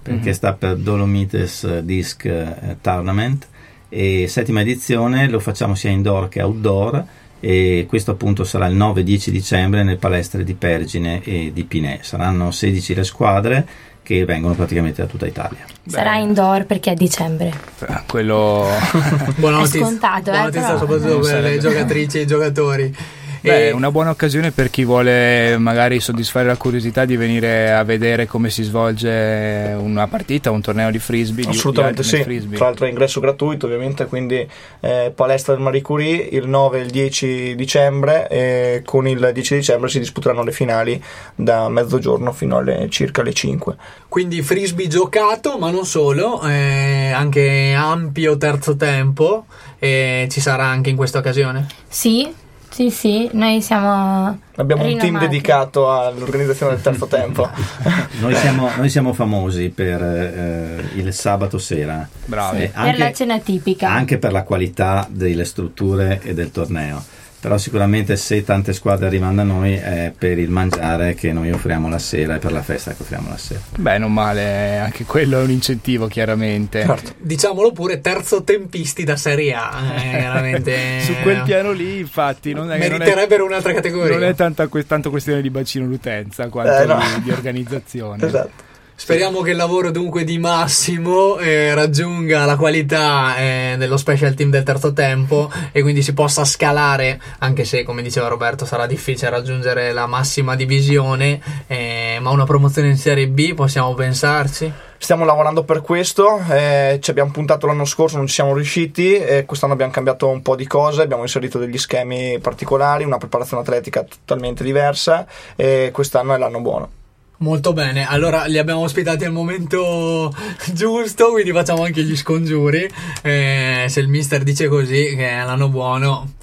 perché 0.02 0.34
sta 0.34 0.54
per 0.54 0.78
Dolomites 0.78 1.82
Disc 1.82 2.26
eh, 2.26 2.78
Tournament, 2.82 3.46
e 3.90 4.28
settima 4.28 4.62
edizione 4.62 5.28
lo 5.28 5.40
facciamo 5.40 5.76
sia 5.76 5.90
indoor 5.90 6.30
che 6.30 6.42
outdoor, 6.42 7.04
e 7.42 7.86
questo 7.88 8.12
appunto 8.12 8.44
sarà 8.44 8.68
il 8.68 8.78
9-10 8.78 9.30
dicembre 9.30 9.84
nel 9.84 9.98
palestre 9.98 10.44
di 10.44 10.54
Pergine 10.54 11.22
e 11.24 11.52
di 11.54 11.64
Pinè. 11.64 12.00
Saranno 12.02 12.52
16 12.52 12.96
le 12.96 13.04
squadre 13.04 13.68
che 14.04 14.26
vengono 14.26 14.56
praticamente 14.56 15.02
da 15.02 15.08
tutta 15.08 15.28
Italia. 15.28 15.66
Sarà 15.86 16.18
indoor 16.18 16.66
perché 16.66 16.92
è 16.92 16.96
dicembre. 16.96 17.54
Eh, 17.80 18.02
Quello... 18.08 18.66
È 18.68 19.40
notizia, 19.40 19.82
scontato, 19.82 20.32
buona 20.32 20.40
eh, 20.40 20.44
notizia 20.46 20.62
però. 20.66 20.78
soprattutto 20.80 21.20
per 21.20 21.42
le 21.44 21.58
giocatrici 21.60 22.18
e 22.18 22.22
i 22.22 22.28
giocatori. 22.28 22.96
Beh, 23.42 23.68
E- 23.68 23.70
è 23.70 23.72
una 23.72 23.92
buona 23.92 24.10
occasione 24.10 24.52
per 24.52 24.70
chi 24.70 24.84
vuole 24.84 25.58
magari 25.58 26.00
soddisfare 26.00 26.48
la 26.48 26.58
curiosità 26.58 27.06
di 27.06 27.16
venire 27.16 27.72
a 27.72 27.84
vedere 27.84 28.26
come 28.28 28.50
si 28.50 28.64
svolge 28.64 29.76
una 29.78 30.08
partita, 30.08 30.52
un 30.52 30.62
torneo 30.62 30.92
di 30.92 31.00
frisbee. 31.00 31.48
Assolutamente 31.48 32.02
di 32.02 32.08
sì, 32.08 32.22
frisbee. 32.22 32.58
tra 32.58 32.66
l'altro 32.66 32.86
è 32.86 32.90
ingresso 32.90 33.20
gratuito 33.20 33.66
ovviamente, 33.66 34.06
quindi 34.06 34.48
eh, 34.82 35.12
palestra 35.14 35.54
del 35.54 35.64
Marie 35.64 35.82
Curie 35.82 36.28
il 36.32 36.48
9 36.48 36.80
e 36.80 36.82
il 36.82 36.90
10 36.90 37.56
dicembre 37.56 38.28
e 38.28 38.82
con 38.86 39.08
il 39.08 39.30
10 39.34 39.56
dicembre 39.56 39.90
si 39.90 40.00
disputeranno 40.00 40.44
le 40.44 40.52
finali 40.52 41.02
da 41.36 41.70
mezzogiorno 41.70 42.32
fino 42.32 42.58
alle 42.58 42.88
circa 42.90 43.22
le 43.22 43.34
5. 43.34 43.76
Quindi 44.08 44.42
frisbee 44.42 44.88
giocato, 44.88 45.58
ma 45.58 45.70
non 45.72 45.86
solo, 45.86 46.42
eh, 46.44 47.12
anche 47.12 47.74
ampio 47.76 48.38
terzo 48.38 48.76
tempo. 48.76 49.46
E 49.82 50.28
ci 50.30 50.42
sarà 50.42 50.66
anche 50.66 50.90
in 50.90 50.98
questa 50.98 51.20
occasione. 51.20 51.66
Sì, 51.88 52.30
Sì, 52.70 52.92
sì, 52.92 53.30
noi 53.34 53.62
siamo. 53.62 54.40
Abbiamo 54.56 54.84
un 54.84 54.90
team 54.90 55.02
rinomati. 55.02 55.28
dedicato 55.28 55.92
all'organizzazione 55.92 56.74
del 56.74 56.82
terzo 56.82 57.08
tempo. 57.08 57.50
Noi 58.20 58.36
siamo, 58.36 58.70
noi 58.78 58.90
siamo 58.90 59.14
famosi 59.14 59.70
per 59.70 60.02
eh, 60.02 60.84
il 60.96 61.12
sabato 61.14 61.58
sera. 61.58 62.08
Bravi. 62.26 62.64
Eh, 62.64 62.68
Per 62.70 62.98
la 62.98 63.06
anche, 63.06 63.14
cena 63.14 63.40
tipica. 63.40 63.90
anche 63.90 64.18
per 64.18 64.32
la 64.32 64.44
qualità 64.44 65.08
delle 65.10 65.46
strutture 65.46 66.20
e 66.24 66.34
del 66.34 66.52
torneo. 66.52 67.04
Però 67.40 67.58
sicuramente 67.58 68.18
se 68.18 68.44
tante 68.44 68.74
squadre 68.74 69.08
arrivano 69.08 69.36
da 69.36 69.44
noi 69.44 69.74
è 69.76 70.12
per 70.18 70.38
il 70.38 70.50
mangiare 70.50 71.16
che 71.16 71.32
noi 71.32 71.52
offriamo 71.52 71.88
la 71.88 72.00
sera 72.00 72.36
e 72.36 72.40
per 72.40 72.52
la 72.52 72.62
festa 72.62 72.92
che 72.92 73.02
offriamo 73.02 73.30
la 73.30 73.38
sera. 73.38 73.62
Beh, 73.78 73.98
non 73.98 74.12
male, 74.12 74.78
anche 74.78 75.06
quello 75.06 75.40
è 75.40 75.44
un 75.44 75.52
incentivo, 75.52 76.08
chiaramente. 76.08 76.86
Diciamolo 77.18 77.72
pure, 77.72 78.02
terzo 78.02 78.44
tempisti 78.44 79.04
da 79.06 79.16
Serie 79.16 79.54
A. 79.54 79.72
eh, 80.02 80.18
veramente. 80.18 81.00
Su 81.02 81.14
quel 81.22 81.44
piano 81.44 81.72
lì, 81.72 82.00
infatti, 82.00 82.54
non 82.54 82.72
è, 82.72 82.78
non 82.78 82.86
è, 82.86 82.90
Meriterebbero 82.90 83.46
un'altra 83.46 83.74
categoria. 83.74 84.18
non 84.18 84.28
è 84.28 84.36
tanta 84.36 84.68
tanto 84.86 85.10
questione 85.10 85.42
di 85.42 85.50
bacino 85.50 85.88
d'utenza 85.88 86.50
quanto 86.50 86.82
Eh, 86.82 86.86
no. 86.86 87.00
di, 87.16 87.24
di 87.24 87.32
organizzazione. 87.32 88.26
esatto. 88.28 88.68
Speriamo 89.00 89.40
che 89.40 89.52
il 89.52 89.56
lavoro 89.56 89.92
dunque 89.92 90.26
di 90.26 90.38
Massimo 90.38 91.38
eh, 91.38 91.74
raggiunga 91.74 92.44
la 92.44 92.58
qualità 92.58 93.38
eh, 93.38 93.76
dello 93.78 93.96
special 93.96 94.34
team 94.34 94.50
del 94.52 94.64
terzo 94.64 94.92
tempo 94.92 95.50
e 95.72 95.82
quindi 95.82 96.02
si 96.02 96.14
possa 96.14 96.44
scalare, 96.44 97.20
anche 97.40 97.64
se 97.64 97.84
come 97.84 98.02
diceva 98.02 98.28
Roberto 98.28 98.66
sarà 98.66 98.86
difficile 98.86 99.30
raggiungere 99.30 99.94
la 99.94 100.06
massima 100.06 100.56
divisione, 100.56 101.42
eh, 101.68 102.18
ma 102.20 102.30
una 102.32 102.44
promozione 102.44 102.90
in 102.90 102.98
Serie 102.98 103.30
B 103.30 103.54
possiamo 103.54 103.94
pensarci? 103.94 104.72
Stiamo 104.98 105.24
lavorando 105.24 105.64
per 105.64 105.82
questo, 105.82 106.44
eh, 106.50 107.00
ci 107.02 107.10
abbiamo 107.10 107.32
puntato 107.32 107.66
l'anno 107.68 107.86
scorso, 107.86 108.18
non 108.18 108.28
ci 108.28 108.34
siamo 108.34 108.54
riusciti, 108.54 109.18
quest'anno 109.46 109.74
abbiamo 109.74 109.94
cambiato 109.94 110.28
un 110.28 110.42
po' 110.42 110.58
di 110.58 110.68
cose, 110.68 111.02
abbiamo 111.02 111.24
inserito 111.24 111.58
degli 111.58 111.78
schemi 111.78 112.38
particolari, 112.40 113.06
una 113.06 113.18
preparazione 113.18 113.64
atletica 113.64 114.04
totalmente 114.04 114.62
diversa 114.66 115.26
e 115.56 115.90
quest'anno 115.94 116.36
è 116.36 116.38
l'anno 116.38 116.60
buono. 116.60 116.99
Molto 117.42 117.72
bene, 117.72 118.06
allora 118.06 118.44
li 118.46 118.58
abbiamo 118.58 118.82
ospitati 118.82 119.24
al 119.24 119.32
momento 119.32 120.34
giusto, 120.74 121.32
quindi 121.32 121.52
facciamo 121.54 121.84
anche 121.84 122.04
gli 122.04 122.16
scongiuri. 122.18 122.86
Eh, 123.22 123.86
se 123.88 124.00
il 124.02 124.10
mister 124.10 124.44
dice 124.44 124.68
così, 124.68 125.16
che 125.16 125.30
è 125.30 125.44
l'anno 125.46 125.70
buono, 125.70 126.34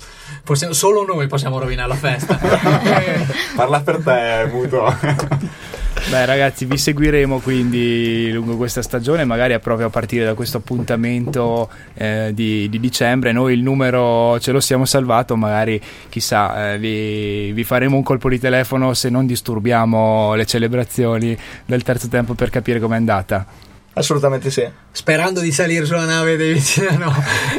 possiamo- 0.43 0.73
solo 0.73 1.05
noi 1.05 1.27
possiamo 1.27 1.59
rovinare 1.59 1.89
la 1.89 1.95
festa. 1.97 2.39
Eh, 2.97 3.27
Parla 3.55 3.81
per 3.81 3.99
te, 4.03 4.49
Muto. 4.51 4.85
Beh, 6.09 6.25
ragazzi, 6.25 6.67
vi 6.67 6.79
seguiremo 6.79 7.41
quindi 7.41 8.31
lungo 8.31 8.57
questa 8.57 8.81
stagione, 8.81 9.25
magari 9.25 9.59
proprio 9.59 9.89
a 9.89 9.91
partire 9.91 10.25
da 10.25 10.35
questo 10.35 10.59
appuntamento 10.59 11.69
eh, 11.95 12.31
di, 12.33 12.69
di 12.69 12.79
dicembre. 12.79 13.33
Noi 13.33 13.55
il 13.55 13.63
numero 13.63 14.39
ce 14.39 14.53
lo 14.53 14.61
siamo 14.61 14.85
salvato, 14.85 15.35
magari 15.35 15.81
chissà, 16.09 16.75
eh, 16.75 16.79
vi, 16.79 17.51
vi 17.51 17.65
faremo 17.65 17.97
un 17.97 18.05
colpo 18.05 18.29
di 18.29 18.39
telefono 18.39 18.95
se 18.95 19.11
non 19.11 19.27
disturbiamo 19.27 20.37
le 20.37 20.47
celebrazioni 20.47 21.37
del 21.65 21.83
terzo 21.83 22.07
tempo 22.07 22.35
per 22.35 22.51
capire 22.51 22.79
com'è 22.79 22.95
andata. 22.95 23.66
Assolutamente 23.99 24.51
sì. 24.51 24.63
sperando 24.93 25.41
di 25.41 25.51
salire 25.51 25.87
sulla 25.87 26.05
nave 26.05 26.37
dei 26.37 26.53
vicini, 26.53 26.95
no, 27.01 27.11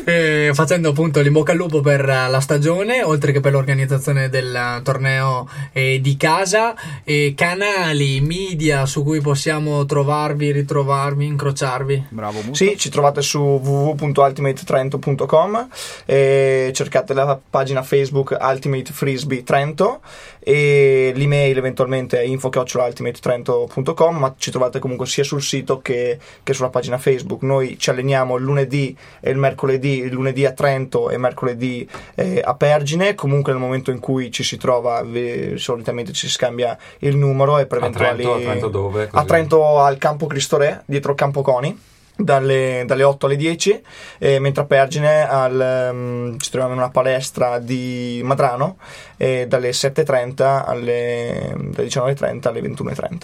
eh, 0.06 0.52
facendo 0.54 0.90
appunto 0.90 1.20
l'in 1.20 1.34
bocca 1.34 1.54
al 1.54 1.58
lupo 1.58 1.82
per 1.82 2.06
la 2.06 2.40
stagione, 2.40 3.02
oltre 3.02 3.32
che 3.32 3.40
per 3.40 3.54
l'organizzazione 3.54 4.30
del 4.30 4.82
torneo 4.84 5.50
eh, 5.72 6.00
di 6.00 6.16
casa, 6.16 6.76
e 7.04 7.34
canali, 7.36 8.22
media 8.22 8.86
su 8.86 9.04
cui 9.04 9.20
possiamo 9.20 9.84
trovarvi, 9.86 10.52
ritrovarvi, 10.52 11.26
incrociarvi. 11.26 12.06
Bravo, 12.10 12.42
Muto. 12.42 12.54
Sì, 12.54 12.78
ci 12.78 12.90
trovate 12.90 13.24
su 13.24 13.40
www.ultimatetrento.com 13.40 15.70
e 16.06 16.72
cercate 16.72 17.16
la 17.16 17.40
pagina 17.50 17.82
Facebook 17.82 18.38
Ultimate 18.40 18.94
Frisbee 18.94 19.44
Trento 19.44 20.02
e 20.48 21.12
l'email 21.14 21.58
eventualmente 21.58 22.22
è 22.22 22.24
info.ultimatetrento.com 22.24 24.16
ma 24.16 24.34
ci 24.38 24.50
trovate 24.50 24.80
comunque 24.80 25.06
sia 25.06 25.26
sul 25.26 25.42
sito 25.42 25.80
che, 25.80 26.18
che 26.42 26.54
sulla 26.54 26.70
pagina 26.70 26.98
Facebook. 26.98 27.42
Noi 27.42 27.78
ci 27.78 27.90
alleniamo 27.90 28.38
il 28.38 28.44
lunedì 28.44 28.98
e 29.20 29.30
il 29.30 29.38
mercoledì, 29.38 29.98
il 30.00 30.14
lunedì 30.14 30.46
a 30.46 30.54
Trento 30.54 31.10
e 31.10 31.18
mercoledì 31.18 31.86
eh, 32.16 32.42
a 32.42 32.56
Pergine, 32.56 33.14
comunque 33.14 33.52
nel 33.52 33.60
momento 33.60 33.92
in 33.92 34.00
cui 34.00 34.32
ci 34.32 34.44
si 34.44 34.56
trova 34.56 35.02
vi- 35.02 35.58
solitamente 35.58 36.14
ci 36.14 36.28
si 36.28 36.32
scambia 36.32 36.78
il 37.00 37.18
numero 37.18 37.58
e 37.60 37.66
per 37.66 37.80
A 37.80 37.88
eventuali... 37.88 38.24
Trento, 38.24 38.38
a 38.38 38.40
Trento 38.40 38.68
dove? 38.70 39.04
A 39.04 39.08
Così. 39.08 39.26
Trento 39.26 39.80
al 39.82 39.98
campo 39.98 40.28
Cristo 40.28 40.56
Re, 40.56 40.82
dietro 40.86 41.14
campo 41.14 41.42
Coni. 41.42 41.78
Dalle, 42.20 42.84
dalle 42.88 43.04
8 43.04 43.28
alle 43.28 43.36
10 43.36 43.84
e 44.18 44.40
mentre 44.40 44.64
a 44.64 44.66
Pergine 44.66 45.30
al, 45.30 45.62
ehm, 45.62 46.40
ci 46.40 46.50
troviamo 46.50 46.74
in 46.74 46.80
una 46.80 46.90
palestra 46.90 47.60
di 47.60 48.22
Madrano 48.24 48.78
e 49.18 49.46
dalle 49.48 49.70
7.30 49.70 50.64
alle 50.66 51.54
dalle 51.72 51.88
19.30 51.88 52.48
alle 52.48 52.62
21.30 52.62 53.16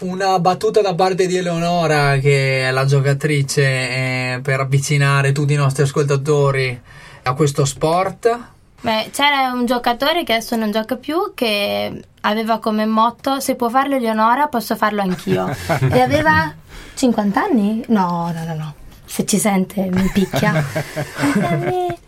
Una 0.00 0.38
battuta 0.38 0.80
da 0.80 0.94
parte 0.94 1.26
di 1.26 1.36
Eleonora, 1.36 2.16
che 2.18 2.68
è 2.68 2.70
la 2.70 2.84
giocatrice, 2.84 3.62
eh, 3.62 4.40
per 4.42 4.60
avvicinare 4.60 5.32
tutti 5.32 5.52
i 5.52 5.56
nostri 5.56 5.82
ascoltatori 5.82 6.80
a 7.24 7.32
questo 7.34 7.64
sport. 7.64 8.38
Beh, 8.80 9.08
c'era 9.12 9.50
un 9.52 9.64
giocatore 9.64 10.24
che 10.24 10.34
adesso 10.34 10.56
non 10.56 10.70
gioca 10.70 10.96
più 10.96 11.32
che 11.34 12.02
aveva 12.20 12.58
come 12.58 12.84
motto 12.84 13.40
se 13.40 13.54
può 13.54 13.70
farlo 13.70 13.96
Eleonora 13.96 14.48
posso 14.48 14.76
farlo 14.76 15.00
anch'io 15.00 15.48
e 15.90 16.00
aveva 16.00 16.52
50 16.94 17.40
anni? 17.42 17.84
No, 17.88 18.32
no, 18.32 18.44
no, 18.44 18.54
no. 18.54 18.74
Se 19.04 19.24
ci 19.24 19.38
sente 19.38 19.88
mi 19.90 20.08
picchia. 20.12 20.52
Quanti 21.14 21.40
anni? 21.44 21.98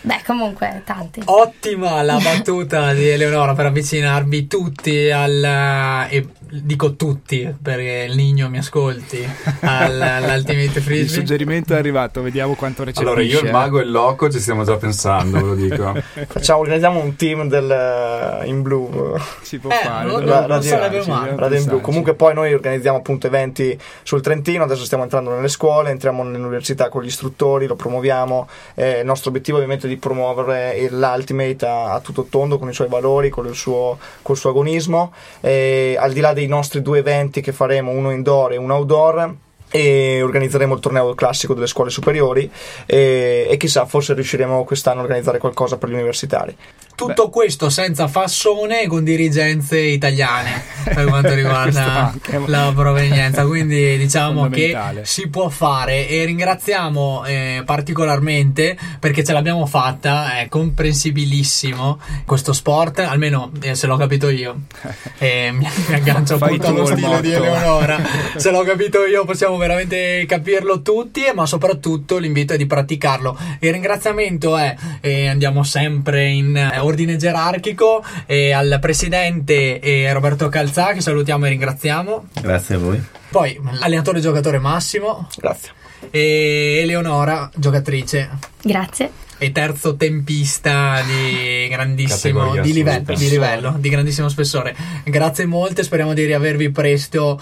Beh, 0.00 0.20
comunque 0.26 0.82
tanti. 0.84 1.20
Ottima 1.24 2.02
la 2.02 2.18
battuta 2.22 2.92
di 2.92 3.08
Eleonora 3.08 3.54
per 3.54 3.66
avvicinarvi 3.66 4.46
tutti 4.46 5.10
al. 5.10 6.06
E 6.10 6.26
dico 6.50 6.94
tutti 6.94 7.54
perché 7.60 8.06
il 8.08 8.16
Nigno 8.16 8.48
mi 8.48 8.58
ascolti. 8.58 9.26
Al, 9.60 10.00
all'Ultimate 10.00 10.78
Il 10.78 10.84
Frisbee. 10.84 11.08
suggerimento 11.20 11.74
è 11.74 11.78
arrivato, 11.78 12.22
vediamo 12.22 12.54
quanto 12.54 12.84
recepisce. 12.84 13.06
Allora, 13.06 13.22
io, 13.26 13.40
il 13.40 13.50
mago 13.50 13.80
e 13.80 13.82
il 13.82 13.90
loco 13.90 14.30
ci 14.30 14.40
stiamo 14.40 14.64
già 14.64 14.76
pensando, 14.76 15.36
ve 15.38 15.42
lo 15.44 15.54
dico. 15.54 15.94
facciamo 16.28 16.60
organizziamo 16.60 17.00
un 17.00 17.16
team 17.16 17.48
del, 17.48 18.42
in 18.46 18.62
blu 18.62 19.14
Si 19.42 19.58
può 19.58 19.70
Eh, 19.70 19.74
fare. 19.74 20.06
non- 20.06 20.20
dobbiamo 20.20 20.46
non 20.46 20.62
sarebbe 20.62 21.04
male. 21.06 21.34
Radio 21.36 21.58
in 21.58 21.64
blu. 21.66 21.80
Comunque 21.80 22.14
poi 22.14 22.32
noi 22.34 22.54
organizziamo 22.54 22.96
appunto 22.96 23.26
eventi 23.26 23.78
sul 24.02 24.22
Trentino, 24.22 24.64
adesso 24.64 24.84
stiamo 24.84 25.02
entrando 25.02 25.30
nelle 25.34 25.48
scuole, 25.48 25.90
entriamo 25.90 26.22
nell'università 26.22 26.88
con 26.88 27.02
gli 27.02 27.06
istruttori, 27.08 27.66
lo 27.66 27.76
promuoviamo. 27.76 28.48
Eh, 28.74 29.00
il 29.00 29.04
nostro 29.06 29.28
obiettivo 29.28 29.56
ovviamente 29.58 29.86
è 29.86 29.87
di 29.88 29.96
promuovere 29.96 30.88
l'Ultimate 30.90 31.66
a, 31.66 31.94
a 31.94 32.00
tutto 32.00 32.26
tondo 32.30 32.58
con 32.58 32.68
i 32.68 32.74
suoi 32.74 32.88
valori, 32.88 33.30
con 33.30 33.46
il 33.46 33.54
suo, 33.54 33.98
col 34.22 34.36
suo 34.36 34.50
agonismo. 34.50 35.12
Eh, 35.40 35.96
al 35.98 36.12
di 36.12 36.20
là 36.20 36.32
dei 36.32 36.46
nostri 36.46 36.82
due 36.82 36.98
eventi 36.98 37.40
che 37.40 37.52
faremo, 37.52 37.90
uno 37.90 38.12
indoor 38.12 38.52
e 38.52 38.56
uno 38.56 38.74
outdoor. 38.74 39.34
E 39.70 40.22
organizzeremo 40.22 40.74
il 40.74 40.80
torneo 40.80 41.14
classico 41.14 41.54
delle 41.54 41.66
scuole 41.66 41.90
superiori 41.90 42.50
e, 42.86 43.46
e 43.50 43.56
chissà 43.56 43.84
forse 43.84 44.14
riusciremo 44.14 44.64
quest'anno 44.64 45.00
a 45.00 45.02
organizzare 45.02 45.38
qualcosa 45.38 45.76
per 45.76 45.90
gli 45.90 45.94
universitari 45.94 46.56
Tutto 46.98 47.28
questo 47.28 47.70
senza 47.70 48.08
fassone 48.08 48.82
e 48.82 48.86
con 48.88 49.04
dirigenze 49.04 49.78
italiane 49.78 50.64
per 50.82 51.04
quanto 51.04 51.32
riguarda 51.34 52.12
la 52.46 52.72
provenienza. 52.74 53.46
Quindi 53.46 53.96
diciamo 53.98 54.48
che 54.48 54.76
si 55.02 55.28
può 55.28 55.48
fare 55.48 56.08
e 56.08 56.24
ringraziamo 56.24 57.24
eh, 57.24 57.62
particolarmente 57.64 58.76
perché 58.98 59.22
ce 59.22 59.32
l'abbiamo 59.32 59.66
fatta, 59.66 60.38
è 60.38 60.48
comprensibilissimo 60.48 62.00
questo 62.24 62.52
sport, 62.52 62.98
almeno 62.98 63.52
eh, 63.60 63.76
se 63.76 63.86
l'ho 63.86 63.96
capito 63.96 64.28
io. 64.28 64.62
E 65.20 65.50
mi, 65.52 65.68
aggancio 65.90 66.34
appunto 66.34 66.68
allo 66.68 66.82
il 66.82 66.86
stile 66.86 67.20
di 67.20 67.30
motto. 67.30 67.44
Eleonora. 67.44 67.98
Se 68.36 68.50
l'ho 68.50 68.62
capito 68.62 69.04
io 69.04 69.24
possiamo 69.24 69.57
veramente 69.58 70.24
capirlo 70.26 70.80
tutti, 70.80 71.22
ma 71.34 71.46
soprattutto 71.46 72.16
l'invito 72.18 72.54
è 72.54 72.56
di 72.56 72.66
praticarlo. 72.66 73.36
Il 73.60 73.72
ringraziamento 73.72 74.56
è, 74.56 74.74
e 75.00 75.28
andiamo 75.28 75.62
sempre 75.62 76.28
in 76.28 76.56
eh, 76.56 76.78
ordine 76.78 77.16
gerarchico, 77.16 78.02
e 78.26 78.52
al 78.52 78.78
presidente 78.80 80.10
Roberto 80.12 80.48
Calzà 80.48 80.92
che 80.92 81.00
salutiamo 81.00 81.46
e 81.46 81.48
ringraziamo. 81.50 82.28
Grazie 82.40 82.74
a 82.74 82.78
voi. 82.78 83.02
Poi 83.30 83.60
allenatore 83.80 84.18
e 84.18 84.22
giocatore 84.22 84.58
Massimo 84.58 85.28
grazie 85.36 85.72
e 86.10 86.80
Eleonora 86.82 87.50
giocatrice 87.54 88.30
Grazie. 88.62 89.10
e 89.38 89.52
terzo 89.52 89.96
tempista 89.96 91.00
di 91.02 91.68
grandissimo 91.68 92.60
di 92.60 92.72
livello, 92.72 93.14
di 93.14 93.28
livello, 93.28 93.76
di 93.78 93.88
grandissimo 93.88 94.28
spessore. 94.28 94.74
Grazie 95.04 95.46
molte, 95.46 95.82
speriamo 95.82 96.14
di 96.14 96.24
riavervi 96.24 96.70
presto 96.70 97.40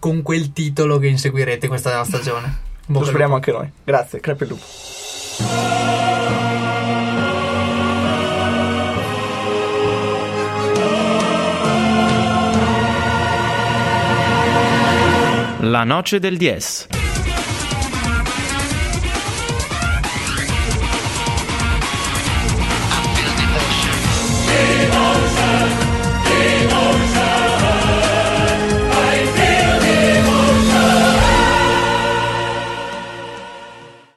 con 0.00 0.22
quel 0.22 0.52
titolo 0.52 0.98
che 0.98 1.06
inseguirete 1.06 1.68
questa 1.68 2.02
stagione. 2.02 2.58
lo 2.86 3.04
speriamo 3.04 3.36
anche 3.36 3.52
noi 3.52 3.70
grazie 3.84 4.18
crepi 4.18 4.42
il 4.42 4.48
lupo 4.48 4.64
La 15.62 15.84
noce 15.84 16.18
del 16.18 16.38
10. 16.38 16.99